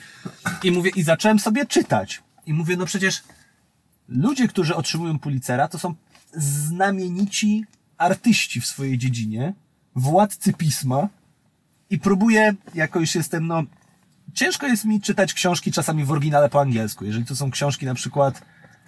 I 0.64 0.72
mówię, 0.72 0.92
i 0.96 1.04
zacząłem 1.04 1.40
sobie 1.40 1.66
czytać. 1.66 2.24
I 2.46 2.54
mówię, 2.54 2.78
no 2.78 2.86
przecież 2.86 3.24
ludzie, 4.08 4.48
którzy 4.48 4.76
otrzymują 4.76 5.20
Pulitzera, 5.20 5.68
to 5.68 5.80
są 5.80 5.96
znamienici 6.34 7.66
artyści 7.98 8.62
w 8.62 8.66
swojej 8.66 8.98
dziedzinie, 8.98 9.54
władcy 9.96 10.54
pisma 10.54 11.08
i 11.90 12.00
próbuję, 12.00 12.56
jako 12.76 13.00
już 13.00 13.16
jestem, 13.16 13.48
no, 13.48 13.64
ciężko 14.34 14.68
jest 14.68 14.86
mi 14.86 15.02
czytać 15.02 15.34
książki 15.34 15.72
czasami 15.72 16.04
w 16.06 16.12
oryginale 16.12 16.50
po 16.50 16.62
angielsku. 16.62 17.06
Jeżeli 17.06 17.26
to 17.26 17.36
są 17.36 17.52
książki 17.52 17.86
na 17.86 17.94
przykład 17.94 18.42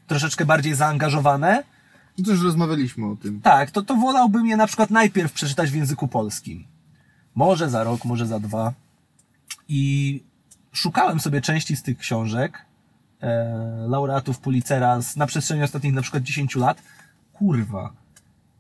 troszeczkę 0.08 0.46
bardziej 0.46 0.76
zaangażowane, 0.76 1.64
No 2.18 2.26
to 2.26 2.32
już 2.32 2.44
rozmawialiśmy 2.44 3.06
o 3.06 3.16
tym. 3.16 3.42
tak, 3.42 3.72
to, 3.72 3.82
to 3.82 3.96
wolałbym 3.96 4.48
je 4.48 4.58
na 4.58 4.68
przykład 4.68 4.90
najpierw 4.90 5.34
przeczytać 5.34 5.72
w 5.72 5.76
języku 5.76 6.08
polskim. 6.08 6.66
Może 7.36 7.70
za 7.70 7.84
rok, 7.84 8.06
może 8.06 8.28
za 8.28 8.40
dwa. 8.40 8.74
I 9.68 10.24
szukałem 10.72 11.20
sobie 11.20 11.42
części 11.42 11.76
z 11.76 11.84
tych 11.84 11.98
książek, 11.98 12.66
laureatów 13.88 14.40
Pulitzera 14.40 15.00
na 15.16 15.28
przestrzeni 15.28 15.64
ostatnich 15.64 15.94
na 15.94 16.02
przykład 16.02 16.24
10 16.24 16.56
lat. 16.56 16.82
Kurwa. 17.34 17.94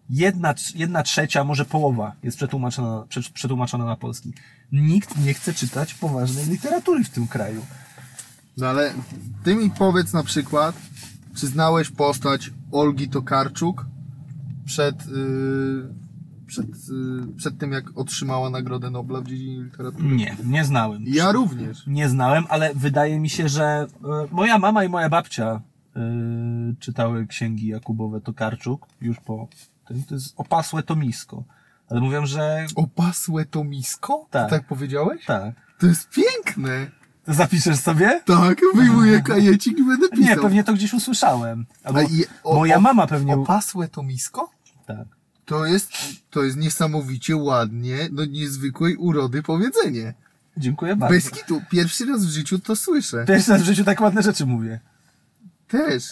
Jedna, 0.10 0.54
jedna 0.76 1.04
trzecia, 1.04 1.44
może 1.44 1.66
połowa 1.66 2.12
jest 2.24 2.38
przetłumaczona, 2.38 3.06
prze, 3.10 3.22
przetłumaczona 3.34 3.86
na 3.86 3.96
polski. 3.96 4.34
Nikt 4.72 5.18
nie 5.18 5.34
chce 5.34 5.54
czytać 5.54 5.94
poważnej 5.94 6.46
literatury 6.46 7.04
w 7.04 7.10
tym 7.10 7.28
kraju. 7.28 7.66
No 8.58 8.68
ale 8.68 8.94
ty 9.44 9.56
mi 9.56 9.70
powiedz 9.70 10.14
na 10.14 10.24
przykład, 10.24 10.76
czy 11.36 11.48
znałeś 11.48 11.90
postać 11.90 12.52
Olgi 12.72 13.10
Tokarczuk 13.10 13.86
przed, 14.66 15.08
yy, 15.08 15.94
przed, 16.50 16.68
yy, 16.90 17.28
przed 17.38 17.58
tym, 17.58 17.72
jak 17.72 17.86
otrzymała 17.98 18.50
Nagrodę 18.50 18.90
Nobla 18.90 19.22
w 19.22 19.28
dziedzinie 19.28 19.62
literatury? 19.64 20.04
Nie, 20.16 20.38
nie 20.46 20.66
znałem. 20.66 21.04
Ja 21.08 21.32
również. 21.32 21.88
Nie 21.88 22.10
znałem, 22.10 22.44
ale 22.50 22.72
wydaje 22.76 23.20
mi 23.20 23.30
się, 23.30 23.50
że 23.50 23.64
e, 23.66 23.88
moja 24.32 24.58
mama 24.58 24.84
i 24.84 24.90
moja 24.90 25.10
babcia 25.10 25.62
e, 25.96 26.02
czytały 26.80 27.28
księgi 27.28 27.68
Jakubowe 27.68 28.22
Tokarczuk 28.22 28.88
już 29.02 29.20
po 29.20 29.48
tym. 29.88 30.04
To 30.04 30.14
jest 30.14 30.34
opasłe 30.38 30.84
tomisko. 30.84 31.44
Ale 31.90 32.02
mówią, 32.02 32.26
że 32.26 32.66
Opasłe 32.76 33.46
to 33.46 33.64
misko? 33.64 34.26
Tak. 34.30 34.50
Tak 34.50 34.68
powiedziałeś? 34.68 35.26
tak. 35.26 35.56
To 35.80 35.88
jest 35.88 36.10
piękne. 36.10 36.92
To 37.26 37.34
zapiszesz 37.34 37.80
sobie? 37.80 38.22
Tak, 38.26 38.62
wyjmuję 38.76 39.22
kajecik 39.22 39.78
i 39.80 39.84
będę 39.84 40.10
pisał. 40.10 40.36
Nie, 40.36 40.42
pewnie 40.42 40.64
to 40.64 40.74
gdzieś 40.74 40.94
usłyszałem. 40.94 41.66
Albo 41.84 42.02
i- 42.02 42.26
o- 42.44 42.56
moja 42.56 42.80
mama 42.80 43.08
pewnie... 43.08 43.34
Opasłe 43.36 43.88
to 43.88 44.04
misko? 44.04 44.50
Tak. 44.86 45.08
To 45.50 45.66
jest, 45.66 45.92
to 46.30 46.44
jest 46.44 46.58
niesamowicie 46.58 47.36
ładnie, 47.36 47.98
no 48.12 48.26
niezwykłej 48.26 48.96
urody 48.96 49.44
powiedzenie. 49.44 50.14
Dziękuję 50.58 50.96
bardzo. 50.96 51.16
Bez 51.16 51.30
kitu, 51.32 51.62
pierwszy 51.72 52.06
raz 52.06 52.26
w 52.26 52.30
życiu 52.30 52.60
to 52.60 52.76
słyszę. 52.76 53.26
Pierwszy 53.28 53.52
raz 53.52 53.62
w 53.62 53.66
życiu 53.66 53.84
tak 53.84 54.02
ładne 54.02 54.22
rzeczy 54.24 54.46
mówię. 54.46 54.80
Też. 55.68 56.04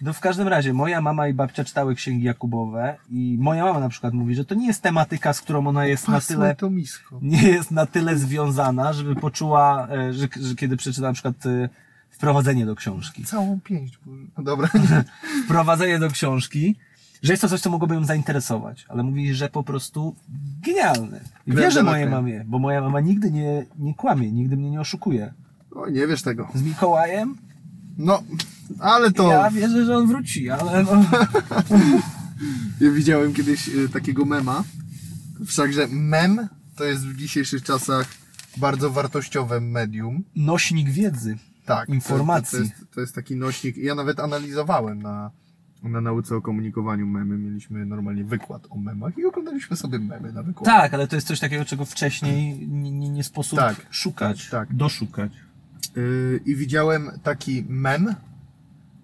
No 0.00 0.12
w 0.12 0.20
każdym 0.20 0.48
razie, 0.48 0.72
moja 0.72 1.00
mama 1.00 1.28
i 1.28 1.34
babcia 1.34 1.64
czytały 1.64 1.94
księgi 1.94 2.24
Jakubowe 2.24 2.96
i 3.10 3.36
moja 3.40 3.64
mama 3.64 3.80
na 3.80 3.88
przykład 3.88 4.14
mówi, 4.14 4.34
że 4.34 4.44
to 4.44 4.54
nie 4.54 4.66
jest 4.66 4.82
tematyka, 4.82 5.32
z 5.32 5.40
którą 5.40 5.66
ona 5.66 5.86
jest 5.86 6.08
na 6.08 6.14
Opasłe 6.14 6.36
tyle... 6.36 6.54
to 6.54 6.70
misko. 6.70 7.18
nie 7.22 7.42
jest 7.48 7.70
na 7.70 7.86
tyle 7.86 8.16
związana, 8.18 8.92
żeby 8.92 9.14
poczuła, 9.14 9.88
e, 9.90 10.12
że, 10.12 10.28
że 10.40 10.54
kiedy 10.54 10.76
przeczyta 10.76 11.06
na 11.06 11.12
przykład 11.12 11.46
e, 11.46 11.68
wprowadzenie 12.10 12.66
do 12.66 12.76
książki. 12.76 13.24
Całą 13.24 13.60
pięść. 13.60 13.98
bo- 14.06 14.12
No 14.38 14.44
dobra, 14.44 14.68
nie. 14.74 15.04
Wprowadzenie 15.44 15.98
do 15.98 16.10
książki, 16.10 16.76
że 17.22 17.32
jest 17.32 17.42
to 17.42 17.48
coś, 17.48 17.60
co 17.60 17.70
mogłoby 17.70 17.94
ją 17.94 18.04
zainteresować, 18.04 18.86
ale 18.88 19.02
mówi, 19.02 19.34
że 19.34 19.48
po 19.48 19.62
prostu 19.62 20.16
genialne. 20.62 21.20
I 21.46 21.52
Crème 21.52 21.56
wierzę 21.56 21.82
mojej 21.82 22.10
mamie, 22.10 22.44
bo 22.46 22.58
moja 22.58 22.80
mama 22.80 23.00
nigdy 23.00 23.30
nie, 23.30 23.66
nie 23.78 23.94
kłamie, 23.94 24.32
nigdy 24.32 24.56
mnie 24.56 24.70
nie 24.70 24.80
oszukuje. 24.80 25.34
O, 25.70 25.88
nie 25.88 26.06
wiesz 26.06 26.22
tego. 26.22 26.48
Z 26.54 26.62
Mikołajem 26.62 27.36
No, 27.98 28.22
Ale 28.80 29.10
to... 29.10 29.30
Ja 29.30 29.50
wierzę, 29.50 29.84
że 29.84 29.96
on 29.96 30.06
wróci, 30.06 30.50
ale 30.50 30.84
no... 30.84 31.04
Ja 32.80 32.90
widziałem 32.90 33.34
kiedyś 33.34 33.68
y, 33.68 33.88
takiego 33.88 34.24
mema. 34.24 34.64
Wszakże 35.46 35.86
mem 35.90 36.48
to 36.76 36.84
jest 36.84 37.06
w 37.06 37.16
dzisiejszych 37.16 37.62
czasach 37.62 38.06
bardzo 38.56 38.90
wartościowe 38.90 39.60
medium. 39.60 40.24
Nośnik 40.36 40.90
wiedzy. 40.90 41.36
Tak. 41.64 41.88
Informacji. 41.88 42.58
To, 42.58 42.64
to, 42.64 42.70
jest, 42.70 42.94
to 42.94 43.00
jest 43.00 43.14
taki 43.14 43.36
nośnik. 43.36 43.76
Ja 43.76 43.94
nawet 43.94 44.20
analizowałem 44.20 45.02
na, 45.02 45.30
na 45.88 46.00
nauce 46.00 46.36
o 46.36 46.40
komunikowaniu 46.42 47.06
memy. 47.06 47.38
Mieliśmy 47.38 47.86
normalnie 47.86 48.24
wykład 48.24 48.66
o 48.70 48.76
memach 48.76 49.18
i 49.18 49.24
oglądaliśmy 49.26 49.76
sobie 49.76 49.98
memy 49.98 50.32
na 50.32 50.42
wykładzie. 50.42 50.70
Tak, 50.72 50.94
ale 50.94 51.08
to 51.08 51.16
jest 51.16 51.28
coś 51.28 51.40
takiego, 51.40 51.64
czego 51.64 51.84
wcześniej 51.84 52.68
nie, 52.68 52.90
nie, 52.90 53.08
nie 53.08 53.24
sposób 53.24 53.58
Tak. 53.58 53.86
szukać, 53.90 54.48
Tak, 54.50 54.68
tak. 54.68 54.76
doszukać. 54.76 55.32
Y, 55.96 56.40
I 56.46 56.56
widziałem 56.56 57.10
taki 57.22 57.64
mem, 57.68 58.14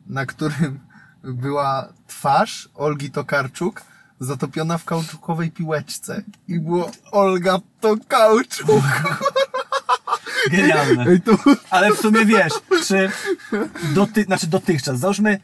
na 0.07 0.27
którym 0.27 0.81
była 1.25 1.93
twarz 2.07 2.69
Olgi 2.75 3.11
Tokarczuk 3.11 3.83
zatopiona 4.21 4.79
w 4.79 4.85
kauczukowej 4.85 5.51
piłeczce. 5.51 6.23
I 6.49 6.61
było 6.61 6.91
Olga 7.13 7.59
Tokarczuk. 7.81 8.83
Genialne. 10.51 11.05
Ale 11.71 11.93
w 11.95 11.99
sumie 11.99 12.25
wiesz, 12.27 12.53
czy 12.87 13.11
doty, 13.95 14.23
znaczy 14.25 14.47
dotychczas, 14.47 14.99
załóżmy, 14.99 15.41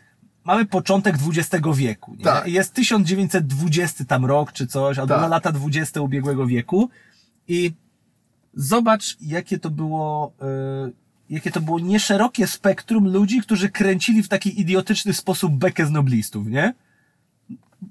mamy 0.48 0.66
początek 0.66 1.16
XX 1.28 1.66
wieku, 1.76 2.14
nie? 2.18 2.24
Tak. 2.24 2.46
Jest 2.46 2.74
1920 2.74 4.04
tam 4.04 4.24
rok 4.24 4.52
czy 4.52 4.66
coś, 4.66 4.98
albo 4.98 5.14
Tak. 5.14 5.30
lata 5.30 5.52
20 5.52 6.00
ubiegłego 6.00 6.46
wieku 6.46 6.90
i 7.48 7.72
zobacz, 8.54 9.16
jakie 9.20 9.58
to 9.58 9.70
było, 9.70 10.32
y, 10.88 10.92
jakie 11.30 11.50
to 11.50 11.60
było 11.60 11.78
nieszerokie 11.80 12.46
spektrum 12.46 13.08
ludzi, 13.08 13.40
którzy 13.40 13.68
kręcili 13.68 14.22
w 14.22 14.28
taki 14.28 14.60
idiotyczny 14.60 15.12
sposób 15.14 15.52
bekę 15.52 15.86
z 15.86 15.90
noblistów, 15.90 16.46
nie? 16.46 16.74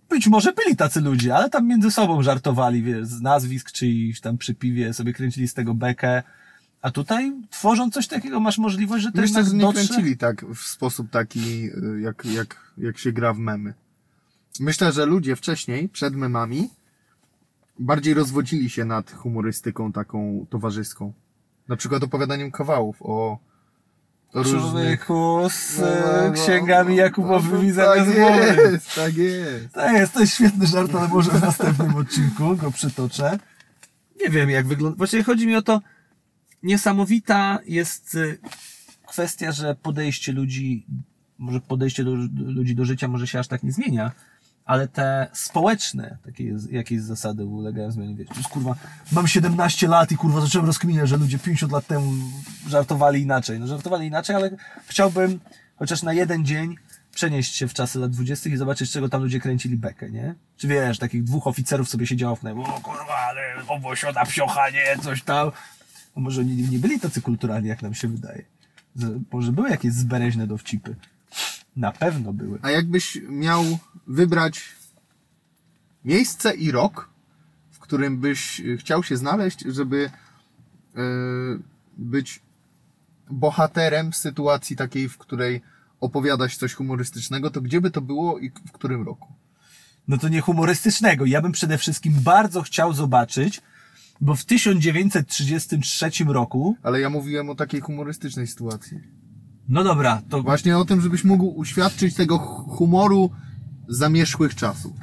Być 0.09 0.27
może 0.27 0.53
byli 0.53 0.75
tacy 0.75 1.01
ludzie, 1.01 1.35
ale 1.35 1.49
tam 1.49 1.67
między 1.67 1.91
sobą 1.91 2.23
żartowali, 2.23 2.83
wiesz, 2.83 3.05
z 3.07 3.21
nazwisk 3.21 3.71
czyichś 3.71 4.19
tam 4.19 4.37
przy 4.37 4.55
piwie 4.55 4.93
sobie 4.93 5.13
kręcili 5.13 5.47
z 5.47 5.53
tego 5.53 5.73
bekę. 5.73 6.23
A 6.87 6.91
tutaj, 6.91 7.33
tworząc 7.49 7.93
coś 7.93 8.07
takiego, 8.07 8.39
masz 8.39 8.57
możliwość, 8.57 9.03
że 9.03 9.11
to 9.11 9.21
Myślę, 9.21 9.39
jednak 9.39 9.51
że 9.51 9.57
nie 9.57 9.61
dotrze. 9.61 9.87
kręcili 9.87 10.17
tak 10.17 10.45
w 10.45 10.59
sposób 10.61 11.09
taki, 11.09 11.65
y, 11.65 12.01
jak, 12.01 12.25
jak, 12.25 12.73
jak 12.77 12.97
się 12.97 13.11
gra 13.11 13.33
w 13.33 13.37
memy. 13.37 13.73
Myślę, 14.59 14.91
że 14.91 15.05
ludzie 15.05 15.35
wcześniej, 15.35 15.89
przed 15.89 16.15
memami, 16.15 16.69
bardziej 17.79 18.13
rozwodzili 18.13 18.69
się 18.69 18.85
nad 18.85 19.11
humorystyką 19.11 19.91
taką 19.91 20.45
towarzyską. 20.49 21.13
Na 21.67 21.75
przykład 21.75 22.03
opowiadaniem 22.03 22.51
kawałów 22.51 22.97
o, 22.99 23.39
różnych... 24.33 25.07
Z 25.49 25.79
No, 25.79 25.85
no, 25.85 26.27
no, 26.27 26.33
księgami 26.33 26.95
no, 26.95 27.01
Jakubowymi 27.01 27.67
no, 27.67 27.73
zamiast 27.73 28.11
tak 28.17 28.57
jest, 28.57 28.95
tak 28.95 29.17
jest. 29.17 29.73
To 29.73 29.91
jest, 29.91 30.13
to 30.13 30.19
jest 30.19 30.33
świetny 30.33 30.67
żart, 30.67 30.95
ale 30.95 31.07
może 31.07 31.31
w 31.31 31.41
następnym 31.41 31.95
odcinku 31.95 32.55
go 32.55 32.71
przytoczę. 32.71 33.39
Nie 34.21 34.29
wiem, 34.29 34.49
jak 34.49 34.67
wygląda. 34.67 34.97
Właściwie 34.97 35.23
chodzi 35.23 35.47
mi 35.47 35.55
o 35.55 35.61
to, 35.61 35.81
niesamowita 36.63 37.59
jest 37.65 38.15
y, 38.15 38.39
kwestia, 39.07 39.51
że 39.51 39.75
podejście 39.75 40.31
ludzi, 40.31 40.85
może 41.37 41.61
podejście 41.61 42.03
do, 42.03 42.15
ludzi 42.35 42.75
do 42.75 42.85
życia 42.85 43.07
może 43.07 43.27
się 43.27 43.39
aż 43.39 43.47
tak 43.47 43.63
nie 43.63 43.71
zmienia, 43.71 44.11
ale 44.65 44.87
te 44.87 45.27
społeczne, 45.33 46.17
takie 46.25 46.55
jakieś 46.71 47.01
zasady 47.01 47.45
ulegają 47.45 47.91
zmianie. 47.91 48.15
Wiesz, 48.15 48.47
kurwa, 48.51 48.75
mam 49.11 49.27
17 49.27 49.87
lat 49.87 50.11
i 50.11 50.17
kurwa 50.17 50.41
zacząłem 50.41 50.67
rozkminiać, 50.67 51.09
że 51.09 51.17
ludzie 51.17 51.39
50 51.39 51.71
lat 51.71 51.87
temu 51.87 52.11
żartowali 52.67 53.21
inaczej. 53.21 53.59
No 53.59 53.67
żartowali 53.67 54.07
inaczej, 54.07 54.35
ale 54.35 54.51
chciałbym 54.87 55.39
chociaż 55.75 56.03
na 56.03 56.13
jeden 56.13 56.45
dzień 56.45 56.75
przenieść 57.15 57.55
się 57.55 57.67
w 57.67 57.73
czasy 57.73 57.99
lat 57.99 58.11
20. 58.11 58.49
i 58.49 58.57
zobaczyć, 58.57 58.91
czego 58.91 59.09
tam 59.09 59.21
ludzie 59.21 59.39
kręcili 59.39 59.77
bekę, 59.77 60.09
nie? 60.09 60.35
Czy 60.57 60.67
wiesz, 60.67 60.99
takich 60.99 61.23
dwóch 61.23 61.47
oficerów 61.47 61.89
sobie 61.89 62.07
siedziało 62.07 62.35
w 62.35 62.39
knajpie, 62.39 62.61
o 62.61 62.81
kurwa, 62.81 63.15
ale 63.15 63.41
obosiona 63.67 64.25
psiocha, 64.25 64.69
nie, 64.69 65.03
coś 65.03 65.23
tam. 65.23 65.51
Może 66.17 66.41
oni 66.41 66.55
nie 66.55 66.79
byli 66.79 66.99
tacy 66.99 67.21
kulturalni, 67.21 67.69
jak 67.69 67.81
nam 67.81 67.93
się 67.93 68.07
wydaje. 68.07 68.45
Może 69.31 69.51
były 69.51 69.69
jakieś 69.69 69.93
zbereźne 69.93 70.47
dowcipy. 70.47 70.95
Na 71.75 71.91
pewno 71.91 72.33
były. 72.33 72.59
A 72.61 72.71
jakbyś 72.71 73.17
miał 73.29 73.63
wybrać 74.07 74.75
miejsce 76.05 76.55
i 76.55 76.71
rok, 76.71 77.09
w 77.71 77.79
którym 77.79 78.17
byś 78.17 78.61
chciał 78.77 79.03
się 79.03 79.17
znaleźć, 79.17 79.61
żeby 79.61 80.09
y, 80.97 80.99
być 81.97 82.41
bohaterem 83.29 84.13
sytuacji 84.13 84.75
takiej, 84.75 85.09
w 85.09 85.17
której 85.17 85.61
opowiadasz 85.99 86.57
coś 86.57 86.73
humorystycznego, 86.73 87.49
to 87.51 87.61
gdzie 87.61 87.81
by 87.81 87.91
to 87.91 88.01
było 88.01 88.39
i 88.39 88.49
w 88.49 88.71
którym 88.71 89.05
roku? 89.05 89.33
No 90.07 90.17
to 90.17 90.29
nie 90.29 90.41
humorystycznego. 90.41 91.25
Ja 91.25 91.41
bym 91.41 91.51
przede 91.51 91.77
wszystkim 91.77 92.13
bardzo 92.23 92.61
chciał 92.61 92.93
zobaczyć, 92.93 93.61
bo 94.21 94.35
w 94.35 94.45
1933 94.45 96.23
roku, 96.27 96.75
Ale 96.83 96.99
ja 96.99 97.09
mówiłem 97.09 97.49
o 97.49 97.55
takiej 97.55 97.81
humorystycznej 97.81 98.47
sytuacji. 98.47 98.99
no 99.69 99.83
dobra, 99.83 100.21
to 100.29 100.43
Właśnie 100.43 100.77
o 100.77 100.85
tym, 100.85 101.01
żebyś 101.01 101.23
mógł 101.23 101.45
uświadczyć 101.45 102.15
tego 102.15 102.37
hu- 102.37 102.69
humoru 102.69 103.29
zamierzchłych 103.87 104.55
czasów. 104.55 104.93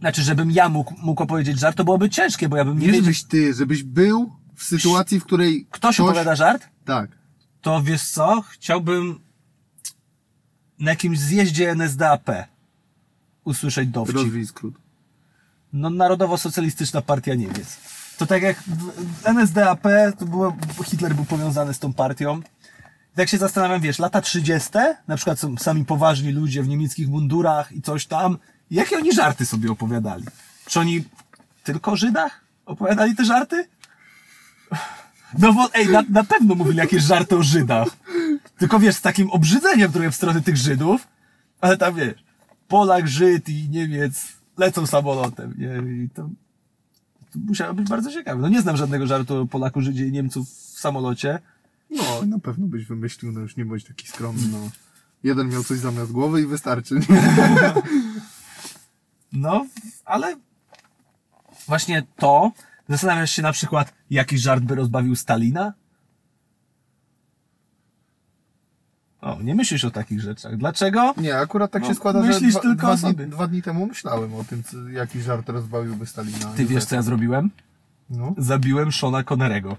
znaczy, 0.00 0.22
żebym 0.22 0.50
ja 0.50 0.68
mógł, 0.68 0.94
mógł 1.02 1.22
opowiedzieć 1.22 1.58
żart, 1.58 1.76
to 1.76 1.84
byłoby 1.84 2.10
ciężkie, 2.10 2.48
bo 2.48 2.56
ja 2.56 2.64
bym 2.64 2.74
nie 2.78 2.80
Nie 2.86 2.92
wiedział. 2.92 3.04
żebyś 3.04 3.24
ty, 3.24 3.54
żebyś 3.54 3.82
był 3.82 4.32
w 4.56 4.64
sytuacji, 4.64 5.20
w 5.20 5.24
której 5.24 5.66
Ktoś 5.70 6.00
opowiada 6.00 6.36
żart? 6.36 6.68
Tak. 6.84 7.10
To 7.62 7.82
wiesz 7.82 8.02
co? 8.10 8.42
Chciałbym 8.50 9.18
na 10.78 10.90
jakimś 10.90 11.18
zjeździe 11.18 11.70
NSDAP 11.70 12.30
usłyszeć 13.44 13.88
dowcip. 13.88 14.16
Rozwij 14.16 14.46
skrót. 14.46 14.74
No, 15.72 15.90
Narodowo-Socjalistyczna 15.90 17.02
Partia 17.02 17.34
Niemiec. 17.34 17.76
To 18.18 18.26
tak 18.26 18.42
jak 18.42 18.62
NSDAP, 19.24 19.82
to 20.18 20.26
było, 20.26 20.56
Hitler 20.84 21.14
był 21.14 21.24
powiązany 21.24 21.74
z 21.74 21.78
tą 21.78 21.92
partią. 21.92 22.40
Tak 23.14 23.28
się 23.28 23.38
zastanawiam, 23.38 23.80
wiesz, 23.80 23.98
lata 23.98 24.20
30, 24.20 24.70
na 25.08 25.16
przykład 25.16 25.38
są 25.38 25.56
sami 25.56 25.84
poważni 25.84 26.32
ludzie 26.32 26.62
w 26.62 26.68
niemieckich 26.68 27.08
mundurach 27.08 27.72
i 27.72 27.82
coś 27.82 28.06
tam. 28.06 28.38
Jakie 28.70 28.96
oni 28.96 29.12
żarty 29.12 29.46
sobie 29.46 29.70
opowiadali? 29.70 30.24
Czy 30.66 30.80
oni 30.80 31.04
tylko 31.64 31.92
o 31.92 31.96
Żydach 31.96 32.40
opowiadali 32.66 33.16
te 33.16 33.24
żarty? 33.24 33.68
No 35.38 35.52
bo, 35.52 35.74
ej, 35.74 35.88
na, 35.88 36.02
na 36.08 36.24
pewno 36.24 36.54
mówili 36.54 36.78
jakieś 36.78 37.02
żarty 37.02 37.36
o 37.36 37.42
Żydach. 37.42 37.88
Tylko 38.58 38.78
wiesz, 38.78 38.96
z 38.96 39.00
takim 39.00 39.30
obrzydzeniem 39.30 39.92
trochę 39.92 40.10
w 40.10 40.16
stronę 40.16 40.40
tych 40.40 40.56
Żydów, 40.56 41.08
ale 41.60 41.76
tam 41.76 41.94
wiesz, 41.94 42.24
Polak, 42.68 43.08
Żyd 43.08 43.48
i 43.48 43.68
Niemiec 43.68 44.41
lecą 44.62 44.86
samolotem, 44.86 45.54
nie? 45.58 46.02
I 46.04 46.08
to, 46.10 46.22
to 47.32 47.38
musiało 47.46 47.74
być 47.74 47.88
bardzo 47.88 48.12
ciekawe. 48.12 48.42
No 48.42 48.48
nie 48.48 48.62
znam 48.62 48.76
żadnego 48.76 49.06
żartu 49.06 49.36
o 49.36 49.46
Polaku, 49.46 49.80
Żydzie 49.80 50.06
i 50.06 50.12
Niemców 50.12 50.48
w 50.48 50.80
samolocie. 50.80 51.38
No, 51.90 52.26
na 52.26 52.38
pewno 52.38 52.66
byś 52.66 52.86
wymyślił, 52.86 53.32
no 53.32 53.40
już 53.40 53.56
nie 53.56 53.64
bądź 53.64 53.84
taki 53.84 54.08
skromny. 54.08 54.48
No. 54.52 54.70
Jeden 55.22 55.48
miał 55.48 55.64
coś 55.64 55.78
zamiast 55.78 56.12
głowy 56.12 56.42
i 56.42 56.46
wystarczy. 56.46 56.94
No, 59.34 59.66
ale 60.04 60.36
właśnie 61.66 62.06
to, 62.16 62.52
zastanawiasz 62.88 63.30
się 63.30 63.42
na 63.42 63.52
przykład, 63.52 63.94
jaki 64.10 64.38
żart 64.38 64.64
by 64.64 64.74
rozbawił 64.74 65.16
Stalina? 65.16 65.72
O, 69.22 69.42
nie 69.42 69.54
myślisz 69.54 69.84
o 69.84 69.90
takich 69.90 70.20
rzeczach. 70.20 70.56
Dlaczego? 70.56 71.14
Nie, 71.16 71.38
akurat 71.38 71.70
tak 71.70 71.82
No, 71.82 71.88
się 71.88 71.94
składa, 71.94 72.22
że 72.22 72.28
myślisz 72.28 72.52
dwa, 72.52 72.60
tylko 72.60 72.76
dwa, 72.76 72.90
dni, 72.96 73.00
sobie. 73.00 73.26
dwa 73.26 73.46
dni 73.46 73.62
temu 73.62 73.86
myślałem 73.86 74.34
o 74.34 74.44
tym, 74.44 74.62
co, 74.62 74.88
jaki 74.88 75.20
żart 75.22 75.48
rozbawiłby 75.48 76.06
Stalina. 76.06 76.46
Ty 76.56 76.64
wiesz, 76.64 76.84
co 76.84 76.94
ja 76.94 77.02
zrobiłem? 77.02 77.50
No. 78.10 78.34
Zabiłem 78.38 78.92
Shona 78.92 79.24
Connerego. 79.32 79.76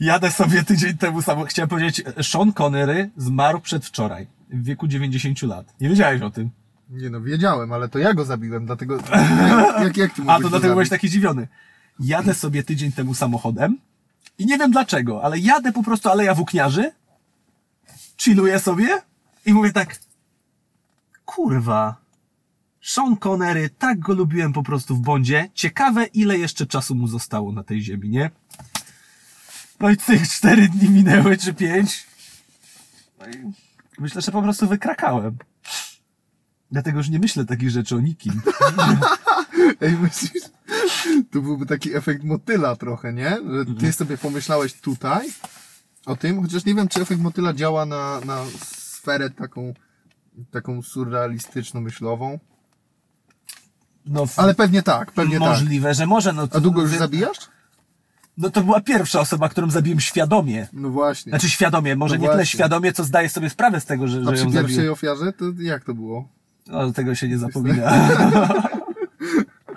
Jadę 0.00 0.30
sobie 0.30 0.62
tydzień 0.62 0.96
temu 0.96 1.22
samo. 1.22 1.44
Chciałem 1.44 1.68
powiedzieć, 1.68 2.02
Sean 2.22 2.52
Connery 2.52 3.10
zmarł 3.16 3.60
przedwczoraj, 3.60 4.26
w 4.50 4.64
wieku 4.64 4.88
90 4.88 5.42
lat. 5.42 5.74
Nie 5.80 5.88
wiedziałeś 5.88 6.22
o 6.22 6.30
tym. 6.30 6.50
Nie 6.90 7.10
no, 7.10 7.20
wiedziałem, 7.20 7.72
ale 7.72 7.88
to 7.88 7.98
ja 7.98 8.14
go 8.14 8.24
zabiłem, 8.24 8.66
dlatego... 8.66 8.98
Jak, 9.84 9.96
jak, 9.96 10.12
ty 10.14 10.22
A 10.26 10.36
to 10.36 10.42
go 10.42 10.48
dlatego 10.48 10.74
byłeś 10.74 10.88
taki 10.88 11.08
zdziwiony. 11.08 11.48
Jadę 12.00 12.34
sobie 12.34 12.62
tydzień 12.62 12.92
temu 12.92 13.14
samochodem 13.14 13.78
i 14.38 14.46
nie 14.46 14.58
wiem 14.58 14.70
dlaczego, 14.70 15.22
ale 15.22 15.38
jadę 15.38 15.72
po 15.72 15.82
prostu 15.82 16.08
Aleja 16.08 16.34
Włókniarzy, 16.34 16.90
chilluję 18.16 18.58
sobie 18.60 19.02
i 19.46 19.54
mówię 19.54 19.72
tak, 19.72 19.96
kurwa, 21.24 21.96
Sean 22.82 23.16
Connery, 23.16 23.70
tak 23.78 23.98
go 23.98 24.14
lubiłem 24.14 24.52
po 24.52 24.62
prostu 24.62 24.96
w 24.96 25.00
Bondzie, 25.00 25.50
ciekawe 25.54 26.04
ile 26.04 26.38
jeszcze 26.38 26.66
czasu 26.66 26.94
mu 26.94 27.08
zostało 27.08 27.52
na 27.52 27.62
tej 27.64 27.82
ziemi, 27.82 28.08
nie? 28.08 28.30
No 29.80 29.90
i 29.90 29.96
tych 29.96 30.28
cztery 30.28 30.68
dni 30.68 30.88
minęły, 30.90 31.36
czy 31.36 31.54
pięć. 31.54 32.06
No 33.18 33.26
i 33.26 33.52
myślę, 33.98 34.22
że 34.22 34.32
po 34.32 34.42
prostu 34.42 34.68
wykrakałem. 34.68 35.36
Dlatego 36.70 36.98
już 36.98 37.08
nie 37.08 37.18
myślę 37.18 37.44
takich 37.44 37.70
rzeczy 37.70 37.96
o 37.96 38.00
nikim. 38.00 38.40
Ej, 39.80 39.92
myślisz? 39.92 40.42
To 41.32 41.40
byłby 41.42 41.66
taki 41.66 41.94
efekt 41.94 42.24
motyla 42.24 42.76
trochę, 42.76 43.12
nie? 43.12 43.30
Że 43.30 43.64
ty 43.64 43.70
Mhm. 43.70 43.92
sobie 43.92 44.18
pomyślałeś 44.18 44.72
tutaj, 44.74 45.28
o 46.06 46.16
tym, 46.16 46.42
chociaż 46.42 46.64
nie 46.64 46.74
wiem, 46.74 46.88
czy 46.88 47.00
efekt 47.00 47.20
motyla 47.20 47.52
działa 47.52 47.86
na, 47.86 48.20
na 48.26 48.44
sferę 48.68 49.30
taką, 49.30 49.74
taką 50.50 50.82
surrealistyczną, 50.82 51.80
myślową. 51.80 52.38
No, 54.06 54.26
w- 54.26 54.38
Ale 54.38 54.54
pewnie 54.54 54.82
tak, 54.82 55.12
pewnie 55.12 55.38
tak. 55.38 55.48
możliwe, 55.48 55.94
że 55.94 56.06
może. 56.06 56.32
No, 56.32 56.48
A 56.52 56.60
długo 56.60 56.82
już 56.82 56.90
wie- 56.90 56.98
zabijasz? 56.98 57.38
No 58.38 58.50
to 58.50 58.62
była 58.62 58.80
pierwsza 58.80 59.20
osoba, 59.20 59.48
którą 59.48 59.70
zabiłem 59.70 60.00
świadomie. 60.00 60.68
No 60.72 60.90
właśnie. 60.90 61.30
Znaczy 61.30 61.48
świadomie, 61.50 61.96
może 61.96 62.14
No 62.14 62.20
nie 62.22 62.26
tyle 62.28 62.36
właśnie. 62.36 62.58
świadomie, 62.58 62.92
co 62.92 63.04
zdaję 63.04 63.28
sobie 63.28 63.50
sprawę 63.50 63.80
z 63.80 63.84
tego, 63.84 64.08
że, 64.08 64.18
A 64.20 64.24
że 64.24 64.32
przy 64.32 64.44
ją 64.44 64.52
pierwszej 64.52 64.74
zabiłem. 64.74 64.92
ofiarze, 64.92 65.32
to 65.32 65.44
jak 65.60 65.84
to 65.84 65.94
było? 65.94 66.28
O, 66.72 66.92
tego 66.92 67.14
się 67.14 67.28
nie 67.28 67.38
zapomina. 67.38 67.92